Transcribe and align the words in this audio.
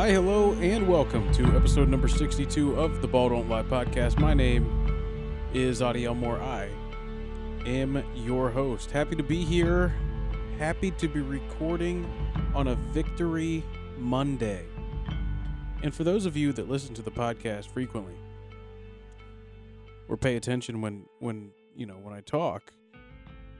Hi, 0.00 0.12
hello, 0.12 0.54
and 0.54 0.88
welcome 0.88 1.30
to 1.34 1.44
episode 1.54 1.90
number 1.90 2.08
62 2.08 2.74
of 2.80 3.02
the 3.02 3.06
Ball 3.06 3.28
Don't 3.28 3.50
Lie 3.50 3.64
podcast. 3.64 4.18
My 4.18 4.32
name 4.32 4.66
is 5.52 5.82
Adi 5.82 6.06
Elmore. 6.06 6.40
I 6.40 6.70
am 7.66 8.02
your 8.14 8.48
host. 8.48 8.90
Happy 8.90 9.14
to 9.14 9.22
be 9.22 9.44
here. 9.44 9.92
Happy 10.58 10.90
to 10.92 11.06
be 11.06 11.20
recording 11.20 12.10
on 12.54 12.68
a 12.68 12.76
Victory 12.76 13.62
Monday. 13.98 14.64
And 15.82 15.94
for 15.94 16.02
those 16.02 16.24
of 16.24 16.34
you 16.34 16.54
that 16.54 16.66
listen 16.66 16.94
to 16.94 17.02
the 17.02 17.10
podcast 17.10 17.66
frequently 17.66 18.16
or 20.08 20.16
pay 20.16 20.36
attention 20.36 20.80
when 20.80 21.04
when 21.18 21.50
you 21.76 21.84
know 21.84 21.98
when 22.02 22.14
I 22.14 22.22
talk, 22.22 22.72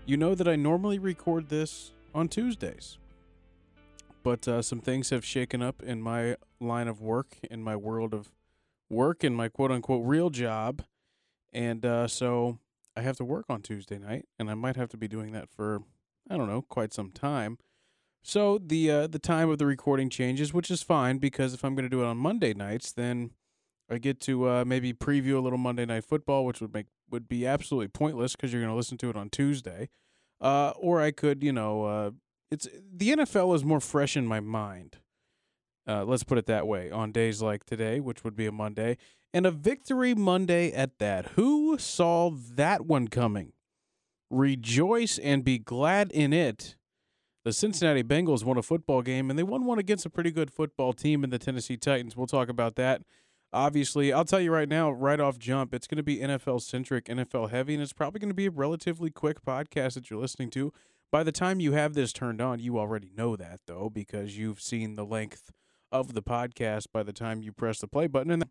you 0.07 0.16
know 0.16 0.34
that 0.34 0.48
I 0.48 0.57
normally 0.57 0.98
record 0.98 1.51
this 1.51 1.93
on 2.15 2.29
Tuesdays. 2.29 2.96
But 4.23 4.47
uh, 4.47 4.62
some 4.62 4.80
things 4.80 5.10
have 5.10 5.24
shaken 5.24 5.62
up 5.62 5.83
in 5.83 6.02
my 6.02 6.37
line 6.60 6.88
of 6.88 7.01
work, 7.01 7.38
in 7.51 7.62
my 7.62 7.77
world 7.77 8.12
of 8.12 8.30
work, 8.88 9.24
in 9.24 9.34
my 9.34 9.48
quote 9.48 9.70
unquote 9.70 10.06
real 10.06 10.30
job. 10.30 10.82
And 11.52 11.85
uh, 11.85 12.07
so 12.07 12.59
I 12.96 13.02
have 13.02 13.16
to 13.16 13.24
work 13.24 13.46
on 13.48 13.63
Tuesday 13.63 13.98
night, 13.98 14.26
and 14.38 14.51
I 14.51 14.54
might 14.54 14.76
have 14.76 14.88
to 14.91 14.96
be 14.96 15.09
doing 15.09 15.32
that 15.32 15.48
for, 15.48 15.82
I 16.29 16.37
don't 16.37 16.48
know, 16.48 16.63
quite 16.63 16.93
some 16.93 17.10
time. 17.10 17.59
So 18.23 18.59
the 18.59 18.91
uh, 18.91 19.07
the 19.07 19.18
time 19.18 19.48
of 19.48 19.59
the 19.59 19.66
recording 19.66 20.10
changes, 20.10 20.52
which 20.52 20.71
is 20.71 20.82
fine 20.82 21.18
because 21.18 21.54
if 21.54 21.65
I'm 21.65 21.74
going 21.74 21.87
to 21.87 21.88
do 21.88 22.02
it 22.02 22.07
on 22.07 22.18
Monday 22.18 22.52
nights, 22.52 22.93
then 22.93 23.30
I 23.91 23.98
get 23.98 24.21
to 24.21 24.48
uh, 24.48 24.65
maybe 24.66 24.93
preview 24.93 25.37
a 25.37 25.41
little 25.41 25.59
Monday 25.59 25.87
night 25.87 26.04
football, 26.04 26.45
which 26.45 26.60
would 26.60 26.74
make 26.74 26.87
would 27.10 27.29
be 27.29 27.46
absolutely 27.46 27.88
pointless 27.88 28.37
because 28.37 28.52
you're 28.52 28.63
going 28.63 28.73
to 28.73 28.76
listen 28.76 28.98
to 28.98 29.10
it 29.10 29.16
on 29.16 29.30
Tuesday. 29.30 29.88
Uh, 30.41 30.73
or 30.76 31.01
I 31.02 31.10
could, 31.10 31.43
you 31.43 31.52
know, 31.52 31.85
uh, 31.85 32.10
it's 32.51 32.68
the 32.93 33.10
NFL 33.10 33.54
is 33.54 33.65
more 33.65 33.80
fresh 33.80 34.16
in 34.16 34.26
my 34.26 34.40
mind. 34.40 34.98
Uh, 35.87 36.04
let's 36.04 36.24
put 36.24 36.38
it 36.38 36.46
that 36.46 36.66
way. 36.66 36.90
On 36.90 37.12
days 37.12 37.42
like 37.42 37.65
today, 37.65 38.01
which 38.01 38.23
would 38.24 38.37
be 38.37 38.46
a 38.46 38.52
Monday, 38.52 38.96
and 39.32 39.46
a 39.46 39.51
victory 39.51 40.15
Monday 40.15 40.73
at 40.73 40.98
that. 40.98 41.30
Who 41.30 41.79
saw 41.79 42.30
that 42.30 42.87
one 42.87 43.09
coming? 43.09 43.52
Rejoice 44.30 45.18
and 45.18 45.45
be 45.45 45.59
glad 45.59 46.10
in 46.12 46.32
it. 46.32 46.76
The 47.45 47.52
Cincinnati 47.52 48.02
Bengals 48.02 48.45
won 48.45 48.59
a 48.59 48.62
football 48.62 49.02
game, 49.02 49.30
and 49.30 49.38
they 49.38 49.42
won 49.42 49.64
one 49.64 49.79
against 49.79 50.04
a 50.04 50.10
pretty 50.10 50.30
good 50.30 50.51
football 50.51 50.92
team 50.92 51.24
in 51.24 51.30
the 51.30 51.38
Tennessee 51.38 51.76
Titans. 51.76 52.16
We'll 52.16 52.26
talk 52.26 52.48
about 52.48 52.76
that. 52.76 53.02
Obviously, 53.52 54.12
I'll 54.12 54.26
tell 54.26 54.40
you 54.40 54.52
right 54.52 54.68
now, 54.68 54.90
right 54.90 55.18
off 55.18 55.38
jump, 55.38 55.74
it's 55.74 55.87
going 55.87 55.96
to 55.96 56.02
be 56.02 56.18
NFL 56.18 56.60
centric, 56.62 57.07
NFL 57.07 57.51
heavy, 57.51 57.74
and 57.74 57.82
it's 57.82 57.92
probably 57.92 58.20
going 58.20 58.29
to 58.29 58.35
be 58.35 58.46
a 58.46 58.51
relatively 58.51 59.10
quick 59.10 59.42
podcast 59.42 59.95
that 59.95 60.10
you're 60.10 60.20
listening 60.20 60.51
to. 60.51 60.73
By 61.13 61.23
the 61.25 61.33
time 61.33 61.61
you 61.61 61.73
have 61.73 61.95
this 61.95 62.13
turned 62.13 62.41
on, 62.41 62.61
you 62.61 62.79
already 62.79 63.11
know 63.16 63.37
that, 63.37 63.61
though, 63.66 63.91
because 63.91 64.39
you've 64.39 64.61
seen 64.61 64.97
the 64.97 65.05
length 65.05 65.50
of 65.91 66.15
the 66.15 66.22
podcast 66.22 66.87
by 66.93 67.03
the 67.03 67.12
time 67.12 67.43
you 67.43 67.53
press 67.53 67.81
the 67.81 67.89
play 67.89 68.06
button. 68.06 68.31
And 68.31 68.44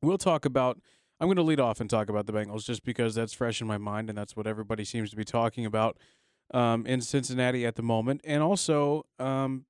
we'll 0.00 0.16
talk 0.16 0.46
about, 0.46 0.80
I'm 1.20 1.26
going 1.26 1.36
to 1.36 1.42
lead 1.42 1.60
off 1.60 1.80
and 1.80 1.90
talk 1.90 2.08
about 2.08 2.26
the 2.26 2.32
Bengals 2.32 2.64
just 2.64 2.84
because 2.84 3.14
that's 3.14 3.34
fresh 3.34 3.60
in 3.60 3.66
my 3.66 3.78
mind, 3.78 4.08
and 4.08 4.16
that's 4.16 4.34
what 4.34 4.46
everybody 4.46 4.84
seems 4.84 5.10
to 5.10 5.16
be 5.16 5.24
talking 5.24 5.66
about 5.66 5.98
um, 6.52 6.86
in 6.86 7.02
Cincinnati 7.02 7.66
at 7.66 7.76
the 7.76 7.82
moment. 7.82 8.22
And 8.24 8.42
also, 8.42 9.04
um, 9.18 9.66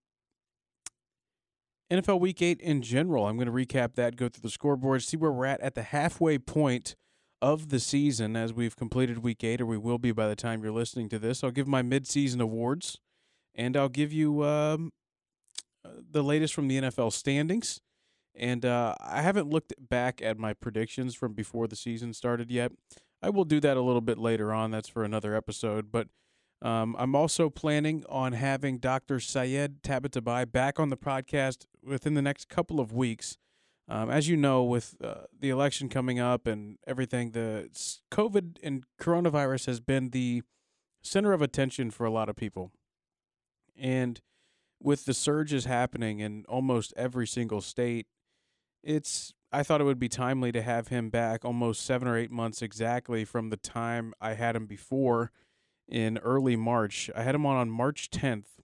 NFL 1.90 2.20
Week 2.20 2.40
8 2.40 2.60
in 2.60 2.82
general. 2.82 3.26
I'm 3.26 3.36
going 3.36 3.46
to 3.46 3.52
recap 3.52 3.94
that, 3.94 4.16
go 4.16 4.28
through 4.28 4.42
the 4.42 4.50
scoreboard, 4.50 5.02
see 5.02 5.16
where 5.16 5.32
we're 5.32 5.46
at 5.46 5.60
at 5.60 5.74
the 5.74 5.82
halfway 5.82 6.38
point 6.38 6.96
of 7.44 7.68
the 7.68 7.78
season 7.78 8.36
as 8.36 8.54
we've 8.54 8.74
completed 8.74 9.18
Week 9.18 9.44
8, 9.44 9.60
or 9.60 9.66
we 9.66 9.76
will 9.76 9.98
be 9.98 10.12
by 10.12 10.28
the 10.28 10.34
time 10.34 10.62
you're 10.62 10.72
listening 10.72 11.10
to 11.10 11.18
this. 11.18 11.44
I'll 11.44 11.50
give 11.50 11.68
my 11.68 11.82
midseason 11.82 12.40
awards, 12.40 12.98
and 13.54 13.76
I'll 13.76 13.90
give 13.90 14.14
you 14.14 14.42
um, 14.44 14.94
the 16.10 16.22
latest 16.22 16.54
from 16.54 16.68
the 16.68 16.80
NFL 16.80 17.12
standings. 17.12 17.82
And 18.34 18.64
uh, 18.64 18.94
I 18.98 19.20
haven't 19.20 19.50
looked 19.50 19.74
back 19.78 20.22
at 20.22 20.38
my 20.38 20.54
predictions 20.54 21.14
from 21.14 21.34
before 21.34 21.68
the 21.68 21.76
season 21.76 22.14
started 22.14 22.50
yet. 22.50 22.72
I 23.20 23.28
will 23.28 23.44
do 23.44 23.60
that 23.60 23.76
a 23.76 23.82
little 23.82 24.00
bit 24.00 24.16
later 24.16 24.50
on. 24.50 24.70
That's 24.70 24.88
for 24.88 25.04
another 25.04 25.36
episode. 25.36 25.92
But 25.92 26.08
um, 26.62 26.96
I'm 26.98 27.14
also 27.14 27.50
planning 27.50 28.04
on 28.08 28.32
having 28.32 28.78
Dr. 28.78 29.20
Syed 29.20 29.82
Tabatabai 29.82 30.50
back 30.50 30.80
on 30.80 30.88
the 30.88 30.96
podcast 30.96 31.66
within 31.82 32.14
the 32.14 32.22
next 32.22 32.48
couple 32.48 32.80
of 32.80 32.90
weeks. 32.90 33.36
Um, 33.86 34.10
as 34.10 34.28
you 34.28 34.36
know, 34.36 34.62
with 34.62 34.96
uh, 35.02 35.24
the 35.38 35.50
election 35.50 35.88
coming 35.88 36.18
up 36.18 36.46
and 36.46 36.78
everything, 36.86 37.32
the 37.32 37.68
COVID 38.10 38.56
and 38.62 38.84
coronavirus 39.00 39.66
has 39.66 39.80
been 39.80 40.10
the 40.10 40.42
center 41.02 41.32
of 41.32 41.42
attention 41.42 41.90
for 41.90 42.06
a 42.06 42.10
lot 42.10 42.28
of 42.28 42.36
people. 42.36 42.70
And 43.78 44.20
with 44.82 45.04
the 45.04 45.12
surges 45.14 45.66
happening 45.66 46.20
in 46.20 46.44
almost 46.48 46.94
every 46.96 47.26
single 47.26 47.60
state, 47.60 48.06
it's 48.82 49.34
I 49.52 49.62
thought 49.62 49.80
it 49.80 49.84
would 49.84 50.00
be 50.00 50.08
timely 50.08 50.50
to 50.52 50.62
have 50.62 50.88
him 50.88 51.10
back 51.10 51.44
almost 51.44 51.84
seven 51.84 52.08
or 52.08 52.16
eight 52.16 52.30
months 52.30 52.60
exactly 52.60 53.24
from 53.24 53.50
the 53.50 53.56
time 53.56 54.12
I 54.20 54.34
had 54.34 54.56
him 54.56 54.66
before 54.66 55.30
in 55.86 56.18
early 56.18 56.56
March. 56.56 57.10
I 57.14 57.22
had 57.22 57.34
him 57.34 57.46
on 57.46 57.56
on 57.56 57.70
March 57.70 58.10
10th, 58.10 58.60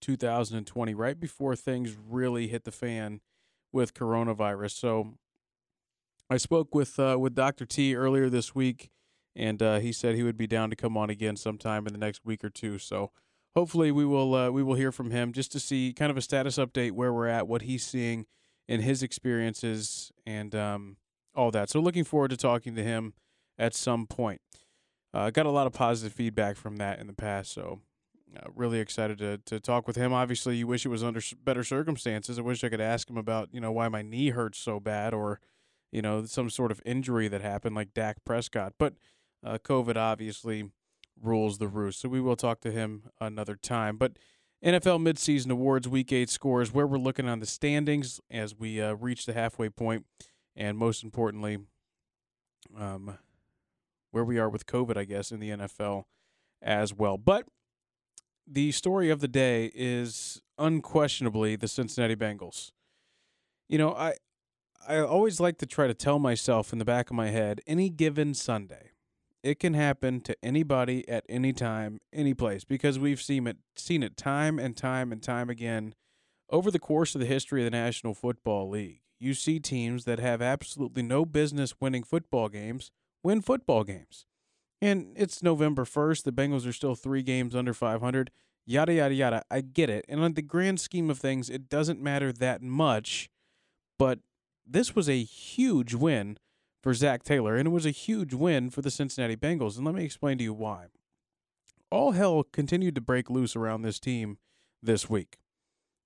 2020, 0.00 0.94
right 0.94 1.18
before 1.18 1.54
things 1.54 1.96
really 1.98 2.48
hit 2.48 2.64
the 2.64 2.72
fan 2.72 3.20
with 3.72 3.94
coronavirus. 3.94 4.72
So 4.72 5.14
I 6.30 6.36
spoke 6.36 6.74
with 6.74 6.98
uh, 6.98 7.16
with 7.18 7.34
Dr. 7.34 7.64
T 7.64 7.94
earlier 7.94 8.28
this 8.28 8.54
week, 8.54 8.90
and 9.34 9.62
uh, 9.62 9.78
he 9.78 9.92
said 9.92 10.14
he 10.14 10.22
would 10.22 10.36
be 10.36 10.46
down 10.46 10.70
to 10.70 10.76
come 10.76 10.96
on 10.96 11.10
again 11.10 11.36
sometime 11.36 11.86
in 11.86 11.92
the 11.92 11.98
next 11.98 12.24
week 12.24 12.44
or 12.44 12.50
two. 12.50 12.78
So 12.78 13.10
hopefully 13.54 13.90
we 13.90 14.04
will 14.04 14.34
uh, 14.34 14.50
we 14.50 14.62
will 14.62 14.74
hear 14.74 14.92
from 14.92 15.10
him 15.10 15.32
just 15.32 15.52
to 15.52 15.60
see 15.60 15.92
kind 15.92 16.10
of 16.10 16.16
a 16.16 16.22
status 16.22 16.58
update 16.58 16.92
where 16.92 17.12
we're 17.12 17.28
at, 17.28 17.48
what 17.48 17.62
he's 17.62 17.84
seeing 17.84 18.26
in 18.66 18.82
his 18.82 19.02
experiences, 19.02 20.12
and 20.26 20.54
um, 20.54 20.96
all 21.34 21.50
that. 21.50 21.70
So 21.70 21.80
looking 21.80 22.04
forward 22.04 22.30
to 22.30 22.36
talking 22.36 22.74
to 22.74 22.82
him 22.82 23.14
at 23.58 23.74
some 23.74 24.06
point. 24.06 24.40
Uh, 25.14 25.30
got 25.30 25.46
a 25.46 25.50
lot 25.50 25.66
of 25.66 25.72
positive 25.72 26.12
feedback 26.12 26.56
from 26.56 26.76
that 26.76 26.98
in 27.00 27.06
the 27.06 27.14
past, 27.14 27.50
so 27.52 27.80
uh, 28.36 28.48
really 28.54 28.78
excited 28.80 29.18
to 29.18 29.38
to 29.46 29.60
talk 29.60 29.86
with 29.86 29.96
him. 29.96 30.12
Obviously, 30.12 30.56
you 30.56 30.66
wish 30.66 30.84
it 30.84 30.90
was 30.90 31.02
under 31.02 31.20
better 31.44 31.64
circumstances. 31.64 32.38
I 32.38 32.42
wish 32.42 32.62
I 32.62 32.68
could 32.68 32.80
ask 32.80 33.08
him 33.08 33.16
about 33.16 33.48
you 33.52 33.60
know 33.60 33.72
why 33.72 33.88
my 33.88 34.02
knee 34.02 34.30
hurts 34.30 34.58
so 34.58 34.80
bad, 34.80 35.14
or 35.14 35.40
you 35.90 36.02
know 36.02 36.24
some 36.24 36.50
sort 36.50 36.70
of 36.70 36.82
injury 36.84 37.28
that 37.28 37.40
happened 37.40 37.74
like 37.74 37.94
Dak 37.94 38.24
Prescott. 38.24 38.74
But 38.78 38.94
uh, 39.44 39.58
COVID 39.58 39.96
obviously 39.96 40.70
rules 41.20 41.58
the 41.58 41.68
roost, 41.68 42.00
so 42.00 42.08
we 42.08 42.20
will 42.20 42.36
talk 42.36 42.60
to 42.60 42.70
him 42.70 43.04
another 43.20 43.56
time. 43.56 43.96
But 43.96 44.18
NFL 44.64 45.00
midseason 45.00 45.50
awards, 45.50 45.88
Week 45.88 46.12
Eight 46.12 46.30
scores, 46.30 46.72
where 46.72 46.86
we're 46.86 46.98
looking 46.98 47.28
on 47.28 47.40
the 47.40 47.46
standings 47.46 48.20
as 48.30 48.54
we 48.54 48.80
uh, 48.80 48.94
reach 48.94 49.24
the 49.24 49.32
halfway 49.32 49.68
point, 49.68 50.04
and 50.54 50.76
most 50.76 51.02
importantly, 51.02 51.58
um, 52.76 53.18
where 54.10 54.24
we 54.24 54.38
are 54.38 54.48
with 54.48 54.66
COVID, 54.66 54.96
I 54.96 55.04
guess, 55.04 55.30
in 55.30 55.40
the 55.40 55.50
NFL 55.50 56.04
as 56.60 56.92
well. 56.92 57.16
But 57.16 57.46
the 58.50 58.72
story 58.72 59.10
of 59.10 59.20
the 59.20 59.28
day 59.28 59.70
is 59.74 60.40
unquestionably 60.56 61.56
the 61.56 61.68
Cincinnati 61.68 62.16
Bengals. 62.16 62.72
You 63.68 63.78
know, 63.78 63.94
I 63.94 64.14
I 64.86 64.98
always 64.98 65.40
like 65.40 65.58
to 65.58 65.66
try 65.66 65.86
to 65.86 65.94
tell 65.94 66.18
myself 66.18 66.72
in 66.72 66.78
the 66.78 66.84
back 66.84 67.10
of 67.10 67.16
my 67.16 67.28
head, 67.28 67.60
any 67.66 67.90
given 67.90 68.32
Sunday, 68.32 68.92
it 69.42 69.58
can 69.58 69.74
happen 69.74 70.20
to 70.22 70.36
anybody 70.42 71.06
at 71.08 71.24
any 71.28 71.52
time, 71.52 72.00
any 72.12 72.32
place, 72.34 72.64
because 72.64 72.98
we've 72.98 73.20
seen 73.20 73.46
it 73.46 73.58
seen 73.76 74.02
it 74.02 74.16
time 74.16 74.58
and 74.58 74.76
time 74.76 75.12
and 75.12 75.22
time 75.22 75.50
again 75.50 75.94
over 76.50 76.70
the 76.70 76.78
course 76.78 77.14
of 77.14 77.20
the 77.20 77.26
history 77.26 77.60
of 77.60 77.70
the 77.70 77.76
National 77.76 78.14
Football 78.14 78.70
League. 78.70 79.00
You 79.20 79.34
see 79.34 79.60
teams 79.60 80.04
that 80.04 80.20
have 80.20 80.40
absolutely 80.40 81.02
no 81.02 81.24
business 81.24 81.74
winning 81.80 82.04
football 82.04 82.48
games 82.48 82.90
win 83.22 83.42
football 83.42 83.84
games. 83.84 84.26
And 84.80 85.12
it's 85.16 85.42
November 85.42 85.84
1st. 85.84 86.22
The 86.24 86.32
Bengals 86.32 86.66
are 86.66 86.72
still 86.72 86.94
three 86.94 87.22
games 87.22 87.54
under 87.54 87.74
500. 87.74 88.30
Yada, 88.64 88.92
yada, 88.92 89.14
yada. 89.14 89.42
I 89.50 89.60
get 89.60 89.90
it. 89.90 90.04
And 90.08 90.20
on 90.20 90.34
the 90.34 90.42
grand 90.42 90.78
scheme 90.78 91.10
of 91.10 91.18
things, 91.18 91.48
it 91.50 91.68
doesn't 91.68 92.00
matter 92.00 92.32
that 92.32 92.62
much. 92.62 93.30
But 93.98 94.20
this 94.66 94.94
was 94.94 95.08
a 95.08 95.22
huge 95.22 95.94
win 95.94 96.38
for 96.82 96.94
Zac 96.94 97.24
Taylor, 97.24 97.56
and 97.56 97.66
it 97.66 97.70
was 97.72 97.86
a 97.86 97.90
huge 97.90 98.34
win 98.34 98.70
for 98.70 98.82
the 98.82 98.90
Cincinnati 98.90 99.36
Bengals. 99.36 99.76
And 99.76 99.84
let 99.84 99.94
me 99.94 100.04
explain 100.04 100.38
to 100.38 100.44
you 100.44 100.52
why. 100.52 100.86
All 101.90 102.12
hell 102.12 102.44
continued 102.44 102.94
to 102.96 103.00
break 103.00 103.30
loose 103.30 103.56
around 103.56 103.82
this 103.82 103.98
team 103.98 104.38
this 104.82 105.08
week. 105.08 105.38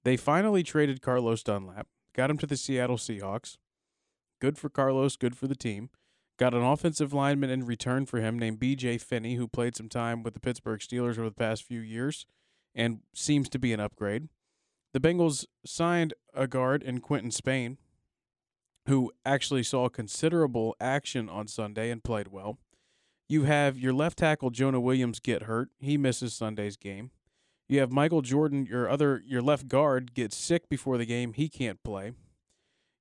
They 0.05 0.17
finally 0.17 0.63
traded 0.63 1.03
Carlos 1.03 1.43
Dunlap, 1.43 1.89
got 2.15 2.31
him 2.31 2.39
to 2.39 2.47
the 2.47 2.57
Seattle 2.57 2.97
Seahawks. 2.97 3.59
Good 4.41 4.59
for 4.59 4.69
Carlos, 4.69 5.17
good 5.17 5.37
for 5.37 5.47
the 5.47 5.55
team. 5.55 5.91
Got 6.39 6.55
an 6.55 6.63
offensive 6.63 7.13
lineman 7.13 7.51
in 7.51 7.67
return 7.67 8.07
for 8.07 8.21
him 8.21 8.39
named 8.39 8.59
BJ 8.59 9.01
Finney, 9.01 9.37
who 9.37 9.47
played 9.47 9.77
some 9.77 9.89
time 9.89 10.23
with 10.23 10.35
the 10.35 10.41
Pittsburgh 10.41 10.81
Steelers 10.81 11.19
over 11.19 11.29
the 11.29 11.33
past 11.33 11.63
few 11.63 11.81
years 11.81 12.27
and 12.75 13.01
seems 13.15 13.49
to 13.51 13.59
be 13.59 13.73
an 13.73 13.81
upgrade. 13.81 14.29
The 14.93 15.01
Bengals 15.01 15.47
signed 15.65 16.15
a 16.35 16.47
guard 16.47 16.83
in 16.83 17.01
Quinton 17.01 17.31
Spain, 17.31 17.79
who 18.87 19.13
actually 19.25 19.63
saw 19.63 19.89
considerable 19.89 20.75
action 20.81 21.29
on 21.29 21.49
Sunday 21.49 21.91
and 21.91 22.03
played 22.03 22.29
well. 22.29 22.59
You 23.29 23.45
have 23.45 23.79
your 23.79 23.93
left 23.93 24.19
tackle 24.19 24.51
Jonah 24.51 24.81
Williams 24.81 25.21
get 25.21 25.45
hurt. 25.45 25.69
He 25.79 25.97
misses 25.97 26.35
Sunday's 26.35 26.77
game. 26.77 27.11
You 27.69 27.81
have 27.81 27.91
Michael 27.91 28.21
Jordan, 28.21 28.67
your 28.67 28.89
other 28.89 29.23
your 29.25 29.41
left 29.41 29.69
guard, 29.69 30.13
gets 30.15 30.37
sick 30.37 30.69
before 30.69 30.99
the 30.99 31.07
game. 31.07 31.33
He 31.33 31.49
can't 31.49 31.83
play. 31.83 32.13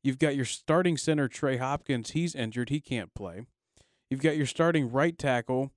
You've 0.04 0.20
got 0.20 0.36
your 0.36 0.46
starting 0.46 0.98
center 0.98 1.28
Trey 1.28 1.58
Hopkins. 1.58 2.12
He's 2.12 2.36
injured. 2.36 2.70
He 2.70 2.80
can't 2.80 3.14
play. 3.14 3.46
You've 4.10 4.22
got 4.22 4.38
your 4.38 4.46
starting 4.46 4.92
right 4.92 5.18
tackle 5.18 5.72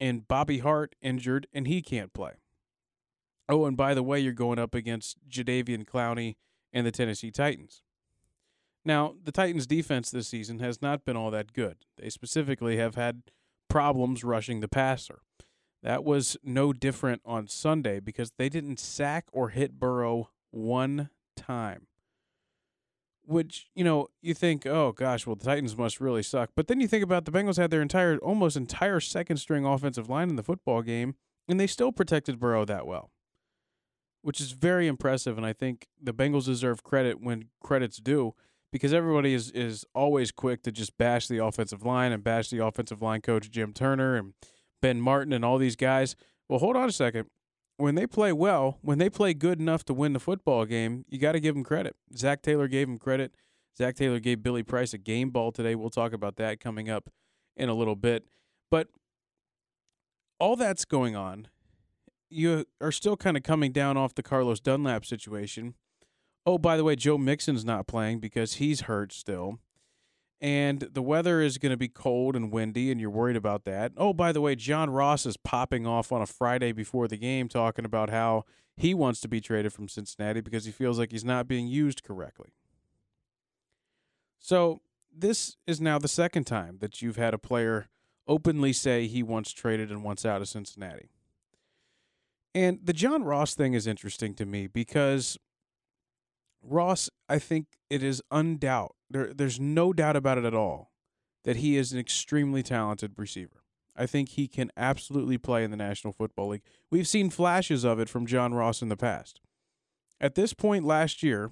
and 0.00 0.26
Bobby 0.26 0.58
Hart 0.58 0.94
injured, 1.00 1.46
and 1.52 1.66
he 1.66 1.82
can't 1.82 2.12
play. 2.12 2.32
Oh, 3.48 3.64
and 3.64 3.76
by 3.76 3.94
the 3.94 4.02
way, 4.02 4.18
you're 4.20 4.32
going 4.32 4.58
up 4.58 4.74
against 4.74 5.18
Jadeveon 5.28 5.86
Clowney 5.86 6.36
and 6.72 6.86
the 6.86 6.90
Tennessee 6.90 7.30
Titans. 7.30 7.82
Now, 8.84 9.14
the 9.22 9.32
Titans' 9.32 9.66
defense 9.66 10.10
this 10.10 10.28
season 10.28 10.58
has 10.60 10.82
not 10.82 11.04
been 11.04 11.16
all 11.16 11.30
that 11.30 11.52
good. 11.52 11.78
They 11.96 12.10
specifically 12.10 12.76
have 12.76 12.94
had 12.94 13.22
problems 13.68 14.24
rushing 14.24 14.60
the 14.60 14.68
passer. 14.68 15.20
That 15.82 16.04
was 16.04 16.36
no 16.42 16.72
different 16.72 17.22
on 17.24 17.48
Sunday 17.48 18.00
because 18.00 18.32
they 18.36 18.48
didn't 18.48 18.80
sack 18.80 19.26
or 19.32 19.50
hit 19.50 19.78
Burrow 19.78 20.30
one 20.50 21.10
time. 21.36 21.86
Which, 23.28 23.66
you 23.74 23.82
know, 23.82 24.06
you 24.22 24.34
think, 24.34 24.66
oh 24.66 24.92
gosh, 24.92 25.26
well, 25.26 25.34
the 25.34 25.44
Titans 25.44 25.76
must 25.76 26.00
really 26.00 26.22
suck. 26.22 26.50
But 26.54 26.68
then 26.68 26.80
you 26.80 26.86
think 26.86 27.02
about 27.02 27.24
the 27.24 27.32
Bengals 27.32 27.56
had 27.56 27.72
their 27.72 27.82
entire, 27.82 28.18
almost 28.18 28.56
entire 28.56 29.00
second 29.00 29.38
string 29.38 29.64
offensive 29.66 30.08
line 30.08 30.30
in 30.30 30.36
the 30.36 30.44
football 30.44 30.80
game, 30.80 31.16
and 31.48 31.58
they 31.58 31.66
still 31.66 31.90
protected 31.90 32.38
Burrow 32.38 32.64
that 32.64 32.86
well, 32.86 33.10
which 34.22 34.40
is 34.40 34.52
very 34.52 34.86
impressive. 34.86 35.36
And 35.36 35.44
I 35.44 35.52
think 35.52 35.88
the 36.00 36.14
Bengals 36.14 36.44
deserve 36.44 36.84
credit 36.84 37.20
when 37.20 37.48
credit's 37.60 37.98
due 37.98 38.34
because 38.72 38.92
everybody 38.92 39.34
is, 39.34 39.50
is 39.50 39.84
always 39.92 40.30
quick 40.30 40.62
to 40.62 40.70
just 40.70 40.96
bash 40.96 41.26
the 41.26 41.44
offensive 41.44 41.84
line 41.84 42.12
and 42.12 42.22
bash 42.22 42.50
the 42.50 42.64
offensive 42.64 43.02
line 43.02 43.22
coach, 43.22 43.50
Jim 43.50 43.72
Turner, 43.72 44.14
and 44.14 44.34
Ben 44.80 45.00
Martin, 45.00 45.32
and 45.32 45.44
all 45.44 45.58
these 45.58 45.76
guys. 45.76 46.14
Well, 46.48 46.60
hold 46.60 46.76
on 46.76 46.88
a 46.88 46.92
second 46.92 47.28
when 47.76 47.94
they 47.94 48.06
play 48.06 48.32
well, 48.32 48.78
when 48.82 48.98
they 48.98 49.10
play 49.10 49.34
good 49.34 49.60
enough 49.60 49.84
to 49.84 49.94
win 49.94 50.12
the 50.12 50.20
football 50.20 50.64
game, 50.64 51.04
you 51.08 51.18
got 51.18 51.32
to 51.32 51.40
give 51.40 51.54
them 51.54 51.64
credit. 51.64 51.94
Zac 52.16 52.42
Taylor 52.42 52.68
gave 52.68 52.88
him 52.88 52.98
credit. 52.98 53.34
Zac 53.76 53.96
Taylor 53.96 54.18
gave 54.18 54.42
Billy 54.42 54.62
Price 54.62 54.94
a 54.94 54.98
game 54.98 55.30
ball 55.30 55.52
today. 55.52 55.74
We'll 55.74 55.90
talk 55.90 56.12
about 56.12 56.36
that 56.36 56.60
coming 56.60 56.88
up 56.88 57.10
in 57.56 57.68
a 57.68 57.74
little 57.74 57.96
bit. 57.96 58.24
But 58.70 58.88
all 60.38 60.56
that's 60.56 60.84
going 60.84 61.14
on. 61.14 61.48
You 62.28 62.64
are 62.80 62.92
still 62.92 63.16
kind 63.16 63.36
of 63.36 63.42
coming 63.42 63.72
down 63.72 63.96
off 63.96 64.14
the 64.14 64.22
Carlos 64.22 64.58
Dunlap 64.58 65.04
situation. 65.04 65.74
Oh, 66.44 66.58
by 66.58 66.76
the 66.76 66.84
way, 66.84 66.96
Joe 66.96 67.18
Mixon's 67.18 67.64
not 67.64 67.86
playing 67.86 68.18
because 68.20 68.54
he's 68.54 68.82
hurt 68.82 69.12
still 69.12 69.60
and 70.40 70.80
the 70.80 71.02
weather 71.02 71.40
is 71.40 71.58
going 71.58 71.70
to 71.70 71.76
be 71.76 71.88
cold 71.88 72.36
and 72.36 72.52
windy, 72.52 72.90
and 72.90 73.00
you're 73.00 73.10
worried 73.10 73.36
about 73.36 73.64
that. 73.64 73.92
Oh, 73.96 74.12
by 74.12 74.32
the 74.32 74.40
way, 74.40 74.54
John 74.54 74.90
Ross 74.90 75.24
is 75.24 75.36
popping 75.36 75.86
off 75.86 76.12
on 76.12 76.20
a 76.20 76.26
Friday 76.26 76.72
before 76.72 77.08
the 77.08 77.16
game 77.16 77.48
talking 77.48 77.84
about 77.84 78.10
how 78.10 78.44
he 78.76 78.92
wants 78.92 79.20
to 79.20 79.28
be 79.28 79.40
traded 79.40 79.72
from 79.72 79.88
Cincinnati 79.88 80.40
because 80.40 80.66
he 80.66 80.72
feels 80.72 80.98
like 80.98 81.10
he's 81.10 81.24
not 81.24 81.48
being 81.48 81.66
used 81.66 82.02
correctly. 82.02 82.50
So, 84.38 84.82
this 85.18 85.56
is 85.66 85.80
now 85.80 85.98
the 85.98 86.08
second 86.08 86.44
time 86.44 86.78
that 86.80 87.00
you've 87.00 87.16
had 87.16 87.32
a 87.32 87.38
player 87.38 87.88
openly 88.28 88.72
say 88.72 89.06
he 89.06 89.22
wants 89.22 89.52
traded 89.52 89.90
and 89.90 90.04
wants 90.04 90.26
out 90.26 90.42
of 90.42 90.48
Cincinnati. 90.48 91.08
And 92.54 92.80
the 92.82 92.92
John 92.92 93.24
Ross 93.24 93.54
thing 93.54 93.74
is 93.74 93.86
interesting 93.86 94.34
to 94.34 94.46
me 94.46 94.66
because 94.66 95.38
Ross, 96.68 97.08
I 97.28 97.38
think 97.38 97.66
it 97.90 98.02
is 98.02 98.22
undoubt 98.32 98.90
there, 99.10 99.32
there's 99.32 99.60
no 99.60 99.92
doubt 99.92 100.16
about 100.16 100.38
it 100.38 100.44
at 100.44 100.54
all 100.54 100.92
that 101.44 101.56
he 101.56 101.76
is 101.76 101.92
an 101.92 101.98
extremely 101.98 102.62
talented 102.62 103.12
receiver. 103.16 103.62
I 103.94 104.06
think 104.06 104.30
he 104.30 104.48
can 104.48 104.70
absolutely 104.76 105.38
play 105.38 105.64
in 105.64 105.70
the 105.70 105.76
National 105.76 106.12
Football 106.12 106.48
League. 106.48 106.62
We've 106.90 107.08
seen 107.08 107.30
flashes 107.30 107.84
of 107.84 107.98
it 107.98 108.08
from 108.08 108.26
John 108.26 108.52
Ross 108.52 108.82
in 108.82 108.88
the 108.88 108.96
past. 108.96 109.40
At 110.20 110.34
this 110.34 110.52
point 110.52 110.84
last 110.84 111.22
year, 111.22 111.50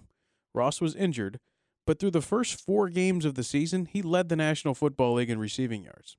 Ross 0.53 0.81
was 0.81 0.95
injured, 0.95 1.39
but 1.87 1.99
through 1.99 2.11
the 2.11 2.21
first 2.21 2.61
four 2.61 2.89
games 2.89 3.25
of 3.25 3.35
the 3.35 3.45
season, 3.45 3.87
he 3.87 4.03
led 4.03 4.29
the 4.29 4.37
National 4.37 4.75
Football 4.75 5.15
League 5.15 5.31
in 5.31 5.39
receiving 5.39 5.85
yards. 5.85 6.17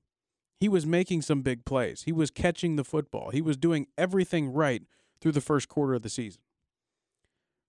He 0.59 0.69
was 0.69 0.85
making 0.85 1.21
some 1.21 1.41
big 1.41 1.65
plays. 1.65 2.03
He 2.03 2.11
was 2.11 2.31
catching 2.31 2.75
the 2.75 2.83
football. 2.83 3.29
He 3.31 3.41
was 3.41 3.57
doing 3.57 3.87
everything 3.97 4.51
right 4.51 4.83
through 5.21 5.33
the 5.33 5.41
first 5.41 5.67
quarter 5.67 5.93
of 5.93 6.01
the 6.01 6.09
season. 6.09 6.41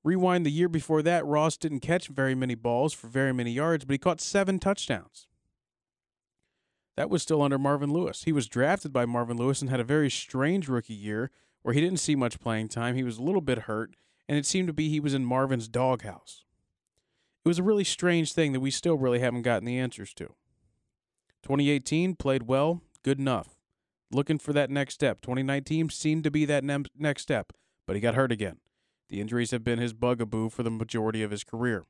Rewind 0.06 0.46
the 0.46 0.52
year 0.52 0.68
before 0.68 1.02
that, 1.02 1.26
Ross 1.26 1.56
didn't 1.56 1.80
catch 1.80 2.06
very 2.06 2.36
many 2.36 2.54
balls 2.54 2.92
for 2.92 3.08
very 3.08 3.34
many 3.34 3.50
yards, 3.50 3.84
but 3.84 3.94
he 3.94 3.98
caught 3.98 4.20
seven 4.20 4.60
touchdowns. 4.60 5.26
That 6.96 7.10
was 7.10 7.24
still 7.24 7.42
under 7.42 7.58
Marvin 7.58 7.92
Lewis. 7.92 8.22
He 8.22 8.30
was 8.30 8.46
drafted 8.46 8.92
by 8.92 9.04
Marvin 9.04 9.36
Lewis 9.36 9.60
and 9.60 9.68
had 9.68 9.80
a 9.80 9.84
very 9.84 10.08
strange 10.08 10.68
rookie 10.68 10.94
year 10.94 11.32
where 11.62 11.74
he 11.74 11.80
didn't 11.80 11.98
see 11.98 12.14
much 12.14 12.38
playing 12.38 12.68
time. 12.68 12.94
He 12.94 13.02
was 13.02 13.18
a 13.18 13.22
little 13.22 13.40
bit 13.40 13.62
hurt, 13.62 13.96
and 14.28 14.38
it 14.38 14.46
seemed 14.46 14.68
to 14.68 14.72
be 14.72 14.88
he 14.88 15.00
was 15.00 15.12
in 15.12 15.24
Marvin's 15.24 15.66
doghouse. 15.66 16.44
It 17.44 17.48
was 17.48 17.58
a 17.58 17.64
really 17.64 17.82
strange 17.82 18.32
thing 18.32 18.52
that 18.52 18.60
we 18.60 18.70
still 18.70 18.96
really 18.96 19.18
haven't 19.18 19.42
gotten 19.42 19.66
the 19.66 19.76
answers 19.76 20.14
to. 20.14 20.36
2018 21.42 22.14
played 22.14 22.44
well, 22.44 22.80
good 23.02 23.18
enough. 23.18 23.56
Looking 24.12 24.38
for 24.38 24.52
that 24.52 24.70
next 24.70 24.94
step. 24.94 25.20
2019 25.20 25.90
seemed 25.90 26.22
to 26.22 26.30
be 26.30 26.44
that 26.44 26.62
ne- 26.62 26.84
next 26.96 27.22
step, 27.22 27.52
but 27.88 27.96
he 27.96 28.00
got 28.00 28.14
hurt 28.14 28.30
again. 28.30 28.58
The 29.08 29.20
injuries 29.20 29.50
have 29.52 29.64
been 29.64 29.78
his 29.78 29.92
bugaboo 29.92 30.50
for 30.50 30.62
the 30.62 30.70
majority 30.70 31.22
of 31.22 31.30
his 31.30 31.44
career. 31.44 31.84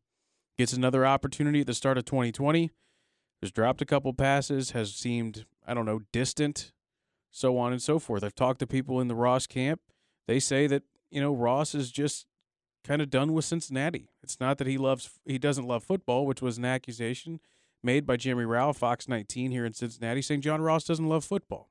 Gets 0.58 0.72
another 0.72 1.06
opportunity 1.06 1.60
at 1.60 1.66
the 1.66 1.74
start 1.74 1.98
of 1.98 2.04
2020. 2.04 2.70
Has 3.42 3.52
dropped 3.52 3.82
a 3.82 3.86
couple 3.86 4.12
passes, 4.12 4.70
has 4.70 4.94
seemed, 4.94 5.44
I 5.66 5.74
don't 5.74 5.84
know, 5.84 6.00
distant, 6.12 6.72
so 7.30 7.58
on 7.58 7.72
and 7.72 7.82
so 7.82 7.98
forth. 7.98 8.24
I've 8.24 8.34
talked 8.34 8.60
to 8.60 8.66
people 8.66 9.00
in 9.00 9.08
the 9.08 9.14
Ross 9.14 9.46
camp. 9.46 9.80
They 10.26 10.40
say 10.40 10.66
that, 10.66 10.84
you 11.10 11.20
know, 11.20 11.34
Ross 11.34 11.74
is 11.74 11.90
just 11.90 12.26
kind 12.82 13.02
of 13.02 13.10
done 13.10 13.32
with 13.34 13.44
Cincinnati. 13.44 14.08
It's 14.22 14.40
not 14.40 14.58
that 14.58 14.66
he 14.66 14.78
loves 14.78 15.10
he 15.26 15.38
doesn't 15.38 15.66
love 15.66 15.84
football, 15.84 16.24
which 16.24 16.40
was 16.40 16.56
an 16.56 16.64
accusation 16.64 17.40
made 17.82 18.06
by 18.06 18.16
Jimmy 18.16 18.44
Rauch, 18.44 18.76
Fox 18.76 19.08
19 19.08 19.50
here 19.50 19.66
in 19.66 19.74
Cincinnati, 19.74 20.22
saying 20.22 20.40
John 20.40 20.62
Ross 20.62 20.84
doesn't 20.84 21.08
love 21.08 21.24
football. 21.24 21.68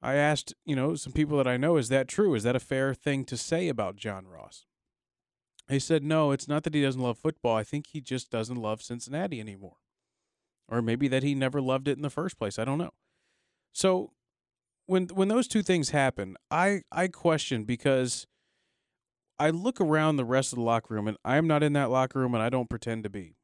I 0.00 0.14
asked, 0.14 0.54
you 0.64 0.76
know, 0.76 0.94
some 0.94 1.12
people 1.12 1.36
that 1.38 1.48
I 1.48 1.56
know, 1.56 1.76
is 1.76 1.88
that 1.88 2.08
true? 2.08 2.34
Is 2.34 2.44
that 2.44 2.56
a 2.56 2.60
fair 2.60 2.94
thing 2.94 3.24
to 3.24 3.36
say 3.36 3.68
about 3.68 3.96
John 3.96 4.26
Ross? 4.26 4.64
They 5.66 5.78
said, 5.78 6.02
no, 6.02 6.30
it's 6.30 6.48
not 6.48 6.62
that 6.62 6.74
he 6.74 6.82
doesn't 6.82 7.00
love 7.00 7.18
football. 7.18 7.56
I 7.56 7.64
think 7.64 7.88
he 7.88 8.00
just 8.00 8.30
doesn't 8.30 8.56
love 8.56 8.80
Cincinnati 8.80 9.40
anymore. 9.40 9.76
Or 10.68 10.80
maybe 10.80 11.08
that 11.08 11.22
he 11.22 11.34
never 11.34 11.60
loved 11.60 11.88
it 11.88 11.96
in 11.96 12.02
the 12.02 12.10
first 12.10 12.38
place. 12.38 12.58
I 12.58 12.64
don't 12.64 12.78
know. 12.78 12.92
So 13.72 14.12
when 14.86 15.08
when 15.08 15.28
those 15.28 15.48
two 15.48 15.62
things 15.62 15.90
happen, 15.90 16.36
I, 16.50 16.82
I 16.90 17.08
question 17.08 17.64
because 17.64 18.26
I 19.38 19.50
look 19.50 19.80
around 19.80 20.16
the 20.16 20.24
rest 20.24 20.52
of 20.52 20.56
the 20.56 20.64
locker 20.64 20.94
room, 20.94 21.08
and 21.08 21.16
I'm 21.24 21.46
not 21.46 21.62
in 21.62 21.74
that 21.74 21.90
locker 21.90 22.18
room, 22.18 22.34
and 22.34 22.42
I 22.42 22.48
don't 22.48 22.70
pretend 22.70 23.04
to 23.04 23.10
be. 23.10 23.36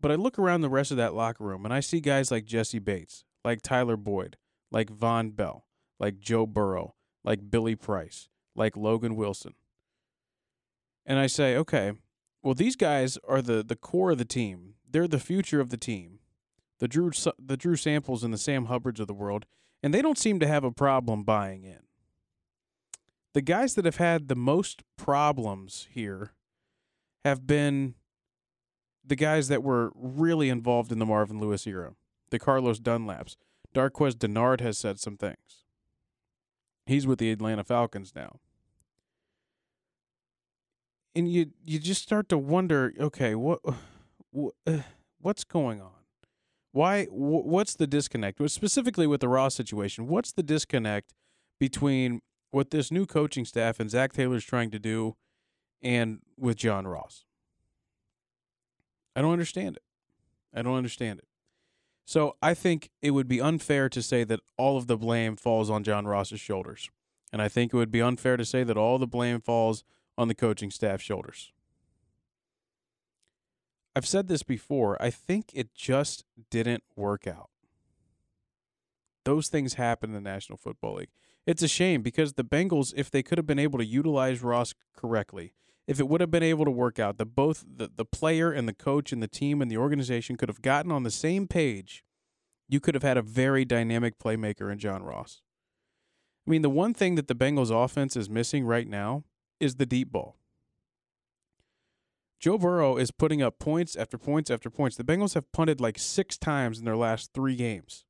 But 0.00 0.10
I 0.10 0.14
look 0.14 0.38
around 0.38 0.62
the 0.62 0.70
rest 0.70 0.90
of 0.90 0.96
that 0.96 1.14
locker 1.14 1.44
room, 1.44 1.64
and 1.64 1.74
I 1.74 1.80
see 1.80 2.00
guys 2.00 2.30
like 2.30 2.44
Jessie 2.44 2.78
Bates, 2.78 3.24
like 3.44 3.62
Tyler 3.62 3.96
Boyd, 3.96 4.36
like 4.72 4.90
Vonn 4.90 5.36
Bell, 5.36 5.66
like 6.00 6.18
Joe 6.18 6.46
Burrow, 6.46 6.94
like 7.22 7.50
Billy 7.50 7.76
Price, 7.76 8.28
like 8.56 8.76
Logan 8.76 9.14
Wilson. 9.14 9.54
And 11.04 11.18
I 11.18 11.26
say, 11.26 11.56
okay, 11.56 11.92
well, 12.42 12.54
these 12.54 12.76
guys 12.76 13.18
are 13.28 13.42
the, 13.42 13.62
the 13.62 13.76
core 13.76 14.12
of 14.12 14.18
the 14.18 14.24
team. 14.24 14.74
They're 14.88 15.08
the 15.08 15.20
future 15.20 15.60
of 15.60 15.70
the 15.70 15.76
team. 15.76 16.20
The 16.78 16.88
Drew, 16.88 17.12
the 17.38 17.56
Drew 17.56 17.76
Samples 17.76 18.24
and 18.24 18.34
the 18.34 18.38
Sam 18.38 18.64
Hubbards 18.64 18.98
of 18.98 19.06
the 19.06 19.14
world, 19.14 19.46
and 19.82 19.94
they 19.94 20.02
don't 20.02 20.18
seem 20.18 20.40
to 20.40 20.48
have 20.48 20.64
a 20.64 20.72
problem 20.72 21.22
buying 21.22 21.62
in. 21.62 21.78
The 23.34 23.42
guys 23.42 23.74
that 23.74 23.84
have 23.84 23.96
had 23.96 24.28
the 24.28 24.34
most 24.34 24.82
problems 24.96 25.86
here 25.92 26.32
have 27.24 27.46
been 27.46 27.94
the 29.04 29.16
guys 29.16 29.48
that 29.48 29.62
were 29.62 29.92
really 29.94 30.48
involved 30.48 30.92
in 30.92 30.98
the 30.98 31.06
Marvin 31.06 31.40
Lewis 31.40 31.66
era, 31.66 31.94
the 32.30 32.38
Carlos 32.38 32.80
Dunlaps, 32.80 33.36
Darqueze 33.74 34.14
Dennard 34.14 34.60
has 34.60 34.78
said 34.78 34.98
some 34.98 35.16
things. 35.16 35.64
He's 36.86 37.06
with 37.06 37.18
the 37.18 37.30
Atlanta 37.30 37.64
Falcons 37.64 38.12
now. 38.14 38.40
And 41.14 41.30
you 41.30 41.50
you 41.64 41.78
just 41.78 42.02
start 42.02 42.28
to 42.30 42.38
wonder, 42.38 42.92
okay, 42.98 43.34
what, 43.34 43.60
what 44.30 44.54
uh, 44.66 44.78
what's 45.20 45.44
going 45.44 45.80
on? 45.80 45.90
Why 46.72 47.04
what's 47.10 47.74
the 47.74 47.86
disconnect? 47.86 48.40
Specifically 48.50 49.06
with 49.06 49.20
the 49.20 49.28
Ross 49.28 49.54
situation, 49.54 50.08
what's 50.08 50.32
the 50.32 50.42
disconnect 50.42 51.12
between 51.60 52.20
what 52.50 52.70
this 52.70 52.90
new 52.90 53.06
coaching 53.06 53.44
staff 53.44 53.78
and 53.78 53.90
Zac 53.90 54.12
Taylor's 54.12 54.44
trying 54.44 54.70
to 54.70 54.78
do 54.78 55.16
and 55.82 56.20
with 56.38 56.56
John 56.56 56.86
Ross? 56.86 57.24
I 59.14 59.20
don't 59.20 59.32
understand 59.32 59.76
it. 59.76 59.82
I 60.54 60.62
don't 60.62 60.76
understand 60.76 61.18
it. 61.18 61.26
So 62.04 62.36
I 62.42 62.54
think 62.54 62.90
it 63.00 63.12
would 63.12 63.28
be 63.28 63.40
unfair 63.40 63.88
to 63.88 64.02
say 64.02 64.24
that 64.24 64.40
all 64.56 64.76
of 64.76 64.86
the 64.86 64.96
blame 64.96 65.36
falls 65.36 65.70
on 65.70 65.84
John 65.84 66.06
Ross's 66.06 66.40
shoulders. 66.40 66.90
And 67.32 67.40
I 67.40 67.48
think 67.48 67.72
it 67.72 67.76
would 67.76 67.90
be 67.90 68.02
unfair 68.02 68.36
to 68.36 68.44
say 68.44 68.64
that 68.64 68.76
all 68.76 68.98
the 68.98 69.06
blame 69.06 69.40
falls 69.40 69.84
on 70.18 70.28
the 70.28 70.34
coaching 70.34 70.70
staff's 70.70 71.04
shoulders. 71.04 71.52
I've 73.94 74.06
said 74.06 74.28
this 74.28 74.42
before. 74.42 75.00
I 75.00 75.10
think 75.10 75.50
it 75.54 75.74
just 75.74 76.24
didn't 76.50 76.82
work 76.96 77.26
out. 77.26 77.50
Those 79.24 79.48
things 79.48 79.74
happen 79.74 80.10
in 80.10 80.14
the 80.14 80.30
National 80.30 80.58
Football 80.58 80.96
League. 80.96 81.10
It's 81.46 81.62
a 81.62 81.68
shame 81.68 82.02
because 82.02 82.34
the 82.34 82.44
Bengals, 82.44 82.92
if 82.96 83.10
they 83.10 83.22
could 83.22 83.38
have 83.38 83.46
been 83.46 83.58
able 83.58 83.78
to 83.78 83.84
utilize 83.84 84.42
Ross 84.42 84.74
correctly, 84.96 85.54
if 85.92 86.00
it 86.00 86.08
would 86.08 86.22
have 86.22 86.30
been 86.30 86.42
able 86.42 86.64
to 86.64 86.70
work 86.70 86.98
out, 86.98 87.18
that 87.18 87.34
both 87.34 87.66
the, 87.76 87.90
the 87.94 88.06
player 88.06 88.50
and 88.50 88.66
the 88.66 88.72
coach 88.72 89.12
and 89.12 89.22
the 89.22 89.28
team 89.28 89.60
and 89.60 89.70
the 89.70 89.76
organization 89.76 90.36
could 90.36 90.48
have 90.48 90.62
gotten 90.62 90.90
on 90.90 91.02
the 91.02 91.10
same 91.10 91.46
page, 91.46 92.02
you 92.66 92.80
could 92.80 92.94
have 92.94 93.02
had 93.02 93.18
a 93.18 93.22
very 93.22 93.66
dynamic 93.66 94.18
playmaker 94.18 94.72
in 94.72 94.78
John 94.78 95.02
Ross. 95.02 95.42
I 96.46 96.50
mean, 96.50 96.62
the 96.62 96.70
one 96.70 96.94
thing 96.94 97.16
that 97.16 97.28
the 97.28 97.34
Bengals 97.34 97.70
offense 97.70 98.16
is 98.16 98.30
missing 98.30 98.64
right 98.64 98.88
now 98.88 99.24
is 99.60 99.74
the 99.74 99.84
deep 99.84 100.10
ball. 100.10 100.38
Joe 102.40 102.56
Burrow 102.56 102.96
is 102.96 103.10
putting 103.10 103.42
up 103.42 103.58
points 103.58 103.94
after 103.94 104.16
points 104.16 104.50
after 104.50 104.70
points. 104.70 104.96
The 104.96 105.04
Bengals 105.04 105.34
have 105.34 105.52
punted 105.52 105.78
like 105.78 105.98
six 105.98 106.38
times 106.38 106.78
in 106.78 106.86
their 106.86 106.96
last 106.96 107.34
three 107.34 107.54
games. 107.54 108.06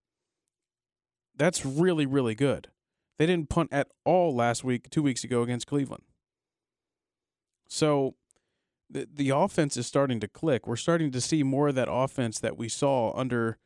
That's 1.37 1.67
really, 1.67 2.07
really 2.07 2.37
good. 2.37 2.69
They 3.19 3.27
didn't 3.27 3.49
punt 3.49 3.71
at 3.73 3.89
all 4.05 4.33
last 4.33 4.63
week, 4.63 4.89
two 4.89 5.03
weeks 5.03 5.25
ago 5.25 5.43
against 5.43 5.67
Cleveland. 5.67 6.05
So 7.73 8.17
the 8.91 9.09
the 9.11 9.31
offense 9.31 9.79
is 9.79 9.87
starting 9.87 10.21
to 10.21 10.29
click. 10.29 10.67
We're 10.67 10.77
starting 10.77 11.11
to 11.13 11.23
see 11.23 11.43
more 11.43 11.69
of 11.69 11.75
that 11.77 11.91
offense 11.91 12.39
that 12.41 12.59
we 12.59 12.69
saw 12.69 13.17
under 13.17 13.57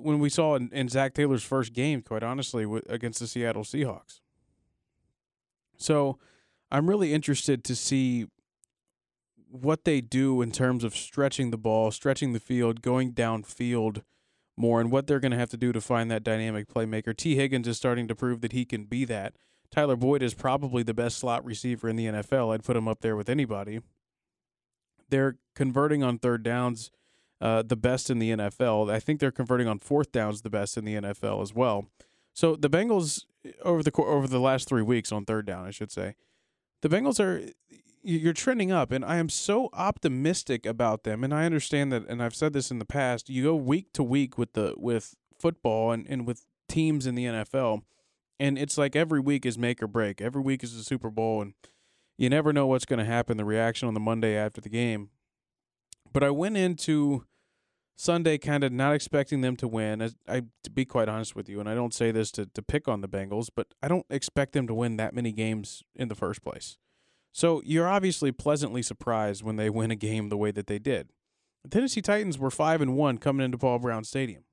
when 0.00 0.18
we 0.18 0.28
saw 0.28 0.56
in, 0.56 0.70
in 0.72 0.88
Zac 0.88 1.14
Taylor's 1.14 1.44
first 1.44 1.72
game, 1.72 2.02
quite 2.02 2.24
honestly, 2.24 2.66
against 2.88 3.20
the 3.20 3.28
Seattle 3.28 3.62
Seahawks. 3.62 4.20
So 5.76 6.18
I'm 6.72 6.90
really 6.90 7.14
interested 7.14 7.62
to 7.62 7.76
see 7.76 8.26
what 9.48 9.84
they 9.84 10.00
do 10.00 10.42
in 10.42 10.50
terms 10.50 10.82
of 10.82 10.96
stretching 10.96 11.52
the 11.52 11.58
ball, 11.58 11.92
stretching 11.92 12.32
the 12.32 12.40
field, 12.40 12.82
going 12.82 13.12
downfield 13.12 14.02
more, 14.56 14.80
and 14.80 14.90
what 14.90 15.06
they're 15.06 15.20
going 15.20 15.32
to 15.32 15.38
have 15.38 15.50
to 15.50 15.56
do 15.56 15.70
to 15.72 15.80
find 15.80 16.10
that 16.10 16.24
dynamic 16.24 16.66
playmaker. 16.66 17.16
Tee 17.16 17.36
Higgins 17.36 17.68
is 17.68 17.76
starting 17.76 18.08
to 18.08 18.16
prove 18.16 18.40
that 18.40 18.52
he 18.52 18.64
can 18.64 18.84
be 18.84 19.04
that. 19.04 19.34
Tyler 19.72 19.96
Boyd 19.96 20.22
is 20.22 20.34
probably 20.34 20.82
the 20.82 20.94
best 20.94 21.18
slot 21.18 21.44
receiver 21.44 21.88
in 21.88 21.96
the 21.96 22.06
NFL. 22.06 22.54
I'd 22.54 22.62
put 22.62 22.76
him 22.76 22.86
up 22.86 23.00
there 23.00 23.16
with 23.16 23.28
anybody. 23.28 23.80
They're 25.08 25.38
converting 25.54 26.02
on 26.02 26.18
third 26.18 26.42
downs 26.42 26.90
uh, 27.40 27.62
the 27.62 27.76
best 27.76 28.08
in 28.08 28.18
the 28.18 28.30
NFL. 28.30 28.92
I 28.92 29.00
think 29.00 29.18
they're 29.18 29.32
converting 29.32 29.66
on 29.66 29.78
fourth 29.78 30.12
downs 30.12 30.42
the 30.42 30.50
best 30.50 30.76
in 30.76 30.84
the 30.84 30.94
NFL 30.94 31.42
as 31.42 31.52
well. 31.52 31.88
So 32.34 32.54
the 32.54 32.70
Bengals 32.70 33.24
over 33.62 33.82
the 33.82 33.92
over 33.96 34.28
the 34.28 34.38
last 34.38 34.68
three 34.68 34.82
weeks 34.82 35.10
on 35.10 35.24
third 35.24 35.46
down, 35.46 35.66
I 35.66 35.70
should 35.70 35.90
say, 35.90 36.14
the 36.82 36.88
Bengals 36.88 37.18
are 37.18 37.50
you're 38.04 38.32
trending 38.32 38.72
up, 38.72 38.90
and 38.90 39.04
I 39.04 39.16
am 39.16 39.28
so 39.28 39.70
optimistic 39.72 40.66
about 40.66 41.04
them. 41.04 41.22
And 41.22 41.32
I 41.32 41.44
understand 41.44 41.92
that, 41.92 42.08
and 42.08 42.22
I've 42.22 42.34
said 42.34 42.52
this 42.52 42.70
in 42.70 42.78
the 42.78 42.84
past. 42.84 43.28
You 43.28 43.44
go 43.44 43.54
week 43.54 43.92
to 43.94 44.02
week 44.02 44.36
with 44.36 44.54
the 44.54 44.74
with 44.76 45.14
football 45.38 45.92
and, 45.92 46.06
and 46.08 46.26
with 46.26 46.46
teams 46.68 47.06
in 47.06 47.14
the 47.14 47.24
NFL, 47.24 47.82
and 48.38 48.58
it's 48.58 48.78
like 48.78 48.96
every 48.96 49.20
week 49.20 49.46
is 49.46 49.58
make 49.58 49.82
or 49.82 49.86
break. 49.86 50.20
Every 50.20 50.42
week 50.42 50.64
is 50.64 50.76
the 50.76 50.84
Super 50.84 51.10
Bowl, 51.10 51.42
and 51.42 51.54
you 52.18 52.28
never 52.28 52.52
know 52.52 52.66
what's 52.66 52.84
going 52.84 52.98
to 52.98 53.04
happen. 53.04 53.36
The 53.36 53.44
reaction 53.44 53.88
on 53.88 53.94
the 53.94 54.00
Monday 54.00 54.36
after 54.36 54.60
the 54.60 54.68
game. 54.68 55.10
But 56.12 56.22
I 56.22 56.30
went 56.30 56.56
into 56.56 57.24
Sunday 57.96 58.36
kind 58.38 58.64
of 58.64 58.72
not 58.72 58.94
expecting 58.94 59.40
them 59.40 59.56
to 59.56 59.68
win. 59.68 60.02
As 60.02 60.16
I 60.28 60.42
to 60.64 60.70
be 60.70 60.84
quite 60.84 61.08
honest 61.08 61.36
with 61.36 61.48
you, 61.48 61.60
and 61.60 61.68
I 61.68 61.74
don't 61.74 61.94
say 61.94 62.10
this 62.10 62.30
to 62.32 62.46
to 62.46 62.62
pick 62.62 62.88
on 62.88 63.00
the 63.00 63.08
Bengals, 63.08 63.48
but 63.54 63.68
I 63.82 63.88
don't 63.88 64.06
expect 64.10 64.52
them 64.52 64.66
to 64.66 64.74
win 64.74 64.96
that 64.96 65.14
many 65.14 65.32
games 65.32 65.82
in 65.94 66.08
the 66.08 66.14
first 66.14 66.42
place. 66.42 66.76
So 67.32 67.62
you're 67.64 67.88
obviously 67.88 68.30
pleasantly 68.30 68.82
surprised 68.82 69.42
when 69.42 69.56
they 69.56 69.70
win 69.70 69.90
a 69.90 69.96
game 69.96 70.28
the 70.28 70.36
way 70.36 70.50
that 70.50 70.66
they 70.66 70.78
did. 70.78 71.08
The 71.64 71.70
Tennessee 71.70 72.02
Titans 72.02 72.38
were 72.38 72.50
5 72.50 72.80
and 72.80 72.96
1 72.96 73.18
coming 73.18 73.44
into 73.44 73.56
Paul 73.56 73.78
Brown 73.78 74.04
Stadium. 74.04 74.44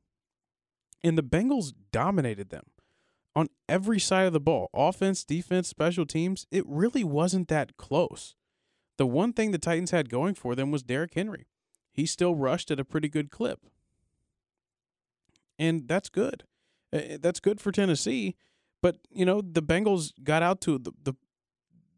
And 1.03 1.17
the 1.17 1.23
Bengals 1.23 1.73
dominated 1.91 2.49
them 2.49 2.65
on 3.35 3.47
every 3.67 3.99
side 3.99 4.27
of 4.27 4.33
the 4.33 4.39
ball. 4.39 4.69
Offense, 4.73 5.23
defense, 5.23 5.67
special 5.67 6.05
teams, 6.05 6.47
it 6.51 6.65
really 6.67 7.03
wasn't 7.03 7.47
that 7.49 7.77
close. 7.77 8.35
The 8.97 9.05
one 9.07 9.33
thing 9.33 9.51
the 9.51 9.57
Titans 9.57 9.91
had 9.91 10.09
going 10.09 10.35
for 10.35 10.55
them 10.55 10.71
was 10.71 10.83
Derrick 10.83 11.13
Henry. 11.13 11.47
He 11.91 12.05
still 12.05 12.35
rushed 12.35 12.69
at 12.71 12.79
a 12.79 12.85
pretty 12.85 13.09
good 13.09 13.29
clip. 13.29 13.59
And 15.57 15.87
that's 15.87 16.09
good. 16.09 16.43
Uh, 16.93 16.97
uh, 16.97 17.17
that's 17.21 17.39
good 17.39 17.59
for 17.59 17.71
Tennessee. 17.71 18.35
But, 18.81 18.97
you 19.09 19.25
know, 19.25 19.41
the 19.41 19.61
Bengals 19.61 20.11
got 20.23 20.41
out 20.41 20.61
to 20.61 20.77
the, 20.77 20.91
the 21.03 21.13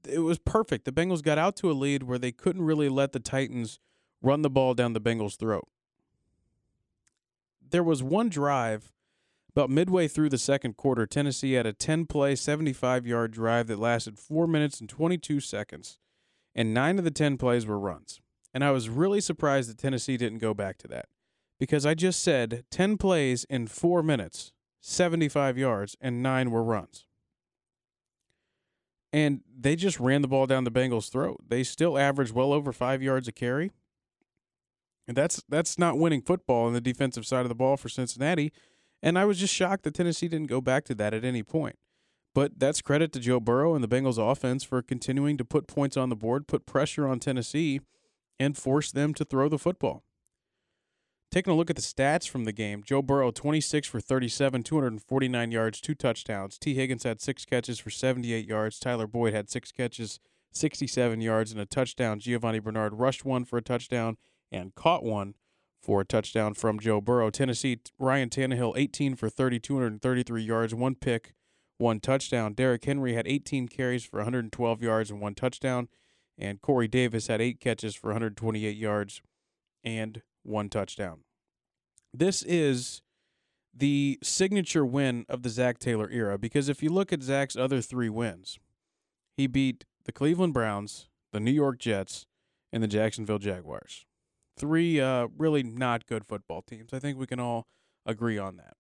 it 0.08 0.20
was 0.20 0.40
perfect. 0.40 0.86
The 0.86 0.92
Bengals 0.92 1.22
got 1.22 1.38
out 1.38 1.56
to 1.58 1.70
a 1.70 1.74
lead 1.74 2.04
where 2.04 2.18
they 2.18 2.32
couldn't 2.32 2.64
really 2.64 2.90
let 2.90 3.12
the 3.12 3.20
Titans 3.20 3.80
run 4.22 4.42
the 4.42 4.50
ball 4.50 4.74
down 4.74 4.94
the 4.94 5.02
Bengals' 5.02 5.38
throat. 5.38 5.68
There 7.70 7.84
was 7.84 8.02
one 8.02 8.30
drive 8.30 8.92
about 9.56 9.70
midway 9.70 10.08
through 10.08 10.30
the 10.30 10.38
second 10.38 10.78
quarter. 10.78 11.06
Tennessee 11.06 11.54
had 11.54 11.66
a 11.66 11.74
10 11.74 12.06
play, 12.06 12.36
75 12.36 13.06
yard 13.06 13.32
drive 13.32 13.68
that 13.68 13.80
lasted 13.80 14.18
4 14.18 14.48
minutes 14.48 14.80
and 14.80 14.90
22 14.90 15.40
seconds, 15.40 15.98
and 16.56 16.74
nine 16.74 16.98
of 16.98 17.04
the 17.04 17.12
10 17.12 17.38
plays 17.38 17.66
were 17.66 17.80
runs. 17.80 18.22
And 18.54 18.64
I 18.64 18.72
was 18.72 18.90
really 18.90 19.22
surprised 19.22 19.70
that 19.70 19.78
Tennessee 19.78 20.18
didn't 20.18 20.40
go 20.40 20.54
back 20.54 20.78
to 20.80 20.88
that 20.90 21.08
because 21.60 21.86
I 21.86 21.94
just 21.94 22.22
said 22.22 22.66
10 22.72 22.98
plays 22.98 23.46
in 23.46 23.68
4 23.68 24.04
minutes, 24.04 24.52
75 24.82 25.58
yards, 25.58 25.96
and 26.02 26.24
nine 26.24 26.52
were 26.52 26.64
runs 26.64 27.06
and 29.14 29.42
they 29.60 29.76
just 29.76 30.00
ran 30.00 30.22
the 30.22 30.28
ball 30.28 30.48
down 30.48 30.64
the 30.64 30.72
Bengals' 30.72 31.10
throat. 31.10 31.42
They 31.48 31.64
still 31.64 31.98
averaged 31.98 32.34
well 32.34 32.54
over 32.54 32.72
five 32.72 33.02
yards 33.04 33.28
a 33.28 33.32
carry. 33.32 33.72
And 35.08 35.18
that's 35.18 35.44
that's 35.50 35.78
not 35.78 35.98
winning 35.98 36.22
football 36.22 36.68
on 36.68 36.74
the 36.74 36.82
defensive 36.82 37.26
side 37.26 37.42
of 37.42 37.50
the 37.50 37.56
ball 37.56 37.76
for 37.76 37.90
Cincinnati. 37.90 38.54
And 39.04 39.18
I 39.18 39.26
was 39.26 39.40
just 39.40 39.54
shocked 39.54 39.84
that 39.84 39.96
Tennessee 39.96 40.28
didn't 40.28 40.48
go 40.48 40.62
back 40.62 40.86
to 40.86 40.96
that 40.96 41.14
at 41.14 41.26
any 41.26 41.44
point. 41.44 41.78
But 42.34 42.60
that's 42.60 42.82
credit 42.82 43.12
to 43.14 43.20
Joe 43.20 43.40
Burrow 43.40 43.76
and 43.76 43.84
the 43.84 43.88
Bengals 43.88 44.18
offense 44.18 44.64
for 44.64 44.82
continuing 44.82 45.38
to 45.38 45.46
put 45.46 45.68
points 45.68 45.98
on 45.98 46.10
the 46.10 46.16
board, 46.16 46.48
put 46.48 46.66
pressure 46.66 47.08
on 47.08 47.20
Tennessee, 47.20 47.82
and 48.40 48.58
force 48.58 48.92
them 48.92 49.14
to 49.16 49.26
throw 49.26 49.50
the 49.50 49.60
football. 49.60 50.04
Taking 51.32 51.54
a 51.54 51.56
look 51.56 51.70
at 51.70 51.78
the 51.78 51.82
stats 51.82 52.28
from 52.28 52.44
the 52.44 52.52
game, 52.52 52.84
Joe 52.84 53.02
Burrow 53.02 53.32
26 53.32 53.88
for 53.88 54.02
37, 54.02 54.64
249 54.64 55.52
yards, 55.52 55.80
two 55.80 55.96
touchdowns. 55.96 56.58
Tee 56.58 56.74
Higgins 56.74 57.04
had 57.04 57.22
six 57.22 57.46
catches 57.46 57.80
for 57.80 57.90
78 57.90 58.46
yards. 58.46 58.80
Tyler 58.80 59.08
Boyd 59.08 59.34
had 59.34 59.50
six 59.50 59.72
catches, 59.72 60.20
67 60.52 61.22
yards, 61.22 61.54
and 61.54 61.62
a 61.62 61.66
touchdown. 61.66 62.20
Giovani 62.20 62.60
Bernard 62.60 62.96
rushed 62.96 63.24
one 63.24 63.46
for 63.46 63.58
a 63.58 63.62
touchdown 63.62 64.18
and 64.52 64.76
caught 64.76 65.04
one 65.04 65.36
for 65.82 66.02
a 66.02 66.06
touchdown 66.06 66.54
from 66.54 66.80
Joe 66.80 67.02
Burrow. 67.02 67.30
Tennessee, 67.30 67.80
Ryan 67.98 68.30
Tannehill 68.30 68.74
18 68.76 69.16
for 69.16 69.30
30, 69.30 69.60
233 69.60 70.44
yards, 70.44 70.76
one 70.76 70.96
pick, 70.96 71.34
one 71.78 72.00
touchdown. 72.00 72.54
Derrick 72.54 72.86
Henry 72.86 73.14
had 73.14 73.28
18 73.28 73.68
carries 73.68 74.06
for 74.06 74.18
112 74.18 74.82
yards 74.82 75.10
and 75.10 75.20
one 75.20 75.36
touchdown. 75.36 75.88
And 76.38 76.62
Corey 76.62 76.88
Davis 76.88 77.28
had 77.28 77.42
eight 77.42 77.60
catches 77.60 77.96
for 77.96 78.08
128 78.08 78.76
yards 78.76 79.22
and 79.84 80.22
one 80.44 80.70
touchdown. 80.70 81.22
This 82.14 82.44
is 82.44 83.02
the 83.74 84.20
signature 84.22 84.86
win 84.86 85.26
of 85.30 85.44
the 85.44 85.50
Zac 85.50 85.80
Taylor 85.80 86.10
era 86.12 86.38
because 86.38 86.68
if 86.68 86.84
you 86.84 86.90
look 86.90 87.14
at 87.14 87.24
Zac's 87.24 87.56
other 87.56 87.82
three 87.82 88.10
wins, 88.10 88.60
he 89.38 89.48
beat 89.48 89.86
the 90.06 90.12
Cleveland 90.12 90.54
Browns, 90.54 91.08
the 91.32 91.40
New 91.40 91.52
York 91.52 91.80
Jets, 91.80 92.26
and 92.74 92.84
the 92.84 92.88
Jacksonville 92.88 93.40
Jaguars. 93.40 94.06
Three 94.62 95.02
uh, 95.02 95.28
really 95.36 95.64
not 95.64 96.06
good 96.06 96.24
football 96.24 96.62
teams. 96.62 96.94
I 96.94 97.00
think 97.00 97.18
we 97.18 97.26
can 97.26 97.40
all 97.40 97.66
agree 98.06 98.38
on 98.38 98.58
that. 98.58 98.76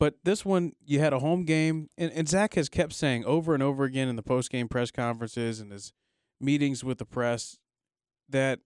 But 0.00 0.16
this 0.24 0.44
one, 0.44 0.72
you 0.84 0.98
had 0.98 1.12
a 1.12 1.20
home 1.20 1.44
game, 1.44 1.88
and, 1.96 2.10
and 2.12 2.28
Zac 2.28 2.54
has 2.54 2.68
kept 2.68 2.92
saying 2.92 3.24
over 3.24 3.54
and 3.54 3.62
over 3.62 3.84
again 3.84 4.08
in 4.08 4.16
the 4.16 4.22
post 4.22 4.50
game 4.50 4.66
press 4.66 4.90
conferences 4.90 5.60
and 5.60 5.70
his 5.70 5.92
meetings 6.40 6.82
with 6.82 6.98
the 6.98 7.06
press 7.06 7.56
that 8.28 8.58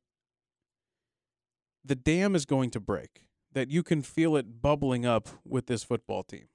the 1.85 1.95
dam 1.95 2.35
is 2.35 2.47
going 2.47 2.71
to 2.71 2.81
break, 2.81 3.23
that 3.52 3.71
you 3.71 3.83
can 3.83 4.00
feel 4.00 4.37
it 4.37 4.62
bubbling 4.62 5.05
up 5.05 5.29
with 5.45 5.67
this 5.67 5.85
football 5.85 6.23
team. 6.23 6.49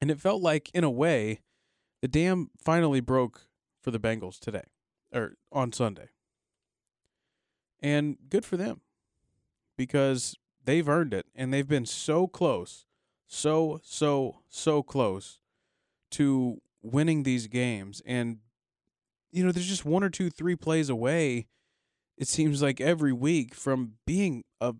And 0.00 0.10
it 0.10 0.20
felt 0.20 0.42
like, 0.42 0.70
in 0.74 0.82
a 0.82 0.90
way, 0.90 1.42
the 2.02 2.08
dam 2.08 2.50
finally 2.60 3.00
broke 3.00 3.46
for 3.80 3.92
the 3.92 4.00
Bengals 4.00 4.40
today, 4.40 4.64
or 5.14 5.34
on 5.52 5.72
Sunday. 5.72 6.08
And 7.80 8.16
good 8.28 8.44
for 8.44 8.56
them 8.56 8.80
because 9.76 10.36
they've 10.64 10.88
earned 10.88 11.14
it 11.14 11.26
and 11.34 11.52
they've 11.52 11.68
been 11.68 11.86
so 11.86 12.26
close, 12.26 12.86
so, 13.26 13.80
so, 13.84 14.40
so 14.48 14.82
close 14.82 15.40
to 16.12 16.60
winning 16.82 17.22
these 17.22 17.46
games. 17.46 18.02
And, 18.04 18.38
you 19.30 19.44
know, 19.44 19.52
there's 19.52 19.68
just 19.68 19.84
one 19.84 20.02
or 20.02 20.10
two, 20.10 20.30
three 20.30 20.56
plays 20.56 20.88
away 20.88 21.46
it 22.18 22.28
seems 22.28 22.60
like 22.60 22.80
every 22.80 23.12
week 23.12 23.54
from 23.54 23.92
being 24.04 24.44
a 24.60 24.74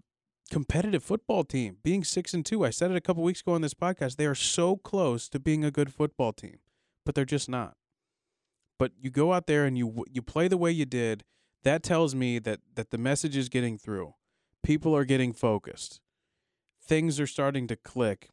competitive 0.51 1.05
football 1.05 1.45
team, 1.45 1.77
being 1.83 2.03
six 2.03 2.35
and 2.35 2.45
two. 2.45 2.65
I 2.65 2.71
said 2.71 2.91
it 2.91 2.97
a 2.97 3.01
couple 3.01 3.23
weeks 3.23 3.41
ago 3.41 3.53
on 3.53 3.61
this 3.63 3.75
podcast. 3.75 4.17
They 4.17 4.27
are 4.27 4.35
so 4.35 4.77
close 4.77 5.29
to 5.29 5.39
being 5.39 5.65
a 5.65 5.71
good 5.71 5.93
football 5.93 6.33
team, 6.33 6.59
but 7.07 7.15
they're 7.15 7.25
just 7.25 7.49
not. 7.49 7.77
But 8.77 8.93
you 9.01 9.11
go 9.11 9.33
out 9.33 9.47
there 9.47 9.65
and 9.65 9.79
you 9.79 10.05
you 10.11 10.21
play 10.21 10.49
the 10.49 10.57
way 10.57 10.73
you 10.73 10.85
did. 10.85 11.25
That 11.65 11.83
tells 11.83 12.15
me 12.15 12.39
that 12.41 12.61
that 12.75 12.91
the 12.91 12.99
message 12.99 13.37
is 13.37 13.49
getting 13.49 13.79
through. 13.79 14.15
People 14.63 14.95
are 14.97 15.05
getting 15.05 15.33
focused. 15.33 16.01
things 16.83 17.21
are 17.21 17.27
starting 17.27 17.67
to 17.69 17.77
click, 17.77 18.31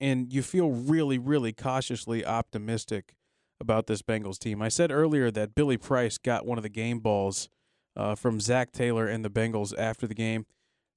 and 0.00 0.32
you 0.32 0.42
feel 0.42 0.70
really, 0.70 1.18
really 1.18 1.52
cautiously 1.52 2.24
optimistic 2.24 3.14
about 3.60 3.86
this 3.86 4.02
Bengals 4.02 4.38
team. 4.38 4.60
I 4.62 4.68
said 4.68 4.92
earlier 4.92 5.30
that 5.30 5.54
Billy 5.54 5.76
Price 5.78 6.18
got 6.18 6.46
one 6.46 6.58
of 6.58 6.62
the 6.62 6.68
game 6.68 7.00
balls 7.00 7.48
uh, 7.96 8.14
from 8.14 8.40
Zac 8.40 8.72
Taylor 8.72 9.06
and 9.08 9.24
the 9.24 9.30
Bengals 9.30 9.74
after 9.76 10.06
the 10.06 10.14
game. 10.14 10.46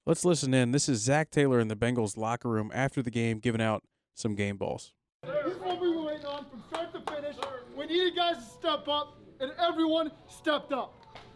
Let's 0.06 0.24
listen 0.24 0.52
in. 0.52 0.72
This 0.72 0.88
is 0.88 1.00
Zac 1.00 1.30
Taylor 1.30 1.60
in 1.60 1.68
the 1.68 1.76
Bengals 1.76 2.16
locker 2.16 2.48
room 2.48 2.70
after 2.74 3.02
the 3.02 3.10
game 3.10 3.38
giving 3.38 3.62
out 3.62 3.82
some 4.14 4.34
game 4.34 4.56
balls. 4.58 4.92
This 5.22 5.54
is 5.54 5.58
what 5.60 5.80
we 5.80 5.88
were 5.96 6.02
waiting 6.04 6.26
on 6.26 6.44
from 6.50 6.62
start 6.68 6.92
to 6.92 7.00
finish. 7.12 7.36
We 7.76 7.86
needed 7.86 8.14
guys 8.14 8.36
to 8.36 8.42
step 8.42 8.86
up, 8.86 9.16
and 9.40 9.50
everyone 9.58 10.10
stepped 10.28 10.72
up. 10.72 10.94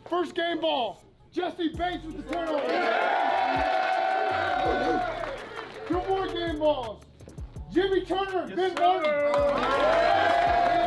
First 0.08 0.34
game 0.34 0.60
ball, 0.60 1.02
Jessie 1.32 1.68
Bates 1.68 2.04
with 2.04 2.16
the 2.16 2.32
turnover. 2.32 2.62
Two 5.88 6.02
more 6.08 6.26
game 6.28 6.58
balls. 6.58 7.02
Jimmy 7.72 8.04
Turner 8.04 8.42
and 8.42 8.54
Ben 8.56 8.74
Martin. 8.74 9.12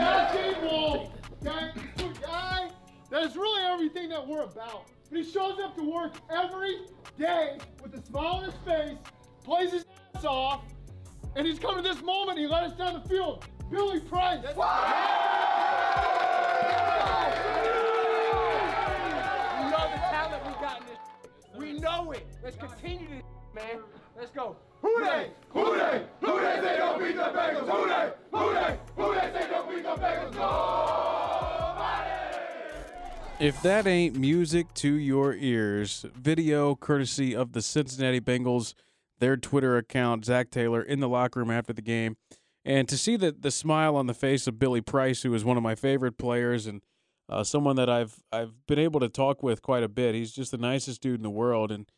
Last 0.05 0.33
game 0.35 0.61
ball. 0.61 1.13
Okay, 1.45 1.71
this 1.97 2.05
is 2.05 2.17
a 2.17 2.21
guy 2.21 2.69
that 3.09 3.23
is 3.23 3.35
really 3.35 3.61
everything 3.63 4.09
that 4.09 4.25
we're 4.25 4.43
about. 4.43 4.85
But 5.09 5.17
he 5.19 5.23
shows 5.29 5.59
up 5.59 5.75
to 5.75 5.83
work 5.83 6.13
every 6.29 6.77
day 7.17 7.57
with 7.83 7.93
a 7.95 8.05
smile 8.05 8.25
on 8.25 8.43
his 8.45 8.55
face, 8.65 8.97
plays 9.43 9.71
his 9.71 9.85
ass 10.15 10.23
off, 10.23 10.63
and 11.35 11.45
he's 11.45 11.59
come 11.59 11.75
to 11.75 11.81
this 11.81 12.01
moment. 12.01 12.37
He 12.39 12.47
let 12.47 12.63
us 12.63 12.73
down 12.73 12.93
the 13.01 13.09
field. 13.09 13.45
Billy 13.69 13.99
Price. 13.99 14.39
We 14.41 14.63
know 21.79 22.11
it. 22.11 22.25
Let's 22.43 22.57
continue 22.57 23.07
this, 23.07 23.23
man. 23.55 23.81
Let's 24.17 24.31
go. 24.31 24.55
Who 24.81 25.03
they? 25.03 25.31
Who 25.49 25.77
they? 25.77 26.05
Who 26.21 26.39
they 26.39 26.61
say 26.61 26.77
don't 26.77 26.99
beat 26.99 27.15
the 27.15 27.23
Bengals? 27.23 27.69
Who 27.69 27.87
they? 27.87 28.11
Who 28.31 28.53
they? 28.53 28.79
Who 28.95 29.13
they 29.13 29.39
say 29.39 29.49
don't 29.49 29.69
beat 29.69 29.83
the 29.83 29.89
Bengals? 29.89 30.33
Nobody! 30.35 32.09
If 33.39 33.61
that 33.61 33.87
ain't 33.87 34.15
music 34.15 34.73
to 34.75 34.93
your 34.93 35.33
ears, 35.33 36.05
video 36.13 36.75
courtesy 36.75 37.35
of 37.35 37.53
the 37.53 37.61
Cincinnati 37.61 38.19
Bengals, 38.19 38.73
their 39.19 39.37
Twitter 39.37 39.77
account, 39.77 40.25
Zac 40.25 40.49
Taylor, 40.49 40.81
in 40.81 40.99
the 40.99 41.09
locker 41.09 41.39
room 41.39 41.51
after 41.51 41.73
the 41.73 41.81
game. 41.81 42.17
And 42.65 42.89
to 42.89 42.97
see 42.97 43.15
the, 43.15 43.31
the 43.31 43.51
smile 43.51 43.95
on 43.95 44.07
the 44.07 44.13
face 44.13 44.45
of 44.47 44.59
Billy 44.59 44.81
Price, 44.81 45.23
who 45.23 45.33
is 45.33 45.45
one 45.45 45.57
of 45.57 45.63
my 45.63 45.75
favorite 45.75 46.17
players 46.17 46.67
and 46.67 46.81
uh, 47.29 47.43
someone 47.43 47.75
that 47.75 47.89
I've 47.89 48.19
I've 48.31 48.65
been 48.67 48.79
able 48.79 48.99
to 48.99 49.09
talk 49.09 49.43
with 49.43 49.61
quite 49.61 49.83
a 49.83 49.89
bit. 49.89 50.15
He's 50.15 50.31
just 50.31 50.51
the 50.51 50.57
nicest 50.57 51.01
dude 51.01 51.19
in 51.19 51.23
the 51.23 51.29
world, 51.29 51.71
and 51.71 51.89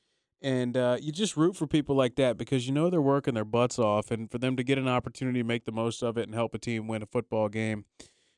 and 0.42 0.76
uh, 0.76 0.98
you 1.00 1.12
just 1.12 1.38
root 1.38 1.56
for 1.56 1.68
people 1.68 1.96
like 1.96 2.16
that 2.16 2.38
because 2.38 2.68
you 2.68 2.74
know 2.74 2.90
they're 2.90 3.02
working 3.02 3.34
their 3.34 3.46
butts 3.46 3.80
off, 3.80 4.12
and 4.12 4.30
for 4.30 4.38
them 4.38 4.56
to 4.58 4.64
get 4.64 4.78
an 4.78 4.88
opportunity 4.88 5.40
to 5.40 5.48
make 5.48 5.66
the 5.66 5.72
most 5.72 6.04
of 6.04 6.18
it 6.18 6.24
and 6.24 6.36
help 6.36 6.54
a 6.54 6.60
team 6.60 6.88
win 6.88 7.02
a 7.02 7.06
football 7.06 7.48
game 7.48 7.86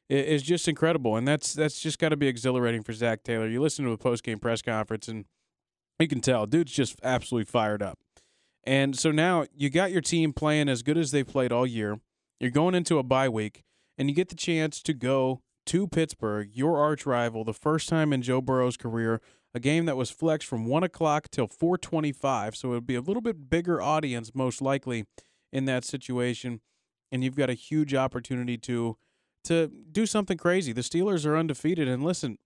is 0.10 0.44
just 0.44 0.68
incredible. 0.68 1.16
And 1.16 1.28
that's 1.28 1.54
that's 1.54 1.82
just 1.82 2.00
got 2.00 2.10
to 2.10 2.18
be 2.18 2.28
exhilarating 2.28 2.84
for 2.84 2.94
Zac 2.94 3.24
Taylor. 3.24 3.48
You 3.48 3.62
listen 3.62 3.86
to 3.86 3.92
a 3.92 3.98
post 3.98 4.24
game 4.24 4.40
press 4.40 4.62
conference, 4.62 5.08
and 5.08 5.26
you 6.00 6.08
can 6.08 6.22
tell 6.22 6.46
dude's 6.46 6.74
just 6.74 7.00
absolutely 7.04 7.46
fired 7.46 7.82
up. 7.82 8.00
And 8.66 8.98
so 8.98 9.12
now 9.12 9.46
you 9.56 9.70
got 9.70 9.92
your 9.92 10.02
team 10.02 10.32
playing 10.32 10.70
as 10.70 10.84
good 10.84 10.98
as 10.98 11.12
they've 11.12 11.28
played 11.28 11.52
all 11.52 11.68
year. 11.68 12.00
You're 12.40 12.52
going 12.52 12.76
into 12.76 12.98
a 12.98 13.04
bye 13.04 13.30
week, 13.30 13.64
and 13.98 14.10
you 14.10 14.16
get 14.16 14.30
the 14.30 14.36
chance 14.36 14.82
to 14.84 14.94
go 14.94 15.42
to 15.68 15.88
Pittsburgh, 15.88 16.50
your 16.54 16.78
arch 16.78 17.06
rival, 17.06 17.44
the 17.44 17.54
first 17.54 17.90
time 17.90 18.12
in 18.14 18.22
Joe 18.22 18.42
Burrow's 18.42 18.78
career, 18.78 19.22
a 19.54 19.60
game 19.60 19.86
that 19.86 19.98
was 19.98 20.10
flexed 20.10 20.48
from 20.48 20.66
one 20.66 20.84
o'clock 20.84 21.30
till 21.30 21.48
four 21.48 21.78
twenty-five. 21.78 22.56
So 22.56 22.70
it 22.70 22.76
would 22.76 22.88
be 22.88 22.96
a 22.96 23.02
little 23.02 23.22
bit 23.22 23.50
bigger 23.50 23.82
audience, 23.82 24.32
most 24.34 24.62
likely, 24.62 25.06
in 25.52 25.66
that 25.66 25.86
situation. 25.86 26.62
And 27.12 27.24
you've 27.24 27.36
got 27.36 27.50
a 27.50 27.54
huge 27.54 27.94
opportunity 27.94 28.58
to 28.60 28.98
to 29.46 29.72
do 29.92 30.06
something 30.06 30.38
crazy. 30.38 30.72
The 30.74 30.82
Steelers 30.82 31.26
are 31.26 31.38
undefeated, 31.38 31.88
and 31.88 32.04
listen, 32.04 32.38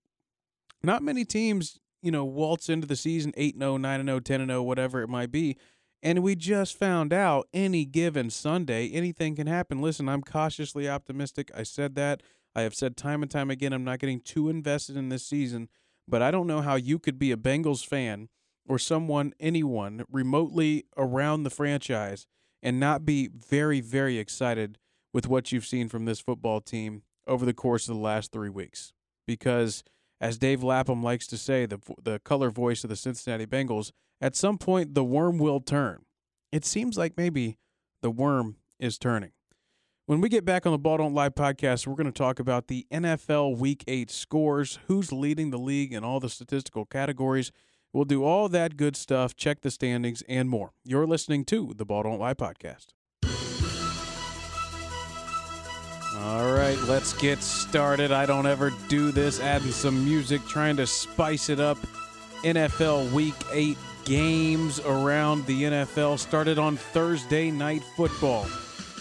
not 0.82 1.02
many 1.02 1.24
teams, 1.24 1.78
you 2.02 2.10
know, 2.10 2.24
waltz 2.24 2.68
into 2.68 2.86
the 2.86 2.96
season 2.96 3.32
8 3.36 3.58
0, 3.58 3.76
9 3.76 4.06
0, 4.06 4.20
10 4.20 4.46
0, 4.46 4.62
whatever 4.62 5.02
it 5.02 5.08
might 5.08 5.30
be. 5.30 5.56
And 6.02 6.22
we 6.22 6.36
just 6.36 6.78
found 6.78 7.12
out 7.12 7.48
any 7.52 7.84
given 7.84 8.30
Sunday, 8.30 8.88
anything 8.90 9.34
can 9.34 9.48
happen. 9.48 9.82
Listen, 9.82 10.08
I'm 10.08 10.22
cautiously 10.22 10.88
optimistic. 10.88 11.50
I 11.54 11.64
said 11.64 11.94
that. 11.96 12.22
I 12.58 12.62
have 12.62 12.74
said 12.74 12.96
time 12.96 13.22
and 13.22 13.30
time 13.30 13.50
again, 13.50 13.72
I'm 13.72 13.84
not 13.84 14.00
getting 14.00 14.20
too 14.20 14.48
invested 14.48 14.96
in 14.96 15.10
this 15.10 15.24
season, 15.24 15.68
but 16.08 16.22
I 16.22 16.32
don't 16.32 16.48
know 16.48 16.60
how 16.60 16.74
you 16.74 16.98
could 16.98 17.16
be 17.16 17.30
a 17.30 17.36
Bengals 17.36 17.86
fan 17.86 18.28
or 18.68 18.80
someone, 18.80 19.32
anyone 19.38 20.04
remotely 20.10 20.84
around 20.96 21.44
the 21.44 21.50
franchise 21.50 22.26
and 22.60 22.80
not 22.80 23.04
be 23.06 23.28
very, 23.28 23.80
very 23.80 24.18
excited 24.18 24.76
with 25.14 25.28
what 25.28 25.52
you've 25.52 25.66
seen 25.66 25.88
from 25.88 26.04
this 26.04 26.18
football 26.18 26.60
team 26.60 27.02
over 27.28 27.46
the 27.46 27.54
course 27.54 27.88
of 27.88 27.94
the 27.94 28.00
last 28.00 28.32
three 28.32 28.48
weeks. 28.48 28.92
Because, 29.24 29.84
as 30.20 30.36
Dave 30.36 30.64
Lapham 30.64 31.00
likes 31.00 31.28
to 31.28 31.38
say, 31.38 31.64
the, 31.64 31.78
the 32.02 32.18
color 32.18 32.50
voice 32.50 32.82
of 32.82 32.90
the 32.90 32.96
Cincinnati 32.96 33.46
Bengals, 33.46 33.92
at 34.20 34.34
some 34.34 34.58
point 34.58 34.94
the 34.94 35.04
worm 35.04 35.38
will 35.38 35.60
turn. 35.60 36.06
It 36.50 36.64
seems 36.64 36.98
like 36.98 37.16
maybe 37.16 37.56
the 38.02 38.10
worm 38.10 38.56
is 38.80 38.98
turning. 38.98 39.30
When 40.08 40.22
we 40.22 40.30
get 40.30 40.46
back 40.46 40.64
on 40.64 40.72
the 40.72 40.78
Ball 40.78 40.96
Don't 40.96 41.12
Lie 41.12 41.28
podcast, 41.28 41.86
we're 41.86 41.94
going 41.94 42.06
to 42.06 42.12
talk 42.12 42.40
about 42.40 42.68
the 42.68 42.86
NFL 42.90 43.58
Week 43.58 43.84
8 43.86 44.10
scores, 44.10 44.78
who's 44.86 45.12
leading 45.12 45.50
the 45.50 45.58
league 45.58 45.92
in 45.92 46.02
all 46.02 46.18
the 46.18 46.30
statistical 46.30 46.86
categories. 46.86 47.52
We'll 47.92 48.06
do 48.06 48.24
all 48.24 48.48
that 48.48 48.78
good 48.78 48.96
stuff, 48.96 49.36
check 49.36 49.60
the 49.60 49.70
standings, 49.70 50.22
and 50.26 50.48
more. 50.48 50.72
You're 50.82 51.06
listening 51.06 51.44
to 51.48 51.74
the 51.76 51.84
Ball 51.84 52.04
Don't 52.04 52.18
Lie 52.18 52.32
podcast. 52.32 52.86
All 56.16 56.54
right, 56.54 56.78
let's 56.88 57.12
get 57.12 57.42
started. 57.42 58.10
I 58.10 58.24
don't 58.24 58.46
ever 58.46 58.72
do 58.88 59.10
this, 59.10 59.40
adding 59.40 59.72
some 59.72 60.06
music, 60.06 60.40
trying 60.46 60.78
to 60.78 60.86
spice 60.86 61.50
it 61.50 61.60
up. 61.60 61.76
NFL 62.44 63.12
Week 63.12 63.34
8 63.52 63.76
games 64.06 64.80
around 64.80 65.44
the 65.44 65.64
NFL 65.64 66.18
started 66.18 66.58
on 66.58 66.78
Thursday 66.78 67.50
Night 67.50 67.82
Football. 67.94 68.46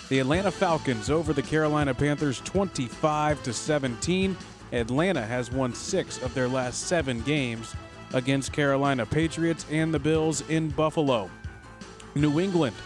The 0.09 0.19
Atlanta 0.19 0.51
Falcons 0.51 1.09
over 1.09 1.33
the 1.33 1.41
Carolina 1.41 1.93
Panthers 1.93 2.39
25 2.45 3.43
to 3.43 3.51
17. 3.51 4.37
Atlanta 4.71 5.21
has 5.21 5.51
won 5.51 5.73
6 5.73 6.21
of 6.23 6.33
their 6.33 6.47
last 6.47 6.83
7 6.83 7.19
games 7.23 7.75
against 8.13 8.53
Carolina 8.53 9.05
Patriots 9.05 9.65
and 9.69 9.93
the 9.93 9.99
Bills 9.99 10.47
in 10.49 10.69
Buffalo. 10.69 11.29
New 12.15 12.39
England 12.39 12.77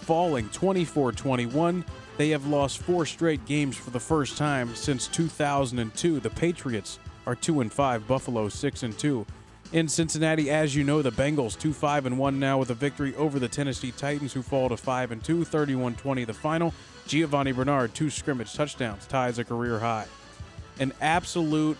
falling 0.00 0.48
24-21. 0.48 1.84
They 2.16 2.30
have 2.30 2.46
lost 2.46 2.78
4 2.78 3.04
straight 3.04 3.44
games 3.44 3.76
for 3.76 3.90
the 3.90 4.00
first 4.00 4.38
time 4.38 4.74
since 4.74 5.06
2002. 5.08 6.20
The 6.20 6.30
Patriots 6.30 6.98
are 7.26 7.34
2 7.34 7.60
and 7.60 7.70
5, 7.70 8.08
Buffalo 8.08 8.48
6 8.48 8.82
and 8.84 8.98
2. 8.98 9.26
In 9.72 9.86
Cincinnati, 9.86 10.50
as 10.50 10.74
you 10.74 10.82
know, 10.82 11.00
the 11.00 11.12
Bengals 11.12 11.56
2 11.56 11.72
5 11.72 12.06
and 12.06 12.18
1 12.18 12.40
now 12.40 12.58
with 12.58 12.70
a 12.70 12.74
victory 12.74 13.14
over 13.14 13.38
the 13.38 13.46
Tennessee 13.46 13.92
Titans, 13.92 14.32
who 14.32 14.42
fall 14.42 14.68
to 14.68 14.76
5 14.76 15.12
and 15.12 15.22
2, 15.22 15.44
31 15.44 15.94
20 15.94 16.24
the 16.24 16.34
final. 16.34 16.74
Giovani 17.06 17.52
Bernard, 17.52 17.94
two 17.94 18.10
scrimmage 18.10 18.52
touchdowns, 18.54 19.06
ties 19.06 19.38
a 19.38 19.44
career 19.44 19.78
high. 19.78 20.06
An 20.80 20.92
absolute 21.00 21.78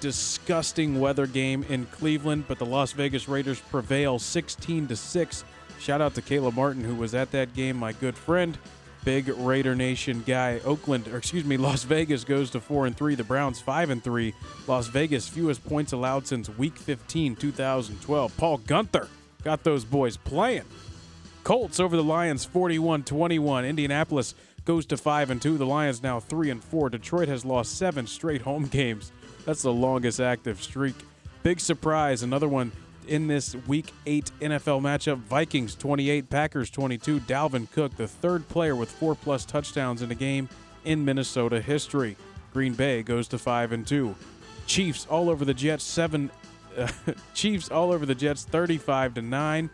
disgusting 0.00 1.00
weather 1.00 1.28
game 1.28 1.64
in 1.68 1.86
Cleveland, 1.86 2.46
but 2.48 2.58
the 2.58 2.66
Las 2.66 2.90
Vegas 2.90 3.28
Raiders 3.28 3.60
prevail 3.60 4.18
16 4.18 4.88
to 4.88 4.96
6. 4.96 5.44
Shout 5.78 6.00
out 6.00 6.14
to 6.14 6.22
Caleb 6.22 6.56
Martin, 6.56 6.82
who 6.82 6.96
was 6.96 7.14
at 7.14 7.30
that 7.30 7.54
game, 7.54 7.76
my 7.76 7.92
good 7.92 8.16
friend. 8.16 8.58
Big 9.04 9.28
Raider 9.28 9.74
Nation 9.74 10.22
guy. 10.26 10.60
Oakland, 10.64 11.08
or 11.08 11.16
excuse 11.16 11.44
me, 11.44 11.56
Las 11.56 11.84
Vegas 11.84 12.24
goes 12.24 12.50
to 12.50 12.60
4 12.60 12.86
and 12.86 12.96
3. 12.96 13.14
The 13.14 13.24
Browns 13.24 13.60
5 13.60 13.90
and 13.90 14.02
3. 14.04 14.34
Las 14.66 14.86
Vegas 14.88 15.28
fewest 15.28 15.64
points 15.64 15.92
allowed 15.92 16.26
since 16.26 16.48
week 16.48 16.76
15, 16.76 17.36
2012. 17.36 18.36
Paul 18.36 18.58
Guenther 18.60 19.08
got 19.42 19.64
those 19.64 19.84
boys 19.84 20.16
playing. 20.16 20.64
Colts 21.44 21.80
over 21.80 21.96
the 21.96 22.04
Lions 22.04 22.46
41-21. 22.46 23.68
Indianapolis 23.68 24.34
goes 24.64 24.86
to 24.86 24.96
5 24.96 25.30
and 25.30 25.42
2. 25.42 25.58
The 25.58 25.66
Lions 25.66 26.02
now 26.02 26.20
3 26.20 26.50
and 26.50 26.62
4. 26.62 26.90
Detroit 26.90 27.28
has 27.28 27.44
lost 27.44 27.76
7 27.76 28.06
straight 28.06 28.42
home 28.42 28.66
games. 28.68 29.10
That's 29.44 29.62
the 29.62 29.72
longest 29.72 30.20
active 30.20 30.62
streak. 30.62 30.94
Big 31.42 31.58
surprise, 31.58 32.22
another 32.22 32.48
one 32.48 32.70
in 33.06 33.26
this 33.26 33.54
week 33.66 33.92
8 34.06 34.30
NFL 34.40 34.80
matchup. 34.80 35.18
Vikings 35.18 35.74
28, 35.74 36.28
Packers 36.30 36.70
22. 36.70 37.20
Dalvin 37.20 37.70
Cook, 37.72 37.96
the 37.96 38.08
third 38.08 38.48
player 38.48 38.76
with 38.76 38.90
4 38.90 39.14
plus 39.14 39.44
touchdowns 39.44 40.02
in 40.02 40.10
a 40.10 40.14
game 40.14 40.48
in 40.84 41.04
Minnesota 41.04 41.60
history. 41.60 42.16
Green 42.52 42.74
Bay 42.74 43.02
goes 43.02 43.28
to 43.28 43.38
5 43.38 43.72
and 43.72 43.86
2. 43.86 44.14
Chiefs 44.66 45.06
all 45.10 45.28
over 45.28 45.44
the 45.44 45.54
Jets 45.54 45.84
7 45.84 46.30
uh, 46.76 46.88
Chiefs 47.34 47.70
all 47.70 47.92
over 47.92 48.06
the 48.06 48.14
Jets 48.14 48.44
35 48.44 49.14
to 49.14 49.22
9. 49.22 49.70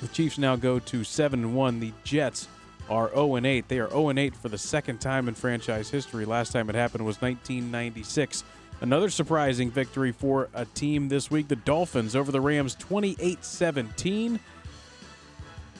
The 0.00 0.08
Chiefs 0.08 0.38
now 0.38 0.56
go 0.56 0.78
to 0.78 1.04
7 1.04 1.44
and 1.44 1.54
1. 1.54 1.80
The 1.80 1.92
Jets 2.04 2.48
are 2.90 3.10
0 3.10 3.36
and 3.36 3.46
8. 3.46 3.68
They 3.68 3.78
are 3.78 3.88
0 3.88 4.10
and 4.10 4.18
8 4.18 4.36
for 4.36 4.48
the 4.48 4.58
second 4.58 5.00
time 5.00 5.28
in 5.28 5.34
franchise 5.34 5.88
history. 5.90 6.24
Last 6.24 6.52
time 6.52 6.68
it 6.68 6.74
happened 6.74 7.04
was 7.04 7.20
1996. 7.22 8.44
Another 8.80 9.08
surprising 9.08 9.70
victory 9.70 10.12
for 10.12 10.48
a 10.52 10.64
team 10.64 11.08
this 11.08 11.30
week. 11.30 11.48
The 11.48 11.56
Dolphins 11.56 12.14
over 12.14 12.30
the 12.30 12.40
Rams 12.40 12.74
28 12.74 13.44
17. 13.44 14.40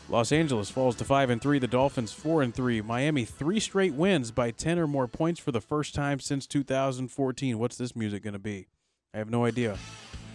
Los 0.09 0.33
Angeles 0.33 0.71
falls 0.71 0.97
to 0.97 1.05
5 1.05 1.31
and 1.31 1.41
3, 1.41 1.59
the 1.59 1.67
Dolphins 1.67 2.13
4 2.13 2.43
and 2.43 2.55
3, 2.55 2.83
Miami 2.83 3.25
3 3.25 3.59
straight 3.59 3.95
wins 3.95 4.31
by 4.31 4.51
10 4.51 4.79
or 4.79 4.87
more 4.87 5.09
points 5.09 5.41
for 5.41 5.51
the 5.51 5.63
first 5.63 5.95
time 5.95 6.21
since 6.21 6.47
2014. 6.47 7.59
What's 7.59 7.77
this 7.77 7.97
music 7.97 8.23
going 8.23 8.35
to 8.35 8.39
be? 8.39 8.67
I 9.15 9.19
have 9.19 9.31
no 9.31 9.47
idea. 9.47 9.79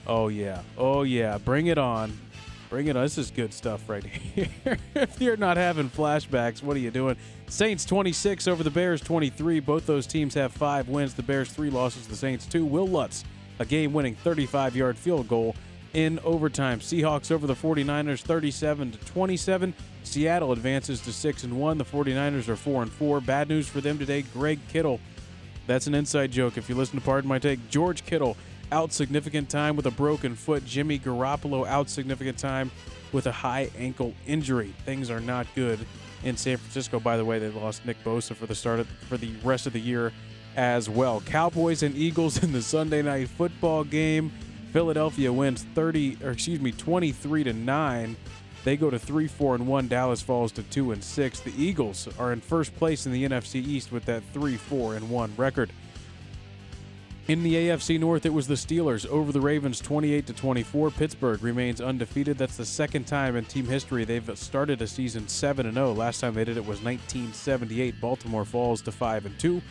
Oh 0.08 0.28
yeah. 0.28 0.62
Oh 0.78 1.04
yeah, 1.04 1.38
bring 1.38 1.67
it 1.67 1.78
on. 1.78 2.17
Bring 2.69 2.88
it 2.88 2.95
on. 2.95 3.01
This 3.03 3.17
is 3.17 3.32
good 3.32 3.51
stuff 3.51 3.89
right 3.89 4.03
here. 4.05 4.77
if 4.93 5.19
you're 5.19 5.38
not 5.38 5.58
having 5.58 5.89
flashbacks, 5.89 6.62
what 6.62 6.77
are 6.77 6.79
you 6.79 6.91
doing? 6.91 7.15
Saints 7.47 7.84
26 7.84 8.47
over 8.47 8.63
the 8.63 8.69
Bears 8.69 9.01
23. 9.01 9.60
Both 9.60 9.88
those 9.88 10.05
teams 10.05 10.36
have 10.36 10.51
5 10.51 10.88
wins. 10.88 11.15
The 11.15 11.23
Bears 11.23 11.49
3 11.51 11.71
losses, 11.71 12.08
the 12.08 12.15
Saints 12.15 12.45
2. 12.45 12.63
Wil 12.63 12.88
Lutz, 12.88 13.23
a 13.58 13.65
game-winning 13.65 14.15
35-yard 14.23 14.97
field 14.97 15.27
goal 15.27 15.55
in 15.93 16.19
overtime. 16.19 16.79
Seahawks 16.79 17.32
over 17.32 17.47
the 17.47 17.55
49ers 17.55 18.21
37 18.21 18.91
to 18.91 18.97
27. 18.99 19.73
Seattle 20.03 20.51
advances 20.51 21.01
to 21.01 21.12
6 21.12 21.43
and 21.45 21.60
1. 21.60 21.77
The 21.79 21.86
49ers 21.86 22.47
are 22.49 22.55
4 22.55 22.84
and 22.84 22.91
4. 22.91 23.21
Bad 23.21 23.49
news 23.49 23.67
for 23.67 23.82
them 23.82 23.97
today. 23.97 24.21
Greg 24.21 24.60
Kittle. 24.69 24.99
That's 25.65 25.88
an 25.88 25.95
inside 25.95 26.32
joke 26.32 26.58
if 26.58 26.69
you 26.69 26.75
listen 26.75 26.99
to 26.99 27.05
Pardon 27.05 27.27
My 27.27 27.39
Take. 27.39 27.67
George 27.69 28.05
Kittle 28.05 28.38
out 28.71 28.91
significant 28.91 29.49
time 29.49 29.75
with 29.75 29.86
a 29.86 29.91
broken 29.91 30.36
foot. 30.36 30.65
Jimmy 30.65 30.99
Garoppolo 30.99 31.67
out 31.67 31.89
significant 31.89 32.38
time 32.38 32.71
with 33.12 33.27
a 33.27 33.32
high 33.32 33.69
ankle 33.77 34.13
injury. 34.27 34.73
Things 34.86 35.10
are 35.10 35.19
not 35.19 35.47
good 35.55 35.79
in 36.23 36.38
San 36.38 36.58
Francisco. 36.58 36.99
By 36.99 37.17
the 37.17 37.25
way, 37.25 37.39
they 37.39 37.49
lost 37.49 37.86
Nick 37.86 38.03
Bosa 38.03 38.36
for 38.36 38.45
the 38.45 38.55
start 38.55 38.79
of, 38.79 38.88
for 38.88 39.17
the 39.17 39.32
rest 39.43 39.67
of 39.67 39.73
the 39.73 39.79
year 39.79 40.12
as 40.55 40.89
well. 40.89 41.21
Cowboys 41.21 41.84
and 41.84 41.95
Eagles 41.95 42.43
in 42.43 42.51
the 42.51 42.62
Sunday 42.62 43.01
night 43.01 43.29
football 43.29 43.84
game. 43.84 44.32
Philadelphia 44.71 45.34
wins 45.34 45.63
30 45.73 46.17
or 46.23 46.32
excuse 46.32 46.60
me 46.60 46.71
23 46.71 47.45
to 47.45 47.53
9. 47.53 48.15
They 48.63 48.77
go 48.77 48.89
to 48.89 48.99
3 48.99 49.27
4 49.27 49.55
and 49.55 49.67
1. 49.67 49.88
Dallas 49.88 50.21
falls 50.21 50.51
to 50.53 50.63
2 50.63 50.91
and 50.91 51.03
6. 51.03 51.39
The 51.39 51.53
Eagles 51.63 52.08
are 52.19 52.34
in 52.34 52.41
first 52.41 52.75
place 52.75 53.05
in 53.05 53.12
the 53.12 53.27
NFC 53.27 53.55
East 53.55 53.91
with 53.91 54.05
that 54.05 54.21
3 54.34 54.58
4 54.58 54.95
and 54.95 55.10
1 55.10 55.34
record. 55.38 55.71
In 57.30 57.44
the 57.44 57.54
AFC 57.54 58.00
North, 58.00 58.26
it 58.26 58.34
was 58.34 58.48
the 58.48 58.56
Steelers 58.56 59.06
over 59.06 59.32
the 59.32 59.39
Ravens 59.39 59.80
28 59.80 60.26
to 60.26 60.34
24. 60.34 60.89
Pittsburgh 60.89 61.44
remains 61.44 61.80
undefeated. 61.80 62.39
That's 62.39 62.58
the 62.58 62.65
second 62.65 63.06
time 63.06 63.36
in 63.36 63.46
team 63.46 63.68
history 63.68 64.04
they've 64.04 64.36
started 64.36 64.82
a 64.82 64.88
season 64.88 65.28
7 65.28 65.68
and 65.68 65.76
0. 65.76 65.94
Last 65.94 66.22
time 66.22 66.34
they 66.34 66.44
did 66.44 66.58
it 66.58 66.62
was 66.62 66.82
1978. 66.82 68.02
Baltimore 68.02 68.46
falls 68.46 68.82
to 68.82 68.92
5 68.92 69.28
and 69.28 69.39
2. 69.39 69.62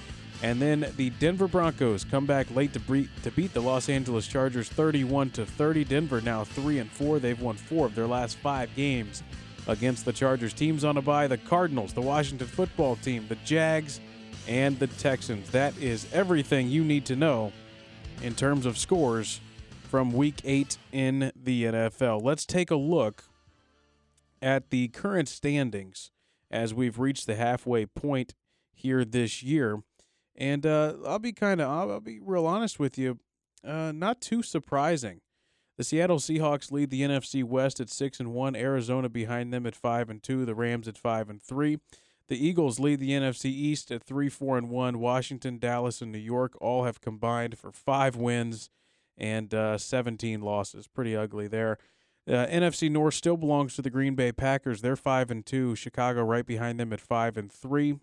And 0.44 0.62
then 0.62 0.86
the 0.96 1.10
Denver 1.10 1.48
Broncos 1.48 2.04
come 2.04 2.26
back 2.26 2.46
late 2.54 2.72
to 2.74 2.78
beat, 2.78 3.52
the 3.52 3.60
Los 3.60 3.88
Angeles 3.88 4.28
Chargers 4.28 4.68
31 4.68 5.30
to 5.30 5.44
30. 5.44 5.82
Denver 5.82 6.20
now 6.20 6.44
3 6.44 6.78
and 6.78 6.88
4. 6.92 7.18
They've 7.18 7.40
won 7.42 7.56
4 7.56 7.86
of 7.86 7.94
their 7.96 8.06
last 8.06 8.36
5 8.36 8.70
games 8.76 9.24
against 9.66 10.04
the 10.04 10.12
Chargers. 10.12 10.52
Teams 10.52 10.84
on 10.84 10.96
a 10.96 11.02
bye, 11.02 11.26
the 11.26 11.38
Cardinals, 11.38 11.92
the 11.92 12.00
Washington 12.00 12.46
Football 12.46 12.94
Team, 12.94 13.26
the 13.28 13.34
Jags, 13.44 13.98
and 14.48 14.78
the 14.78 14.86
Texans. 14.86 15.50
That 15.50 15.76
is 15.78 16.06
everything 16.12 16.68
you 16.68 16.82
need 16.82 17.04
to 17.06 17.16
know 17.16 17.52
in 18.22 18.34
terms 18.34 18.66
of 18.66 18.78
scores 18.78 19.40
from 19.88 20.12
week 20.12 20.40
8 20.44 20.76
in 20.90 21.30
the 21.36 21.64
NFL. 21.64 22.22
Let's 22.22 22.44
take 22.44 22.70
a 22.70 22.76
look 22.76 23.24
at 24.40 24.70
the 24.70 24.88
current 24.88 25.28
standings 25.28 26.10
as 26.50 26.72
we've 26.72 26.98
reached 26.98 27.26
the 27.26 27.36
halfway 27.36 27.86
point 27.86 28.34
here 28.72 29.04
this 29.04 29.42
year. 29.42 29.82
And 30.34 30.64
uh, 30.64 30.94
I'll 31.06 31.18
be 31.18 31.32
kind 31.32 31.60
of, 31.60 31.68
I'll, 31.68 31.90
I'll, 31.92 32.00
be 32.00 32.20
real 32.20 32.46
honest 32.46 32.78
with 32.78 32.96
you, 32.96 33.18
uh, 33.64 33.92
not 33.92 34.20
too 34.20 34.42
surprising. 34.42 35.20
The 35.76 35.84
Seattle 35.84 36.18
Seahawks 36.18 36.72
lead 36.72 36.90
the 36.90 37.02
NFC 37.02 37.44
West 37.44 37.80
at 37.80 37.90
six 37.90 38.18
and 38.18 38.32
one. 38.32 38.56
Arizona 38.56 39.08
behind 39.08 39.52
them 39.52 39.66
at 39.66 39.76
five 39.76 40.10
and 40.10 40.22
two. 40.22 40.44
The 40.44 40.54
Rams 40.54 40.88
at 40.88 40.98
five 40.98 41.28
and 41.28 41.40
three. 41.40 41.78
The 42.28 42.46
Eagles 42.46 42.78
lead 42.78 43.00
the 43.00 43.10
NFC 43.10 43.46
East 43.46 43.90
at 43.90 44.02
three, 44.02 44.28
four, 44.28 44.58
and 44.58 44.68
one. 44.68 44.98
Washington, 44.98 45.58
Dallas, 45.58 46.02
and 46.02 46.12
New 46.12 46.18
York 46.18 46.54
all 46.60 46.84
have 46.84 47.00
combined 47.00 47.58
for 47.58 47.72
five 47.72 48.16
wins 48.16 48.70
and 49.16 49.52
uh, 49.54 49.78
17 49.78 50.40
losses. 50.40 50.86
Pretty 50.86 51.16
ugly 51.16 51.48
there. 51.48 51.78
Uh, 52.28 52.46
NFC 52.46 52.90
North 52.90 53.14
still 53.14 53.38
belongs 53.38 53.74
to 53.74 53.82
the 53.82 53.90
Green 53.90 54.14
Bay 54.14 54.32
Packers. 54.32 54.82
They're 54.82 54.96
five 54.96 55.30
and 55.30 55.44
two. 55.44 55.74
Chicago 55.74 56.22
right 56.22 56.44
behind 56.44 56.78
them 56.78 56.92
at 56.92 57.00
five 57.00 57.38
and 57.38 57.50
three 57.50 57.96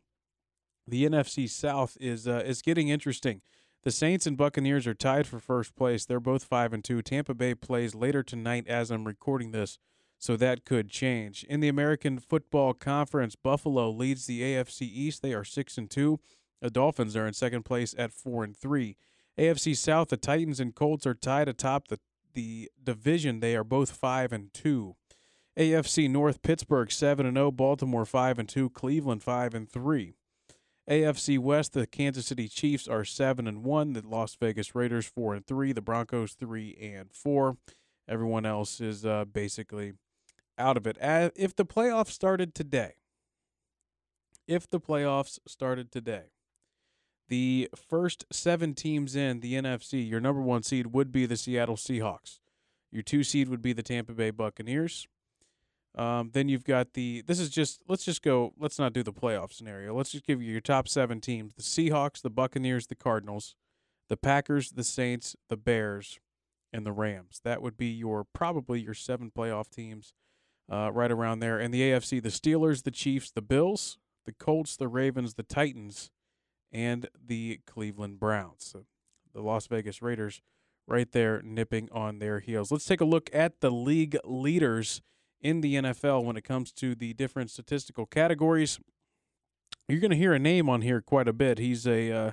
the 0.88 1.06
NFC 1.06 1.50
South 1.50 1.98
is 2.00 2.28
uh, 2.28 2.44
is 2.46 2.62
getting 2.62 2.90
interesting. 2.90 3.42
The 3.84 3.92
Saints 3.92 4.26
and 4.26 4.38
Buccaneers 4.38 4.88
are 4.88 4.94
tied 4.96 5.28
for 5.28 5.40
first 5.40 5.76
place. 5.76 6.06
They're 6.06 6.20
both 6.20 6.44
five 6.44 6.74
and 6.74 6.84
two. 6.84 7.02
Tampa 7.02 7.34
Bay 7.34 7.54
plays 7.54 7.94
later 7.94 8.24
tonight 8.24 8.68
as 8.68 8.92
I'm 8.92 9.06
recording 9.06 9.52
this, 9.52 9.78
so 10.18 10.36
that 10.38 10.66
could 10.66 10.90
change. 10.90 11.44
In 11.44 11.60
the 11.60 11.68
American 11.68 12.20
Football 12.20 12.74
Conference, 12.74 13.36
Buffalo 13.36 13.90
leads 13.90 14.26
the 14.26 14.42
AFC 14.42 14.82
East. 14.82 15.22
They 15.22 15.34
are 15.34 15.44
six 15.44 15.78
and 15.78 15.90
two. 15.90 16.20
The 16.62 16.70
Dolphins 16.70 17.16
are 17.16 17.28
in 17.28 17.34
second 17.34 17.64
place 17.64 17.94
at 17.98 18.14
four 18.14 18.44
and 18.44 18.56
three. 18.56 18.98
AFC 19.38 19.76
South, 19.76 20.10
the 20.10 20.18
Titans 20.18 20.60
and 20.60 20.74
Colts 20.74 21.06
are 21.06 21.14
tied 21.14 21.48
atop 21.48 21.90
the 21.90 22.00
the 22.36 22.70
division. 22.84 23.40
They 23.40 23.56
are 23.56 23.64
both 23.64 23.92
five 23.92 24.32
and 24.32 24.54
two. 24.54 24.96
AFC 25.58 26.10
North, 26.10 26.42
Pittsburgh 26.42 26.92
seven 26.92 27.26
and 27.26 27.38
zero. 27.38 27.50
Baltimore 27.50 28.06
five 28.06 28.38
and 28.38 28.48
two. 28.48 28.70
Cleveland 28.70 29.24
five 29.24 29.54
and 29.54 29.70
three. 29.70 30.14
AFC 30.90 31.40
West, 31.40 31.74
the 31.74 31.88
Kansas 31.88 32.28
City 32.28 32.48
Chiefs 32.48 32.88
are 32.88 33.04
seven 33.04 33.48
and 33.48 33.64
one. 33.64 33.94
The 33.94 34.04
Las 34.06 34.36
Vegas 34.40 34.76
Raiders 34.76 35.08
four 35.08 35.34
and 35.34 35.46
three. 35.46 35.72
The 35.72 35.82
Broncos 35.82 36.34
three 36.34 36.78
and 36.80 37.12
four. 37.12 37.58
Everyone 38.08 38.46
else 38.46 38.80
is 38.80 39.06
uh, 39.06 39.26
basically 39.26 39.94
out 40.58 40.78
of 40.78 40.88
it. 40.88 40.98
If 41.36 41.56
the 41.56 41.66
playoffs 41.66 42.12
started 42.12 42.54
today, 42.56 42.94
if 44.48 44.70
the 44.70 44.80
playoffs 44.80 45.40
started 45.48 45.92
today, 45.92 46.26
the 47.28 47.70
first 47.76 48.26
seven 48.32 48.74
teams 48.74 49.16
in 49.16 49.40
the 49.40 49.54
NFC, 49.54 50.08
your 50.08 50.20
number 50.20 50.42
one 50.42 50.64
seed 50.64 50.88
would 50.88 51.12
be 51.12 51.26
the 51.26 51.38
Seattle 51.38 51.76
Seahawks. 51.76 52.40
Your 52.92 53.02
two 53.02 53.24
seed 53.24 53.50
would 53.50 53.62
be 53.62 53.74
the 53.74 53.84
Tampa 53.84 54.14
Bay 54.14 54.30
Buccaneers. 54.30 55.08
Um, 55.96 56.32
then 56.34 56.50
you've 56.50 56.66
got 56.66 56.94
the. 56.94 57.24
This 57.26 57.40
is 57.40 57.50
just. 57.50 57.82
Let's 57.88 58.04
just 58.04 58.22
go. 58.22 58.54
Let's 58.60 58.78
not 58.78 58.94
do 58.94 59.02
the 59.02 59.14
playoff 59.14 59.54
scenario. 59.54 59.96
Let's 59.96 60.12
just 60.12 60.26
give 60.26 60.42
you 60.42 60.52
your 60.52 60.62
top 60.62 60.88
seven 60.88 61.22
teams: 61.22 61.54
the 61.56 61.64
Seahawks, 61.64 62.22
the 62.22 62.30
Buccaneers, 62.30 62.88
the 62.88 62.96
Cardinals, 62.96 63.56
the 64.10 64.18
Packers, 64.18 64.72
the 64.72 64.84
Saints, 64.84 65.36
the 65.50 65.58
Bears, 65.58 66.20
and 66.74 66.86
the 66.86 66.92
Rams. 66.92 67.40
That 67.44 67.62
would 67.62 67.78
be 67.78 67.88
your 67.88 68.26
probably 68.26 68.82
your 68.82 68.94
seven 68.94 69.32
playoff 69.36 69.70
teams, 69.70 70.14
uh, 70.72 70.92
right 70.92 71.12
around 71.12 71.40
there. 71.40 71.60
And 71.60 71.74
the 71.74 71.82
AFC: 71.82 72.22
the 72.22 72.30
Steelers, 72.30 72.84
the 72.84 72.92
Chiefs, 72.92 73.32
the 73.32 73.42
Bills, 73.42 73.98
the 74.26 74.34
Colts, 74.34 74.76
the 74.76 74.88
Ravens, 74.88 75.36
the 75.36 75.44
Titans, 75.44 76.10
and 76.72 77.08
the 77.26 77.62
Cleveland 77.66 78.20
Browns. 78.20 78.66
So 78.72 78.86
the 79.34 79.42
Las 79.42 79.68
Vegas 79.68 80.02
Raiders, 80.02 80.42
right 80.88 81.12
there, 81.12 81.42
nipping 81.44 81.90
on 81.92 82.20
their 82.20 82.40
heels. 82.40 82.72
Let's 82.72 82.86
take 82.86 83.02
a 83.02 83.06
look 83.06 83.30
at 83.34 83.62
the 83.62 83.72
league 83.72 84.18
leaders 84.24 85.02
in 85.42 85.62
the 85.62 85.76
NFL 85.76 86.24
when 86.24 86.38
it 86.38 86.44
comes 86.44 86.72
to 86.74 86.96
the 86.96 87.14
different 87.14 87.52
statistical 87.52 88.06
categories. 88.06 88.80
You're 89.88 90.00
going 90.00 90.12
to 90.12 90.18
hear 90.18 90.34
a 90.34 90.40
name 90.40 90.70
on 90.70 90.82
here 90.82 91.02
quite 91.02 91.28
a 91.28 91.34
bit. 91.34 91.60
He's 91.60 91.86
a 91.86 92.12
uh, 92.12 92.32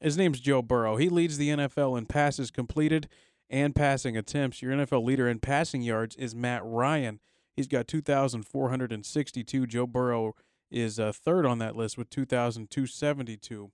his 0.00 0.16
name's 0.16 0.40
Joe 0.40 0.62
Burrow. 0.62 0.96
He 0.96 1.08
leads 1.08 1.36
the 1.36 1.50
NFL 1.50 1.98
in 1.98 2.06
passes 2.06 2.50
completed 2.50 3.08
and 3.50 3.74
passing 3.74 4.16
attempts. 4.16 4.62
Your 4.62 4.72
NFL 4.72 5.04
leader 5.04 5.28
in 5.28 5.40
passing 5.40 5.82
yards 5.82 6.16
is 6.16 6.34
Matt 6.34 6.62
Ryan. 6.64 7.20
He's 7.60 7.68
got 7.68 7.88
2,462. 7.88 9.66
Joe 9.66 9.86
Burrow 9.86 10.34
is 10.70 10.98
uh, 10.98 11.12
third 11.12 11.44
on 11.44 11.58
that 11.58 11.76
list 11.76 11.98
with 11.98 12.08
2,272. 12.08 13.70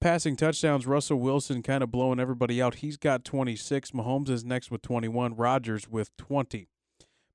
Passing 0.00 0.36
touchdowns, 0.36 0.86
Russell 0.86 1.18
Wilson 1.18 1.62
kind 1.62 1.82
of 1.82 1.90
blowing 1.90 2.18
everybody 2.18 2.62
out. 2.62 2.76
He's 2.76 2.96
got 2.96 3.22
26. 3.22 3.90
Mahomes 3.90 4.30
is 4.30 4.42
next 4.42 4.70
with 4.70 4.80
21. 4.80 5.36
Rodgers 5.36 5.86
with 5.86 6.16
20. 6.16 6.66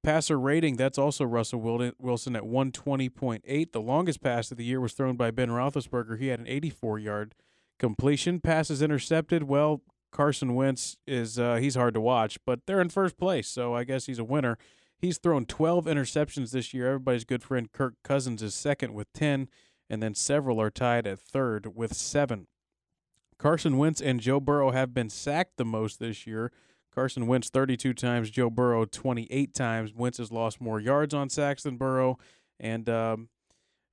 Passer 0.01 0.39
rating, 0.39 0.75
that's 0.75 0.97
also 0.97 1.23
Russell 1.23 1.62
Wilson 1.99 2.36
at 2.36 2.41
120.8. 2.41 3.71
The 3.71 3.79
longest 3.79 4.23
pass 4.23 4.49
of 4.49 4.58
the 4.58 4.65
year 4.65 4.82
was 4.82 4.93
thrown 4.93 5.17
by 5.17 5.29
Ben 5.29 5.49
Roethlisberger. 5.49 6.17
He 6.17 6.29
had 6.29 6.39
an 6.39 6.47
84 6.47 6.97
yard 6.97 7.36
completion. 7.77 8.39
Passes 8.39 8.82
intercepted, 8.82 9.43
well, 9.43 9.84
Carson 10.12 10.55
Wentz 10.55 10.97
is 11.05 11.38
uh, 11.38 11.58
he's 11.58 11.75
hard 11.75 11.93
to 11.93 12.01
watch, 12.01 12.39
but 12.43 12.62
they're 12.65 12.82
in 12.82 12.89
first 12.89 13.19
place, 13.19 13.47
so 13.47 13.75
I 13.75 13.84
guess 13.84 14.08
he's 14.08 14.17
a 14.17 14.23
winner. 14.23 14.58
He's 14.99 15.17
thrown 15.17 15.45
12 15.45 15.85
interceptions 15.85 16.51
this 16.51 16.73
year. 16.73 16.88
Everybody's 16.88 17.23
good 17.23 17.41
friend 17.41 17.71
Kirk 17.71 17.95
Cousins 18.03 18.43
is 18.43 18.53
second 18.53 18.93
with 18.93 19.12
10, 19.13 19.47
and 19.89 20.03
then 20.03 20.13
several 20.13 20.62
are 20.62 20.69
tied 20.69 21.07
at 21.07 21.19
third 21.19 21.75
with 21.75 21.93
seven. 21.93 22.47
Carson 23.38 23.77
Wentz 23.77 24.01
and 24.01 24.19
Joe 24.19 24.41
Burrow 24.41 24.71
have 24.71 24.93
been 24.93 25.09
sacked 25.09 25.55
the 25.57 25.63
most 25.63 25.99
this 25.99 26.27
year. 26.27 26.51
Carson 26.93 27.27
Wentz 27.27 27.49
32 27.49 27.93
times, 27.93 28.29
Joe 28.29 28.49
Burrow 28.49 28.83
28 28.83 29.53
times. 29.53 29.93
Wentz 29.93 30.17
has 30.17 30.31
lost 30.31 30.59
more 30.59 30.81
yards 30.81 31.13
on 31.13 31.29
sacks 31.29 31.63
than 31.63 31.77
Burrow, 31.77 32.17
and 32.59 32.89
um, 32.89 33.29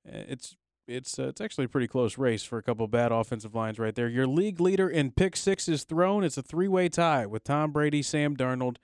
it's 0.03 0.57
it's 0.87 1.19
uh, 1.19 1.27
it's 1.27 1.41
actually 1.41 1.65
a 1.65 1.69
pretty 1.69 1.87
close 1.87 2.17
race 2.17 2.43
for 2.43 2.57
a 2.57 2.63
couple 2.63 2.87
bad 2.87 3.11
offensive 3.11 3.55
lines 3.55 3.79
right 3.79 3.95
there. 3.95 4.09
Your 4.09 4.27
league 4.27 4.59
leader 4.59 4.89
in 4.89 5.11
pick 5.11 5.35
sixes 5.35 5.83
thrown. 5.83 6.23
It's 6.23 6.37
a 6.37 6.41
three 6.41 6.67
way 6.67 6.89
tie 6.89 7.25
with 7.25 7.43
Tom 7.43 7.71
Brady, 7.71 8.01
Sam 8.01 8.35
Darnold, 8.35 8.77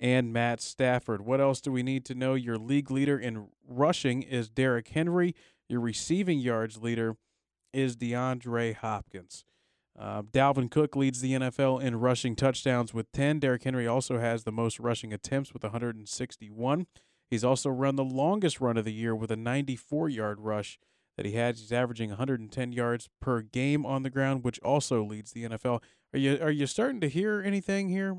and 0.00 0.32
Matt 0.32 0.62
Stafford. 0.62 1.20
What 1.20 1.40
else 1.40 1.60
do 1.60 1.70
we 1.70 1.82
need 1.82 2.06
to 2.06 2.14
know? 2.14 2.34
Your 2.34 2.56
league 2.56 2.90
leader 2.90 3.18
in 3.18 3.48
rushing 3.68 4.22
is 4.22 4.48
Derrick 4.48 4.88
Henry. 4.88 5.34
Your 5.68 5.80
receiving 5.80 6.40
yards 6.40 6.78
leader 6.78 7.16
is 7.72 7.96
DeAndre 7.96 8.74
Hopkins. 8.74 9.44
Uh, 9.98 10.22
Dalvin 10.22 10.70
Cook 10.70 10.96
leads 10.96 11.20
the 11.20 11.32
NFL 11.32 11.82
in 11.82 11.96
rushing 11.96 12.34
touchdowns 12.34 12.94
with 12.94 13.12
10. 13.12 13.40
Derrick 13.40 13.62
Henry 13.62 13.86
also 13.86 14.18
has 14.18 14.44
the 14.44 14.52
most 14.52 14.80
rushing 14.80 15.12
attempts 15.12 15.52
with 15.52 15.62
161. 15.62 16.86
He's 17.28 17.44
also 17.44 17.68
run 17.68 17.96
the 17.96 18.04
longest 18.04 18.60
run 18.60 18.78
of 18.78 18.86
the 18.86 18.92
year 18.92 19.14
with 19.14 19.30
a 19.30 19.36
94 19.36 20.08
yard 20.08 20.40
rush 20.40 20.78
that 21.16 21.26
he 21.26 21.32
has. 21.32 21.60
He's 21.60 21.72
averaging 21.72 22.08
110 22.08 22.72
yards 22.72 23.10
per 23.20 23.42
game 23.42 23.84
on 23.84 24.02
the 24.02 24.10
ground, 24.10 24.42
which 24.42 24.58
also 24.60 25.04
leads 25.04 25.32
the 25.32 25.44
NFL. 25.44 25.82
Are 26.14 26.18
you 26.18 26.38
are 26.40 26.50
you 26.50 26.66
starting 26.66 27.00
to 27.02 27.08
hear 27.08 27.42
anything 27.44 27.90
here? 27.90 28.16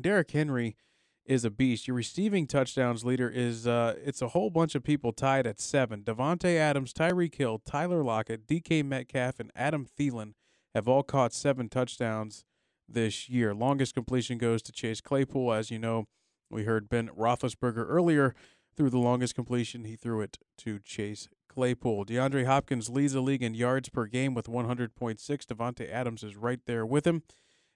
Derrick 0.00 0.30
Henry 0.30 0.76
is 1.24 1.44
a 1.44 1.50
beast. 1.50 1.88
Your 1.88 1.96
receiving 1.96 2.46
touchdowns 2.46 3.04
leader 3.04 3.28
is 3.28 3.66
uh, 3.66 3.94
it's 4.04 4.20
a 4.22 4.28
whole 4.28 4.50
bunch 4.50 4.74
of 4.74 4.82
people 4.82 5.12
tied 5.12 5.46
at 5.46 5.60
seven. 5.60 6.02
Davante 6.02 6.56
Adams, 6.56 6.92
Tyreek 6.92 7.34
Hill, 7.34 7.60
Tyler 7.64 8.02
Lockett, 8.02 8.46
DK 8.46 8.84
Metcalf, 8.84 9.40
and 9.40 9.50
Adam 9.54 9.86
Thielen 9.86 10.34
have 10.74 10.88
all 10.88 11.02
caught 11.02 11.32
seven 11.32 11.68
touchdowns 11.68 12.44
this 12.88 13.28
year. 13.28 13.54
Longest 13.54 13.94
completion 13.94 14.38
goes 14.38 14.60
to 14.62 14.72
Chase 14.72 15.00
Claypool. 15.00 15.52
As 15.52 15.70
you 15.70 15.78
know, 15.78 16.06
we 16.50 16.64
heard 16.64 16.88
Ben 16.88 17.08
Roethlisberger 17.08 17.86
earlier 17.88 18.34
through 18.76 18.90
the 18.90 18.98
longest 18.98 19.34
completion. 19.34 19.84
He 19.84 19.96
threw 19.96 20.20
it 20.20 20.36
to 20.58 20.78
Chase 20.80 21.28
Claypool. 21.48 22.04
DeAndre 22.04 22.44
Hopkins 22.44 22.90
leads 22.90 23.12
the 23.12 23.20
league 23.20 23.42
in 23.42 23.54
yards 23.54 23.88
per 23.88 24.06
game 24.06 24.34
with 24.34 24.46
100.6. 24.46 24.90
Davante 25.18 25.90
Adams 25.90 26.22
is 26.22 26.36
right 26.36 26.60
there 26.66 26.84
with 26.84 27.06
him 27.06 27.22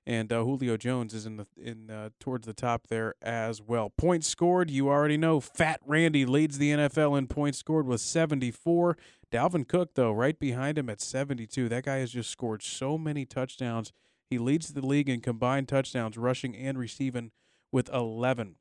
and 0.08 0.32
uh, 0.32 0.42
Julio 0.42 0.78
Jones 0.78 1.12
is 1.12 1.26
in 1.26 1.36
the 1.36 1.46
in 1.54 1.90
uh, 1.90 2.08
towards 2.18 2.46
the 2.46 2.54
top 2.54 2.86
there 2.86 3.14
as 3.20 3.60
well. 3.60 3.90
Points 3.90 4.26
scored, 4.26 4.70
you 4.70 4.88
already 4.88 5.18
know. 5.18 5.38
Fat 5.38 5.80
Randy 5.84 6.24
leads 6.24 6.56
the 6.56 6.70
NFL 6.70 7.18
in 7.18 7.26
points 7.26 7.58
scored 7.58 7.86
with 7.86 8.00
74. 8.00 8.96
Dalvin 9.30 9.68
Cook 9.68 9.90
though, 9.94 10.10
right 10.10 10.38
behind 10.38 10.78
him 10.78 10.88
at 10.88 11.02
72. 11.02 11.68
That 11.68 11.84
guy 11.84 11.96
has 11.96 12.10
just 12.10 12.30
scored 12.30 12.62
so 12.62 12.96
many 12.96 13.26
touchdowns. 13.26 13.92
He 14.30 14.38
leads 14.38 14.72
the 14.72 14.84
league 14.84 15.10
in 15.10 15.20
combined 15.20 15.68
touchdowns, 15.68 16.16
rushing 16.16 16.56
and 16.56 16.78
receiving, 16.78 17.30
with 17.70 17.90
11. 17.90 18.54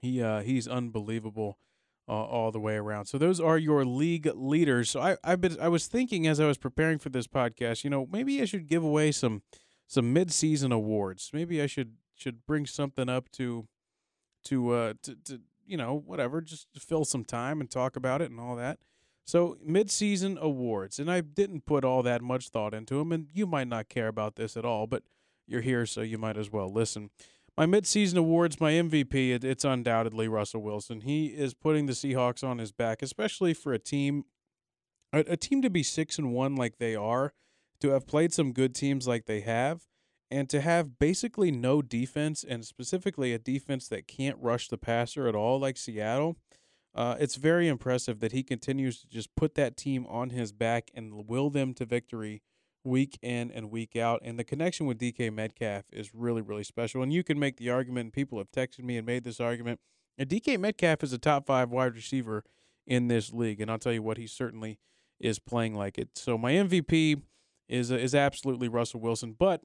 He 0.00 0.22
uh, 0.22 0.40
he's 0.40 0.66
unbelievable. 0.66 1.58
Uh, 2.06 2.12
all 2.12 2.52
the 2.52 2.60
way 2.60 2.74
around. 2.74 3.06
So 3.06 3.16
those 3.16 3.40
are 3.40 3.56
your 3.56 3.82
league 3.82 4.30
leaders. 4.34 4.90
So 4.90 5.00
I 5.00 5.16
I've 5.24 5.40
been 5.40 5.56
I 5.58 5.68
was 5.68 5.86
thinking 5.86 6.26
as 6.26 6.38
I 6.38 6.44
was 6.46 6.58
preparing 6.58 6.98
for 6.98 7.08
this 7.08 7.26
podcast, 7.26 7.82
you 7.82 7.88
know, 7.88 8.06
maybe 8.12 8.42
I 8.42 8.44
should 8.44 8.66
give 8.66 8.84
away 8.84 9.10
some 9.10 9.40
some 9.86 10.12
mid-season 10.12 10.72
awards. 10.72 11.30
Maybe 11.32 11.60
I 11.62 11.66
should 11.66 11.94
should 12.14 12.46
bring 12.46 12.66
something 12.66 13.08
up 13.08 13.30
to 13.32 13.66
to 14.44 14.70
uh 14.70 14.94
to, 15.02 15.16
to 15.24 15.40
you 15.66 15.76
know 15.76 16.02
whatever 16.06 16.40
just 16.40 16.68
fill 16.78 17.04
some 17.04 17.24
time 17.24 17.60
and 17.60 17.70
talk 17.70 17.96
about 17.96 18.22
it 18.22 18.30
and 18.30 18.40
all 18.40 18.56
that. 18.56 18.78
So 19.26 19.56
mid-season 19.64 20.36
awards, 20.38 20.98
and 20.98 21.10
I 21.10 21.22
didn't 21.22 21.64
put 21.64 21.82
all 21.82 22.02
that 22.02 22.20
much 22.20 22.50
thought 22.50 22.74
into 22.74 22.98
them, 22.98 23.10
and 23.10 23.28
you 23.32 23.46
might 23.46 23.68
not 23.68 23.88
care 23.88 24.08
about 24.08 24.36
this 24.36 24.54
at 24.54 24.66
all, 24.66 24.86
but 24.86 25.02
you're 25.46 25.62
here, 25.62 25.86
so 25.86 26.02
you 26.02 26.18
might 26.18 26.36
as 26.36 26.50
well 26.50 26.70
listen. 26.70 27.08
My 27.56 27.64
mid-season 27.64 28.18
awards, 28.18 28.60
my 28.60 28.72
MVP, 28.72 29.30
it, 29.30 29.42
it's 29.42 29.64
undoubtedly 29.64 30.28
Russell 30.28 30.60
Wilson. 30.60 31.02
He 31.02 31.28
is 31.28 31.54
putting 31.54 31.86
the 31.86 31.94
Seahawks 31.94 32.44
on 32.44 32.58
his 32.58 32.70
back, 32.70 33.00
especially 33.00 33.54
for 33.54 33.72
a 33.72 33.78
team, 33.78 34.24
a, 35.10 35.20
a 35.20 35.36
team 35.38 35.62
to 35.62 35.70
be 35.70 35.82
six 35.82 36.18
and 36.18 36.34
one 36.34 36.54
like 36.54 36.76
they 36.76 36.94
are 36.94 37.32
to 37.80 37.90
have 37.90 38.06
played 38.06 38.32
some 38.32 38.52
good 38.52 38.74
teams 38.74 39.06
like 39.06 39.26
they 39.26 39.40
have 39.40 39.82
and 40.30 40.48
to 40.50 40.60
have 40.60 40.98
basically 40.98 41.50
no 41.50 41.82
defense 41.82 42.44
and 42.44 42.64
specifically 42.64 43.32
a 43.32 43.38
defense 43.38 43.88
that 43.88 44.08
can't 44.08 44.36
rush 44.40 44.68
the 44.68 44.78
passer 44.78 45.28
at 45.28 45.34
all 45.34 45.60
like 45.60 45.76
Seattle. 45.76 46.36
Uh, 46.94 47.16
it's 47.18 47.36
very 47.36 47.68
impressive 47.68 48.20
that 48.20 48.32
he 48.32 48.42
continues 48.42 49.00
to 49.00 49.08
just 49.08 49.34
put 49.34 49.54
that 49.54 49.76
team 49.76 50.06
on 50.08 50.30
his 50.30 50.52
back 50.52 50.90
and 50.94 51.26
will 51.28 51.50
them 51.50 51.74
to 51.74 51.84
victory 51.84 52.42
week 52.84 53.18
in 53.22 53.50
and 53.50 53.70
week 53.70 53.96
out. 53.96 54.20
And 54.24 54.38
the 54.38 54.44
connection 54.44 54.86
with 54.86 54.98
DK 54.98 55.32
Metcalf 55.32 55.84
is 55.92 56.14
really, 56.14 56.42
really 56.42 56.64
special. 56.64 57.02
And 57.02 57.12
you 57.12 57.24
can 57.24 57.38
make 57.38 57.56
the 57.56 57.70
argument, 57.70 58.12
people 58.12 58.38
have 58.38 58.50
texted 58.50 58.84
me 58.84 58.96
and 58.96 59.06
made 59.06 59.24
this 59.24 59.40
argument. 59.40 59.80
And 60.16 60.28
DK 60.28 60.58
Metcalf 60.58 61.02
is 61.02 61.12
a 61.12 61.18
top 61.18 61.46
five 61.46 61.70
wide 61.70 61.94
receiver 61.94 62.44
in 62.86 63.08
this 63.08 63.32
league. 63.32 63.60
And 63.60 63.70
I'll 63.70 63.78
tell 63.78 63.92
you 63.92 64.02
what, 64.02 64.18
he 64.18 64.26
certainly 64.26 64.78
is 65.18 65.38
playing 65.38 65.74
like 65.74 65.98
it. 65.98 66.10
So 66.14 66.36
my 66.36 66.52
MVP 66.52 67.22
is 67.68 67.90
is 67.90 68.14
absolutely 68.14 68.68
Russell 68.68 69.00
Wilson. 69.00 69.34
But 69.38 69.62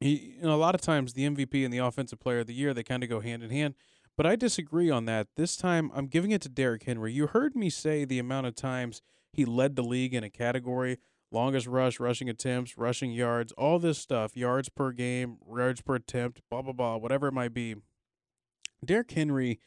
he, 0.00 0.36
you 0.36 0.42
know, 0.42 0.54
a 0.54 0.56
lot 0.56 0.74
of 0.74 0.80
times 0.80 1.12
the 1.12 1.28
MVP 1.28 1.64
and 1.64 1.72
the 1.72 1.78
Offensive 1.78 2.20
Player 2.20 2.40
of 2.40 2.46
the 2.46 2.54
Year 2.54 2.72
they 2.74 2.82
kind 2.82 3.02
of 3.02 3.08
go 3.08 3.20
hand 3.20 3.42
in 3.42 3.50
hand. 3.50 3.74
But 4.16 4.26
I 4.26 4.36
disagree 4.36 4.90
on 4.90 5.04
that. 5.04 5.28
This 5.36 5.56
time 5.56 5.90
I'm 5.94 6.06
giving 6.06 6.30
it 6.30 6.42
to 6.42 6.48
Derrick 6.48 6.84
Henry. 6.84 7.12
You 7.12 7.28
heard 7.28 7.54
me 7.54 7.70
say 7.70 8.04
the 8.04 8.18
amount 8.18 8.46
of 8.46 8.54
times 8.54 9.00
he 9.32 9.44
led 9.44 9.76
the 9.76 9.82
league 9.82 10.14
in 10.14 10.24
a 10.24 10.30
category 10.30 10.98
longest 11.30 11.66
rush, 11.66 12.00
rushing 12.00 12.28
attempts, 12.28 12.78
rushing 12.78 13.12
yards, 13.12 13.52
all 13.52 13.78
this 13.78 13.98
stuff, 13.98 14.36
yards 14.36 14.68
per 14.68 14.92
game, 14.92 15.38
yards 15.48 15.80
per 15.80 15.96
attempt, 15.96 16.40
blah, 16.50 16.62
blah, 16.62 16.72
blah, 16.72 16.96
whatever 16.96 17.28
it 17.28 17.32
might 17.32 17.54
be. 17.54 17.76
Derrick 18.84 19.10
Henry, 19.10 19.60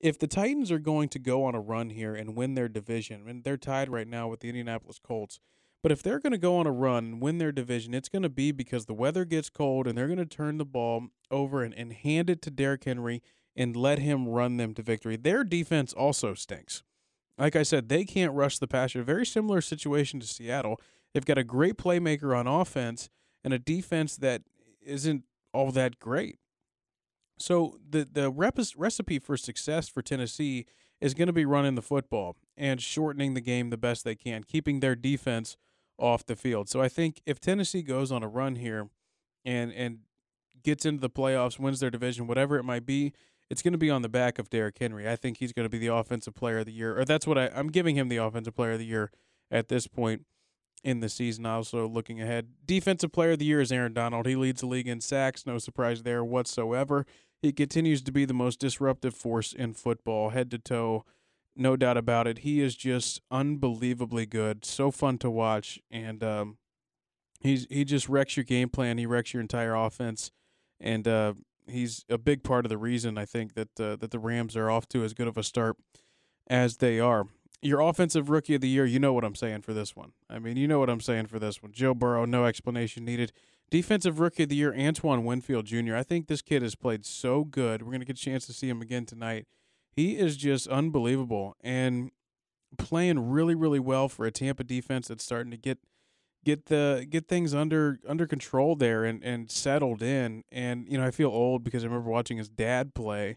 if 0.00 0.18
the 0.18 0.26
Titans 0.26 0.70
are 0.70 0.78
going 0.78 1.08
to 1.10 1.18
go 1.18 1.44
on 1.44 1.54
a 1.54 1.60
run 1.60 1.90
here 1.90 2.14
and 2.14 2.36
win 2.36 2.54
their 2.54 2.68
division, 2.68 3.28
and 3.28 3.44
they're 3.44 3.56
tied 3.56 3.88
right 3.88 4.08
now 4.08 4.28
with 4.28 4.40
the 4.40 4.48
Indianapolis 4.48 4.98
Colts, 4.98 5.38
but 5.82 5.92
if 5.92 6.02
they're 6.02 6.20
going 6.20 6.32
to 6.32 6.38
go 6.38 6.56
on 6.56 6.66
a 6.66 6.72
run 6.72 7.04
and 7.04 7.22
win 7.22 7.38
their 7.38 7.52
division, 7.52 7.92
it's 7.92 8.08
going 8.08 8.22
to 8.22 8.28
be 8.28 8.52
because 8.52 8.86
the 8.86 8.94
weather 8.94 9.24
gets 9.24 9.50
cold 9.50 9.86
and 9.86 9.98
they're 9.98 10.06
going 10.06 10.18
to 10.18 10.26
turn 10.26 10.58
the 10.58 10.64
ball 10.64 11.08
over 11.30 11.62
and, 11.62 11.74
and 11.74 11.92
hand 11.92 12.30
it 12.30 12.40
to 12.42 12.50
Derrick 12.50 12.84
Henry 12.84 13.22
and 13.56 13.76
let 13.76 13.98
him 13.98 14.28
run 14.28 14.56
them 14.56 14.74
to 14.74 14.82
victory. 14.82 15.16
Their 15.16 15.44
defense 15.44 15.92
also 15.92 16.34
stinks. 16.34 16.82
Like 17.36 17.56
I 17.56 17.64
said, 17.64 17.88
they 17.88 18.04
can't 18.04 18.32
rush 18.32 18.58
the 18.58 18.68
passer. 18.68 19.02
Very 19.02 19.26
similar 19.26 19.60
situation 19.60 20.20
to 20.20 20.26
Seattle. 20.26 20.80
They've 21.12 21.24
got 21.24 21.38
a 21.38 21.44
great 21.44 21.76
playmaker 21.76 22.36
on 22.36 22.46
offense 22.46 23.08
and 23.44 23.52
a 23.52 23.58
defense 23.58 24.16
that 24.16 24.42
isn't 24.84 25.24
all 25.52 25.72
that 25.72 25.98
great. 25.98 26.38
So 27.38 27.78
the 27.88 28.06
the 28.10 28.30
recipe 28.30 29.18
for 29.18 29.36
success 29.36 29.88
for 29.88 30.00
Tennessee 30.02 30.66
is 31.00 31.14
going 31.14 31.26
to 31.26 31.32
be 31.32 31.44
running 31.44 31.74
the 31.74 31.82
football 31.82 32.36
and 32.56 32.80
shortening 32.80 33.34
the 33.34 33.40
game 33.40 33.70
the 33.70 33.76
best 33.76 34.04
they 34.04 34.14
can, 34.14 34.44
keeping 34.44 34.80
their 34.80 34.94
defense 34.94 35.56
off 35.98 36.26
the 36.26 36.36
field. 36.36 36.68
So 36.68 36.80
I 36.80 36.88
think 36.88 37.20
if 37.26 37.40
Tennessee 37.40 37.82
goes 37.82 38.10
on 38.10 38.22
a 38.22 38.28
run 38.28 38.56
here 38.56 38.88
and 39.44 39.72
and 39.72 39.98
gets 40.62 40.86
into 40.86 41.00
the 41.00 41.10
playoffs, 41.10 41.58
wins 41.58 41.80
their 41.80 41.90
division, 41.90 42.26
whatever 42.26 42.56
it 42.56 42.62
might 42.62 42.86
be, 42.86 43.12
it's 43.50 43.62
going 43.62 43.72
to 43.72 43.78
be 43.78 43.90
on 43.90 44.02
the 44.02 44.08
back 44.08 44.38
of 44.38 44.48
Derrick 44.48 44.78
Henry. 44.78 45.08
I 45.08 45.16
think 45.16 45.38
he's 45.38 45.52
going 45.52 45.64
to 45.64 45.70
be 45.70 45.78
the 45.78 45.92
offensive 45.94 46.34
player 46.34 46.58
of 46.58 46.66
the 46.66 46.72
year, 46.72 46.98
or 46.98 47.04
that's 47.04 47.26
what 47.26 47.38
I, 47.38 47.50
I'm 47.54 47.68
giving 47.68 47.96
him 47.96 48.08
the 48.08 48.18
offensive 48.18 48.54
player 48.54 48.72
of 48.72 48.78
the 48.78 48.86
year 48.86 49.10
at 49.50 49.68
this 49.68 49.86
point 49.86 50.24
in 50.84 51.00
the 51.00 51.08
season. 51.08 51.46
Also 51.46 51.86
looking 51.86 52.20
ahead, 52.20 52.48
defensive 52.64 53.12
player 53.12 53.32
of 53.32 53.38
the 53.38 53.44
year 53.44 53.60
is 53.60 53.72
Aaron 53.72 53.92
Donald. 53.92 54.26
He 54.26 54.36
leads 54.36 54.60
the 54.60 54.66
league 54.66 54.88
in 54.88 55.00
sacks, 55.00 55.46
no 55.46 55.58
surprise 55.58 56.02
there 56.02 56.24
whatsoever. 56.24 57.06
He 57.40 57.52
continues 57.52 58.02
to 58.02 58.12
be 58.12 58.24
the 58.24 58.34
most 58.34 58.60
disruptive 58.60 59.14
force 59.14 59.52
in 59.52 59.74
football, 59.74 60.30
head 60.30 60.50
to 60.52 60.58
toe 60.58 61.04
no 61.56 61.76
doubt 61.76 61.96
about 61.96 62.26
it. 62.26 62.38
He 62.38 62.60
is 62.60 62.74
just 62.74 63.20
unbelievably 63.30 64.26
good, 64.26 64.64
so 64.64 64.90
fun 64.90 65.18
to 65.18 65.30
watch, 65.30 65.80
and 65.90 66.22
um, 66.22 66.58
he's 67.40 67.66
he 67.70 67.84
just 67.84 68.08
wrecks 68.08 68.36
your 68.36 68.44
game 68.44 68.68
plan. 68.68 68.98
He 68.98 69.06
wrecks 69.06 69.34
your 69.34 69.40
entire 69.40 69.74
offense, 69.74 70.30
and 70.80 71.06
uh, 71.06 71.34
he's 71.66 72.04
a 72.08 72.18
big 72.18 72.42
part 72.42 72.64
of 72.64 72.70
the 72.70 72.78
reason 72.78 73.18
I 73.18 73.24
think 73.24 73.54
that 73.54 73.80
uh, 73.80 73.96
that 73.96 74.10
the 74.10 74.18
Rams 74.18 74.56
are 74.56 74.70
off 74.70 74.88
to 74.88 75.04
as 75.04 75.14
good 75.14 75.28
of 75.28 75.36
a 75.36 75.42
start 75.42 75.76
as 76.48 76.78
they 76.78 76.98
are. 76.98 77.26
Your 77.64 77.80
offensive 77.80 78.28
rookie 78.28 78.56
of 78.56 78.60
the 78.60 78.68
year, 78.68 78.84
you 78.84 78.98
know 78.98 79.12
what 79.12 79.24
I'm 79.24 79.36
saying 79.36 79.62
for 79.62 79.72
this 79.72 79.94
one. 79.94 80.12
I 80.28 80.40
mean, 80.40 80.56
you 80.56 80.66
know 80.66 80.80
what 80.80 80.90
I'm 80.90 81.00
saying 81.00 81.26
for 81.26 81.38
this 81.38 81.62
one. 81.62 81.70
Joe 81.70 81.94
Burrow, 81.94 82.24
no 82.24 82.44
explanation 82.44 83.04
needed. 83.04 83.32
Defensive 83.70 84.18
rookie 84.18 84.42
of 84.42 84.48
the 84.48 84.56
year, 84.56 84.74
Antoine 84.76 85.24
Winfield 85.24 85.66
Jr. 85.66 85.94
I 85.94 86.02
think 86.02 86.26
this 86.26 86.42
kid 86.42 86.62
has 86.62 86.74
played 86.74 87.06
so 87.06 87.44
good. 87.44 87.82
We're 87.82 87.92
going 87.92 88.00
to 88.00 88.06
get 88.06 88.18
a 88.18 88.20
chance 88.20 88.46
to 88.46 88.52
see 88.52 88.68
him 88.68 88.82
again 88.82 89.06
tonight 89.06 89.46
he 89.92 90.16
is 90.16 90.36
just 90.36 90.66
unbelievable 90.68 91.56
and 91.60 92.10
playing 92.78 93.30
really, 93.30 93.54
really 93.54 93.78
well 93.78 94.08
for 94.08 94.24
a 94.24 94.30
Tampa 94.30 94.64
defense 94.64 95.08
that's 95.08 95.24
starting 95.24 95.50
to 95.50 95.56
get 95.56 95.78
get 96.44 96.66
the 96.66 97.06
get 97.08 97.28
things 97.28 97.54
under 97.54 98.00
under 98.08 98.26
control 98.26 98.74
there 98.74 99.04
and 99.04 99.22
and 99.22 99.50
settled 99.50 100.02
in. 100.02 100.44
And 100.50 100.88
you 100.88 100.98
know, 100.98 101.04
I 101.04 101.10
feel 101.10 101.28
old 101.28 101.62
because 101.62 101.84
I 101.84 101.86
remember 101.86 102.10
watching 102.10 102.38
his 102.38 102.48
dad 102.48 102.94
play. 102.94 103.36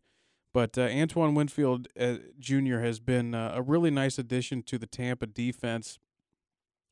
But 0.53 0.77
uh, 0.77 0.83
Antoine 0.83 1.35
Winfield 1.35 1.89
uh, 1.99 2.15
Jr. 2.39 2.77
has 2.77 3.01
been 3.01 3.35
uh, 3.35 3.51
a 3.55 3.61
really 3.61 3.91
nice 3.91 4.17
addition 4.17 4.63
to 4.63 4.77
the 4.77 4.87
Tampa 4.87 5.25
defense, 5.25 5.99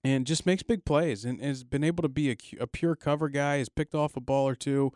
and 0.04 0.28
just 0.28 0.46
makes 0.46 0.64
big 0.64 0.84
plays 0.84 1.24
and 1.24 1.42
has 1.42 1.64
been 1.64 1.84
able 1.84 2.02
to 2.02 2.10
be 2.10 2.30
a, 2.30 2.36
a 2.60 2.68
pure 2.68 2.98
cover 2.98 3.30
guy. 3.30 3.60
Has 3.60 3.70
picked 3.70 3.96
off 3.96 4.18
a 4.18 4.20
ball 4.20 4.50
or 4.50 4.56
two, 4.56 4.92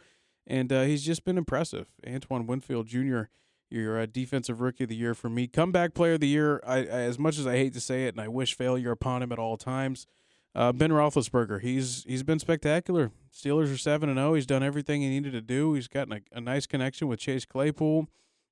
and 0.45 0.73
uh, 0.73 0.81
he's 0.81 1.05
just 1.05 1.23
been 1.23 1.37
impressive. 1.37 1.87
Antoine 2.05 2.45
Winfield 2.45 2.87
Jr 2.87 3.23
your 3.69 3.99
uh, 3.99 4.05
defensive 4.05 4.61
rookie 4.61 4.83
of 4.83 4.89
the 4.89 4.95
year 4.95 5.13
for 5.13 5.29
me. 5.29 5.47
Comeback 5.47 5.93
player 5.93 6.13
of 6.13 6.19
the 6.19 6.27
year. 6.27 6.61
I, 6.65 6.77
I, 6.77 6.81
as 6.81 7.19
much 7.19 7.37
as 7.37 7.45
I 7.45 7.57
hate 7.57 7.73
to 7.73 7.81
say 7.81 8.05
it, 8.05 8.15
and 8.15 8.21
I 8.21 8.27
wish 8.27 8.55
failure 8.55 8.91
upon 8.91 9.21
him 9.21 9.31
at 9.31 9.39
all 9.39 9.57
times. 9.57 10.07
Uh, 10.55 10.71
ben 10.71 10.89
Roethlisberger, 10.89 11.61
he's 11.61 12.03
he's 12.07 12.23
been 12.23 12.39
spectacular. 12.39 13.11
Steelers 13.31 13.71
are 13.71 13.77
seven 13.77 14.09
and 14.09 14.17
zero. 14.17 14.33
He's 14.33 14.47
done 14.47 14.63
everything 14.63 15.01
he 15.01 15.09
needed 15.09 15.33
to 15.33 15.41
do. 15.41 15.73
He's 15.73 15.87
gotten 15.87 16.13
a, 16.13 16.21
a 16.31 16.41
nice 16.41 16.65
connection 16.65 17.07
with 17.07 17.19
Chase 17.19 17.45
Claypool. 17.45 18.07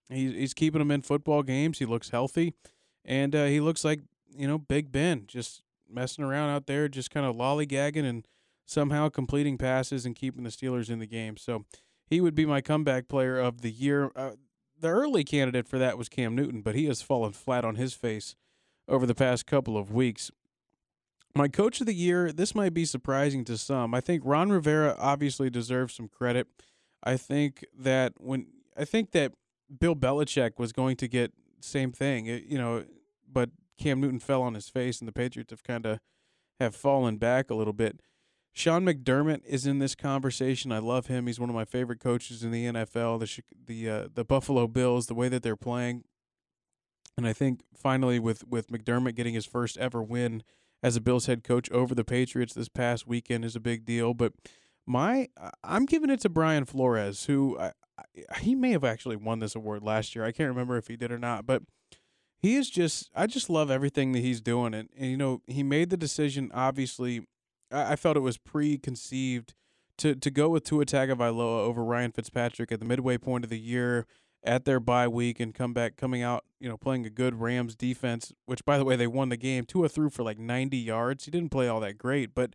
He's 0.10 0.34
he's 0.34 0.54
keeping 0.54 0.82
him 0.82 0.92
in 0.92 1.02
football 1.02 1.42
games. 1.42 1.80
He 1.80 1.86
looks 1.86 2.10
healthy, 2.10 2.54
and 3.04 3.36
uh, 3.36 3.46
he 3.46 3.60
looks 3.60 3.84
like 3.84 4.02
you 4.38 4.48
know 4.48 4.60
Big 4.60 4.92
Ben, 4.92 5.24
just 5.26 5.64
messing 5.90 6.24
around 6.24 6.50
out 6.50 6.68
there, 6.68 6.88
just 6.88 7.10
kind 7.10 7.26
of 7.26 7.36
lollygagging 7.36 8.08
and 8.08 8.28
somehow 8.66 9.10
completing 9.10 9.58
passes 9.58 10.06
and 10.06 10.16
keeping 10.16 10.44
the 10.44 10.50
Steelers 10.50 10.90
in 10.90 11.00
the 11.00 11.08
game. 11.08 11.38
So 11.38 11.66
he 12.06 12.22
would 12.22 12.36
be 12.36 12.46
my 12.46 12.62
comeback 12.62 13.08
player 13.08 13.40
of 13.40 13.62
the 13.62 13.72
year. 13.72 14.12
Uh, 14.16 14.32
the 14.80 14.90
early 14.90 15.24
candidate 15.24 15.68
for 15.68 15.80
that 15.80 15.98
was 15.98 16.10
Cam 16.10 16.36
Newton, 16.36 16.62
but 16.62 16.76
he 16.76 16.86
has 16.86 17.02
fallen 17.02 17.34
flat 17.34 17.66
on 17.66 17.76
his 17.76 17.94
face 17.94 18.36
over 18.88 19.06
the 19.06 19.16
past 19.16 19.46
couple 19.46 19.78
of 19.78 19.92
weeks. 19.92 20.32
My 21.36 21.48
coach 21.48 21.82
of 21.82 21.88
the 21.88 21.94
year, 21.94 22.32
this 22.32 22.56
might 22.56 22.74
be 22.74 22.86
surprising 22.86 23.44
to 23.46 23.58
some. 23.58 23.94
I 23.94 24.00
think 24.00 24.24
Ron 24.26 24.52
Rivera 24.52 24.96
obviously 24.98 25.50
deserves 25.50 25.94
some 25.96 26.08
credit. 26.08 26.48
I 27.04 27.18
think 27.18 27.66
that 27.78 28.14
when 28.18 28.48
I 28.78 28.86
think 28.86 29.12
that 29.12 29.34
Bill 29.80 29.96
Belichick 29.96 30.58
was 30.58 30.72
going 30.72 30.96
to 30.98 31.08
get 31.08 31.34
same 31.60 31.92
thing, 31.92 32.26
you 32.26 32.58
know, 32.58 32.86
but 33.32 33.50
Cam 33.78 34.00
Newton 34.00 34.20
fell 34.20 34.42
on 34.42 34.54
his 34.54 34.70
face 34.70 35.00
and 35.00 35.08
the 35.08 35.12
Patriots 35.12 35.52
have 35.52 35.64
kind 35.64 35.86
of 35.86 36.00
have 36.60 36.76
fallen 36.76 37.18
back 37.18 37.50
a 37.50 37.56
little 37.56 37.74
bit. 37.74 38.00
Sean 38.56 38.86
McDermott 38.86 39.44
is 39.46 39.68
in 39.68 39.80
this 39.80 39.96
conversation. 39.96 40.72
I 40.72 40.80
love 40.80 41.08
him. 41.08 41.28
He's 41.28 41.42
one 41.42 41.50
of 41.50 41.56
my 41.56 41.66
favorite 41.66 42.00
coaches 42.00 42.42
in 42.42 42.52
the 42.52 42.66
NFL. 42.68 43.20
The 43.20 43.44
the 43.66 43.90
uh, 43.90 44.08
the 44.14 44.24
Buffalo 44.24 44.66
Bills, 44.66 45.08
the 45.08 45.14
way 45.14 45.28
that 45.28 45.44
they're 45.44 45.58
playing, 45.58 46.06
and 47.18 47.28
I 47.28 47.34
think 47.34 47.64
finally 47.76 48.18
with 48.18 48.48
with 48.48 48.70
McDermott 48.70 49.16
getting 49.16 49.34
his 49.34 49.46
first 49.46 49.78
ever 49.78 50.02
win 50.02 50.42
as 50.82 50.96
a 50.96 51.02
Bills 51.02 51.26
head 51.26 51.44
coach 51.44 51.70
over 51.70 51.94
the 51.94 52.06
Patriots 52.06 52.54
this 52.54 52.70
past 52.70 53.06
weekend 53.06 53.44
is 53.44 53.58
a 53.58 53.60
big 53.60 53.84
deal. 53.84 54.14
But 54.14 54.32
my 54.88 55.28
I'm 55.62 55.86
giving 55.86 56.10
it 56.10 56.22
to 56.22 56.30
Brian 56.30 56.64
Flores, 56.64 57.26
who 57.26 57.60
I, 57.60 57.74
I, 58.00 58.40
he 58.40 58.56
may 58.56 58.72
have 58.72 58.86
actually 58.86 59.18
won 59.18 59.40
this 59.40 59.56
award 59.56 59.84
last 59.84 60.16
year. 60.16 60.24
I 60.24 60.32
can't 60.32 60.48
remember 60.48 60.78
if 60.78 60.88
he 60.88 60.96
did 60.96 61.12
or 61.12 61.20
not, 61.20 61.46
but 61.46 61.64
he 62.38 62.56
is 62.56 62.70
just 62.70 63.10
I 63.14 63.28
just 63.28 63.50
love 63.50 63.70
everything 63.70 64.14
that 64.14 64.20
he's 64.20 64.40
doing 64.40 64.74
and, 64.74 64.88
and 64.98 65.12
you 65.12 65.18
know 65.18 65.42
he 65.46 65.62
made 65.62 65.90
the 65.90 65.98
decision 65.98 66.52
obviously 66.54 67.28
I, 67.72 67.94
I 67.94 67.96
felt 67.96 68.18
it 68.18 68.22
was 68.22 68.38
preconceived 68.38 69.54
to 69.98 70.16
to 70.16 70.32
go 70.32 70.50
with 70.50 70.64
Tua 70.64 70.86
Tagovailoa 70.86 71.60
over 71.62 71.84
Ryan 71.84 72.12
Fitzpatrick 72.12 72.72
at 72.72 72.80
the 72.80 72.86
midway 72.86 73.18
point 73.18 73.44
of 73.44 73.50
the 73.50 73.60
year 73.60 74.06
at 74.44 74.66
their 74.66 74.80
bye 74.80 75.08
week 75.08 75.40
and 75.40 75.56
come 75.56 75.74
back 75.74 75.98
coming 75.98 76.22
out, 76.22 76.46
you 76.60 76.70
know, 76.70 76.78
playing 76.78 77.06
a 77.06 77.10
good 77.10 77.42
Rams 77.42 77.76
defense, 77.76 78.32
which 78.46 78.64
by 78.64 78.78
the 78.78 78.86
way 78.86 78.96
they 78.96 79.08
won 79.08 79.30
the 79.30 79.38
game. 79.38 79.66
Tua 79.66 79.90
threw 79.90 80.10
for 80.10 80.24
like 80.24 80.38
90 80.38 80.78
yards. 80.78 81.26
He 81.26 81.32
didn't 81.32 81.50
play 81.50 81.68
all 81.68 81.80
that 81.80 81.98
great, 81.98 82.36
but 82.36 82.54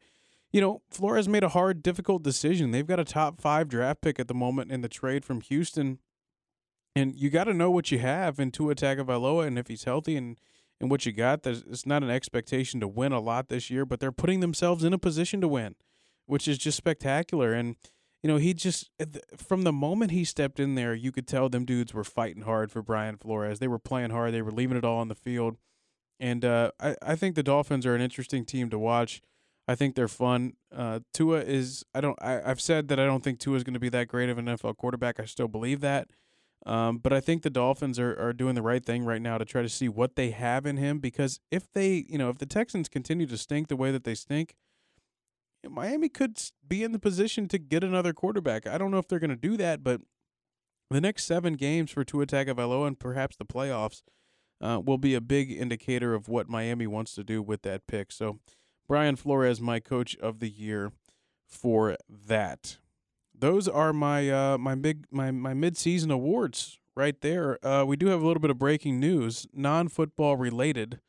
you 0.53 0.61
know, 0.61 0.83
Flores 0.90 1.29
made 1.29 1.44
a 1.44 1.51
hard, 1.51 1.83
difficult 1.83 2.23
decision. 2.23 2.70
They've 2.70 2.87
got 2.87 2.99
a 2.99 3.05
top 3.05 3.40
five 3.40 3.68
draft 3.68 4.01
pick 4.01 4.18
at 4.18 4.29
the 4.29 4.35
moment 4.35 4.73
in 4.73 4.81
the 4.81 4.88
trade 4.88 5.25
from 5.25 5.40
Houston, 5.42 6.01
and 6.96 7.14
you 7.14 7.31
got 7.31 7.44
to 7.44 7.55
know 7.55 7.70
what 7.70 7.92
you 7.92 8.01
have 8.01 8.40
in 8.40 8.51
Tua 8.51 8.75
Tagovailoa, 8.75 9.46
and 9.46 9.59
if 9.59 9.68
he's 9.68 9.85
healthy 9.85 10.16
and 10.16 10.40
and 10.81 10.90
what 10.90 11.05
you 11.05 11.12
got. 11.12 11.43
There's, 11.43 11.62
it's 11.62 11.87
not 11.87 12.03
an 12.03 12.11
expectation 12.11 12.81
to 12.81 12.88
win 12.88 13.12
a 13.12 13.21
lot 13.21 13.49
this 13.49 13.71
year, 13.71 13.85
but 13.85 14.01
they're 14.01 14.12
putting 14.12 14.40
themselves 14.40 14.85
in 14.85 14.93
a 14.93 14.99
position 14.99 15.40
to 15.40 15.49
win, 15.49 15.75
which 16.27 16.49
is 16.49 16.59
just 16.59 16.77
spectacular. 16.77 17.53
And 17.53 17.77
you 18.23 18.29
know, 18.29 18.37
he 18.37 18.53
just 18.53 18.90
from 19.37 19.62
the 19.62 19.73
moment 19.73 20.11
he 20.11 20.25
stepped 20.25 20.61
in 20.61 20.75
there, 20.75 20.95
you 20.95 21.11
could 21.12 21.27
tell 21.27 21.49
them 21.49 21.64
dudes 21.64 21.95
were 21.95 22.05
fighting 22.05 22.43
hard 22.43 22.71
for 22.71 22.83
Brian 22.83 23.16
Flores. 23.16 23.59
They 23.59 23.69
were 23.69 23.79
playing 23.79 24.11
hard. 24.11 24.35
They 24.35 24.43
were 24.43 24.51
leaving 24.51 24.77
it 24.77 24.85
all 24.85 24.99
on 24.99 25.09
the 25.09 25.14
field. 25.14 25.57
And 26.19 26.45
uh, 26.45 26.73
I, 26.79 26.97
I 27.01 27.16
think 27.16 27.35
the 27.35 27.43
Dolphins 27.43 27.87
are 27.87 27.95
an 27.95 28.03
interesting 28.03 28.45
team 28.45 28.69
to 28.71 28.79
watch. 28.79 29.23
I 29.66 29.75
think 29.75 29.95
they're 29.95 30.09
fun. 30.09 30.55
Uh, 30.75 31.01
Tua 31.14 31.40
is 31.40 31.85
I 31.95 32.01
don't 32.01 32.21
I, 32.21 32.43
I've 32.43 32.61
said 32.61 32.88
that 32.88 33.01
I 33.01 33.07
don't 33.07 33.25
think 33.25 33.38
Tua 33.38 33.57
is 33.57 33.64
going 33.64 33.75
to 33.75 33.81
be 33.81 33.88
that 33.90 34.09
great 34.09 34.29
of 34.29 34.37
an 34.37 34.47
NFL 34.47 34.77
quarterback. 34.77 35.19
I 35.19 35.25
still 35.25 35.49
believe 35.49 35.81
that. 35.81 36.11
Um, 36.66 36.99
but 36.99 37.12
I 37.12 37.20
think 37.20 37.42
the 37.42 37.51
Dolphins 37.51 37.99
are, 37.99 38.18
are 38.20 38.33
doing 38.33 38.55
the 38.55 38.62
right 38.62 38.85
thing 38.85 39.05
right 39.05 39.23
now 39.23 39.38
to 39.38 39.44
try 39.44 39.62
to 39.62 39.68
see 39.68 39.88
what 39.88 40.16
they 40.16 40.31
have 40.31 40.66
in 40.66 40.77
him 40.77 40.99
because 40.99 41.40
if 41.51 41.73
they, 41.73 42.05
you 42.09 42.18
know, 42.18 42.29
if 42.29 42.38
the 42.38 42.46
Texans 42.46 42.88
continue 42.88 43.27
to 43.27 43.38
stink 43.38 43.68
the 43.68 43.77
way 43.77 43.90
that 43.90 44.05
they 44.05 44.14
stink, 44.14 44.55
Miami 45.68 46.09
could 46.09 46.38
be 46.66 46.83
in 46.83 46.92
the 46.92 46.99
position 46.99 47.49
to 47.49 47.59
get 47.59 47.83
another 47.83 48.12
quarterback. 48.12 48.66
I 48.66 48.79
don't 48.79 48.90
know 48.90 48.99
if 48.99 49.09
they're 49.09 49.18
going 49.18 49.31
to 49.31 49.37
do 49.37 49.57
that, 49.57 49.83
but 49.83 50.01
the 50.90 51.01
next 51.01 51.25
seven 51.25 51.55
games 51.55 51.90
for 51.90 52.05
Tua 52.05 52.27
Tagovailoa 52.27 52.88
and 52.88 52.99
perhaps 52.99 53.37
the 53.37 53.44
playoffs 53.44 54.03
uh, 54.61 54.81
will 54.85 54.99
be 54.99 55.14
a 55.14 55.20
big 55.20 55.51
indicator 55.51 56.14
of 56.14 56.29
what 56.29 56.49
Miami 56.49 56.87
wants 56.87 57.14
to 57.14 57.25
do 57.25 57.42
with 57.42 57.62
that 57.62 57.87
pick. 57.87 58.12
So, 58.12 58.38
Brian 58.88 59.16
Flores, 59.16 59.61
my 59.61 59.81
coach 59.81 60.16
of 60.16 60.40
the 60.40 60.51
year 60.51 60.92
for 61.46 61.96
that 62.09 62.79
those 63.40 63.68
are 63.68 63.92
my 63.92 64.31
uh, 64.31 64.59
my 64.59 64.74
big 64.74 65.07
my 65.11 65.31
my 65.31 65.55
mid 65.55 65.76
season 65.76 66.11
awards 66.11 66.79
right 66.96 67.20
there. 67.20 67.64
Uh, 67.66 67.85
we 67.85 67.96
do 67.96 68.07
have 68.07 68.22
a 68.22 68.26
little 68.26 68.40
bit 68.40 68.50
of 68.50 68.59
breaking 68.59 69.00
news, 69.00 69.46
non 69.53 69.88
football 69.88 70.37
related. 70.37 71.00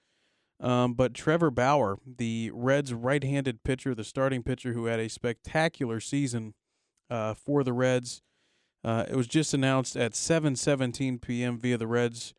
Um, 0.59 0.93
but 0.93 1.15
Trevor 1.15 1.49
Bauer, 1.49 1.97
the 2.05 2.51
Reds' 2.53 2.93
right-handed 2.93 3.63
pitcher, 3.63 3.95
the 3.95 4.03
starting 4.03 4.43
pitcher 4.43 4.73
who 4.73 4.85
had 4.85 4.99
a 4.99 5.09
spectacular 5.09 5.99
season 5.99 6.53
uh, 7.09 7.33
for 7.33 7.63
the 7.63 7.73
Reds, 7.73 8.21
uh, 8.83 9.05
it 9.09 9.15
was 9.15 9.25
just 9.27 9.53
announced 9.53 9.95
at 9.95 10.13
7:17 10.13 11.19
p.m. 11.19 11.57
via 11.57 11.77
the 11.77 11.87
Reds 11.87 12.33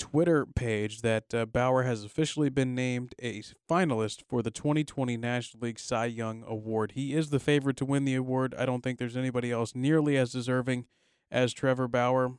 Twitter 0.00 0.46
page 0.46 1.02
that 1.02 1.32
uh, 1.34 1.44
Bauer 1.44 1.82
has 1.82 2.04
officially 2.04 2.48
been 2.48 2.74
named 2.74 3.14
a 3.20 3.42
finalist 3.68 4.22
for 4.26 4.42
the 4.42 4.50
2020 4.50 5.18
National 5.18 5.66
League 5.66 5.78
Cy 5.78 6.06
Young 6.06 6.42
Award. 6.48 6.92
He 6.92 7.14
is 7.14 7.28
the 7.28 7.38
favorite 7.38 7.76
to 7.76 7.84
win 7.84 8.06
the 8.06 8.14
award. 8.14 8.54
I 8.58 8.64
don't 8.64 8.80
think 8.80 8.98
there's 8.98 9.16
anybody 9.16 9.52
else 9.52 9.74
nearly 9.74 10.16
as 10.16 10.32
deserving 10.32 10.86
as 11.30 11.52
Trevor 11.52 11.86
Bauer. 11.86 12.32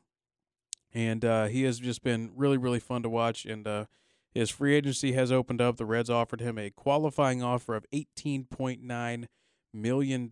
And 0.91 1.23
uh, 1.23 1.45
he 1.45 1.61
has 1.63 1.79
just 1.79 2.01
been 2.01 2.31
really, 2.35 2.57
really 2.57 2.79
fun 2.79 3.03
to 3.03 3.09
watch. 3.09 3.45
And 3.45 3.67
uh, 3.67 3.85
his 4.33 4.49
free 4.49 4.73
agency 4.73 5.11
has 5.11 5.31
opened 5.31 5.61
up. 5.61 5.77
The 5.77 5.85
Reds 5.85 6.09
offered 6.09 6.41
him 6.41 6.57
a 6.57 6.71
qualifying 6.71 7.43
offer 7.43 7.75
of 7.75 7.85
$18.9 7.93 9.25
million, 9.71 10.29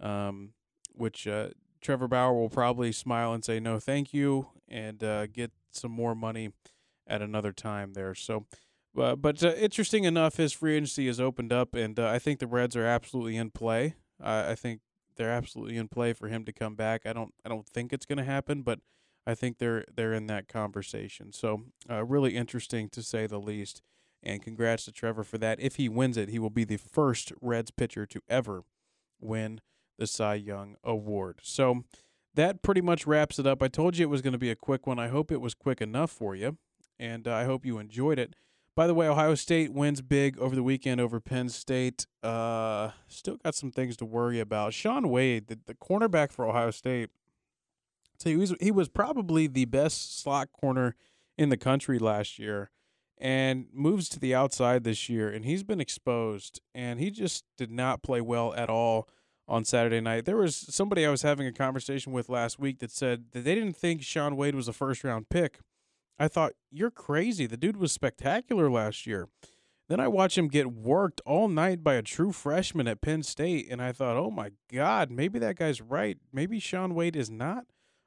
um, 0.00 0.52
which 0.94 1.28
uh, 1.28 1.48
Trevor 1.82 2.08
Bauer 2.08 2.32
will 2.32 2.48
probably 2.48 2.92
smile 2.92 3.34
and 3.34 3.44
say 3.44 3.60
no, 3.60 3.78
thank 3.78 4.14
you, 4.14 4.48
and 4.68 5.04
uh, 5.04 5.26
get 5.26 5.52
some 5.78 5.92
more 5.92 6.14
money 6.14 6.50
at 7.06 7.22
another 7.22 7.52
time 7.52 7.94
there. 7.94 8.14
So, 8.14 8.46
uh, 8.98 9.16
but 9.16 9.42
uh, 9.42 9.54
interesting 9.54 10.04
enough, 10.04 10.36
his 10.36 10.52
free 10.52 10.74
agency 10.76 11.06
has 11.06 11.20
opened 11.20 11.52
up, 11.52 11.74
and 11.74 11.98
uh, 11.98 12.08
I 12.08 12.18
think 12.18 12.38
the 12.38 12.46
Reds 12.46 12.76
are 12.76 12.84
absolutely 12.84 13.36
in 13.36 13.50
play. 13.50 13.94
I 14.20 14.56
think 14.56 14.80
they're 15.16 15.30
absolutely 15.30 15.76
in 15.76 15.88
play 15.88 16.12
for 16.12 16.28
him 16.28 16.44
to 16.44 16.52
come 16.52 16.74
back. 16.74 17.06
I 17.06 17.12
don't, 17.12 17.32
I 17.44 17.48
don't 17.48 17.66
think 17.66 17.92
it's 17.92 18.06
going 18.06 18.18
to 18.18 18.24
happen, 18.24 18.62
but 18.62 18.80
I 19.26 19.34
think 19.34 19.58
they're 19.58 19.84
they're 19.94 20.14
in 20.14 20.26
that 20.26 20.48
conversation. 20.48 21.32
So, 21.32 21.64
uh, 21.88 22.04
really 22.04 22.34
interesting 22.34 22.88
to 22.90 23.02
say 23.02 23.26
the 23.26 23.38
least. 23.38 23.82
And 24.22 24.42
congrats 24.42 24.84
to 24.86 24.92
Trevor 24.92 25.22
for 25.22 25.38
that. 25.38 25.60
If 25.60 25.76
he 25.76 25.88
wins 25.88 26.16
it, 26.16 26.28
he 26.28 26.40
will 26.40 26.50
be 26.50 26.64
the 26.64 26.76
first 26.76 27.32
Reds 27.40 27.70
pitcher 27.70 28.04
to 28.06 28.20
ever 28.28 28.64
win 29.20 29.60
the 29.96 30.06
Cy 30.08 30.34
Young 30.34 30.76
Award. 30.82 31.38
So 31.42 31.84
that 32.34 32.62
pretty 32.62 32.80
much 32.80 33.06
wraps 33.06 33.38
it 33.38 33.46
up. 33.46 33.62
I 33.62 33.68
told 33.68 33.96
you 33.96 34.04
it 34.04 34.10
was 34.10 34.22
going 34.22 34.32
to 34.32 34.38
be 34.38 34.50
a 34.50 34.56
quick 34.56 34.86
one. 34.86 34.98
I 34.98 35.08
hope 35.08 35.32
it 35.32 35.40
was 35.40 35.54
quick 35.54 35.80
enough 35.80 36.10
for 36.10 36.36
you, 36.36 36.56
and 36.98 37.26
uh, 37.26 37.34
I 37.34 37.44
hope 37.44 37.66
you 37.66 37.78
enjoyed 37.78 38.18
it. 38.18 38.34
By 38.74 38.86
the 38.86 38.94
way, 38.94 39.08
Ohio 39.08 39.34
State 39.34 39.72
wins 39.72 40.00
big 40.00 40.38
over 40.38 40.54
the 40.54 40.62
weekend 40.62 41.00
over 41.00 41.18
Penn 41.18 41.48
State. 41.48 42.06
Uh, 42.22 42.90
still 43.08 43.36
got 43.36 43.56
some 43.56 43.72
things 43.72 43.96
to 43.96 44.04
worry 44.04 44.38
about. 44.38 44.72
Shaun 44.72 45.08
Wade, 45.08 45.48
the, 45.48 45.58
the 45.66 45.74
cornerback 45.74 46.30
for 46.30 46.46
Ohio 46.46 46.70
State, 46.70 47.10
so 48.18 48.30
he 48.30 48.36
was 48.36 48.54
he 48.60 48.70
was 48.70 48.88
probably 48.88 49.46
the 49.46 49.64
best 49.64 50.20
slot 50.20 50.50
corner 50.52 50.94
in 51.36 51.48
the 51.48 51.56
country 51.56 51.98
last 51.98 52.38
year, 52.38 52.70
and 53.16 53.66
moves 53.72 54.08
to 54.10 54.20
the 54.20 54.34
outside 54.34 54.84
this 54.84 55.08
year, 55.08 55.28
and 55.28 55.44
he's 55.44 55.64
been 55.64 55.80
exposed, 55.80 56.60
and 56.74 57.00
he 57.00 57.10
just 57.10 57.44
did 57.56 57.70
not 57.70 58.02
play 58.02 58.20
well 58.20 58.54
at 58.54 58.70
all 58.70 59.08
on 59.48 59.64
Saturday 59.64 60.00
night. 60.00 60.26
There 60.26 60.36
was 60.36 60.54
somebody 60.54 61.06
I 61.06 61.10
was 61.10 61.22
having 61.22 61.46
a 61.46 61.52
conversation 61.52 62.12
with 62.12 62.28
last 62.28 62.58
week 62.58 62.80
that 62.80 62.90
said 62.90 63.26
that 63.32 63.44
they 63.44 63.54
didn't 63.54 63.76
think 63.76 64.02
Shaun 64.02 64.36
Wade 64.36 64.54
was 64.54 64.68
a 64.68 64.72
first 64.72 65.02
round 65.02 65.30
pick. 65.30 65.60
I 66.18 66.28
thought, 66.28 66.52
you're 66.70 66.90
crazy. 66.90 67.46
The 67.46 67.56
dude 67.56 67.76
was 67.76 67.92
spectacular 67.92 68.70
last 68.70 69.06
year. 69.06 69.28
Then 69.88 70.00
I 70.00 70.08
watched 70.08 70.36
him 70.36 70.48
get 70.48 70.72
worked 70.72 71.22
all 71.24 71.48
night 71.48 71.82
by 71.82 71.94
a 71.94 72.02
true 72.02 72.32
freshman 72.32 72.86
at 72.86 73.00
Penn 73.00 73.22
State, 73.22 73.68
and 73.70 73.80
I 73.80 73.92
thought, 73.92 74.18
oh 74.18 74.30
my 74.30 74.50
God, 74.70 75.10
maybe 75.10 75.38
that 75.38 75.56
guy's 75.56 75.80
right. 75.80 76.18
Maybe 76.30 76.60
Shaun 76.60 76.94
Wade 76.94 77.16
is 77.16 77.30
not 77.30 77.64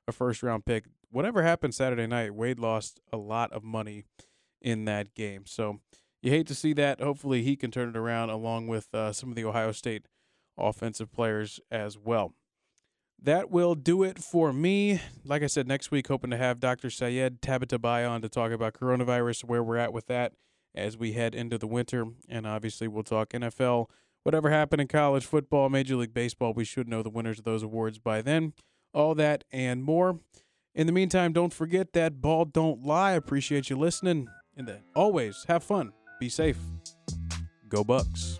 a 0.07 0.11
first 0.11 0.43
round 0.43 0.65
pick. 0.65 0.85
Whatever 1.09 1.41
happened 1.41 1.73
Saturday 1.73 2.05
night, 2.05 2.35
Wade 2.35 2.59
lost 2.59 2.99
a 3.11 3.17
lot 3.17 3.51
of 3.51 3.63
money 3.63 4.03
in 4.61 4.85
that 4.85 5.15
game. 5.15 5.45
So 5.47 5.79
you 6.21 6.29
hate 6.29 6.45
to 6.47 6.55
see 6.55 6.73
that. 6.73 7.01
Hopefully, 7.01 7.41
he 7.41 7.55
can 7.55 7.71
turn 7.71 7.89
it 7.89 7.97
around 7.97 8.29
along 8.29 8.67
with 8.67 8.93
uh, 8.93 9.11
some 9.11 9.29
of 9.29 9.35
the 9.35 9.45
Ohio 9.45 9.71
State 9.71 10.05
offensive 10.57 11.11
players 11.11 11.59
as 11.69 11.97
well. 11.97 12.33
That 13.23 13.51
will 13.51 13.75
do 13.75 14.01
it 14.01 14.17
for 14.17 14.51
me. 14.51 14.99
Like 15.23 15.43
I 15.43 15.47
said, 15.47 15.67
next 15.67 15.91
week, 15.91 16.07
hoping 16.07 16.31
to 16.31 16.37
have 16.37 16.59
Dr. 16.59 16.89
Sayed 16.89 17.41
Tabatabai 17.41 18.09
on 18.09 18.21
to 18.23 18.29
talk 18.29 18.51
about 18.51 18.73
coronavirus, 18.73 19.43
where 19.43 19.61
we're 19.61 19.77
at 19.77 19.93
with 19.93 20.07
that, 20.07 20.33
as 20.73 20.97
we 20.97 21.13
head 21.13 21.35
into 21.35 21.59
the 21.59 21.67
winter. 21.67 22.07
And 22.27 22.47
obviously, 22.47 22.87
we'll 22.87 23.03
talk 23.03 23.29
NFL. 23.29 23.87
Whatever 24.23 24.49
happened 24.49 24.81
in 24.81 24.87
college 24.87 25.25
football, 25.25 25.69
Major 25.69 25.95
League 25.95 26.13
Baseball, 26.13 26.53
we 26.53 26.65
should 26.65 26.87
know 26.87 27.03
the 27.03 27.09
winners 27.09 27.39
of 27.39 27.45
those 27.45 27.63
awards 27.63 27.99
by 27.99 28.21
then. 28.21 28.53
All 28.93 29.13
that 29.15 29.43
and 29.51 29.83
more. 29.83 30.19
In 30.73 30.87
the 30.87 30.93
meantime, 30.93 31.33
don't 31.33 31.53
forget 31.53 31.93
that 31.93 32.21
ball 32.21 32.45
don't 32.45 32.83
lie. 32.83 33.11
Appreciate 33.11 33.69
you 33.69 33.77
listening. 33.77 34.27
And 34.55 34.67
then 34.67 34.83
always 34.95 35.45
have 35.47 35.63
fun. 35.63 35.93
Be 36.19 36.29
safe. 36.29 36.57
Go 37.67 37.83
Bucks. 37.83 38.39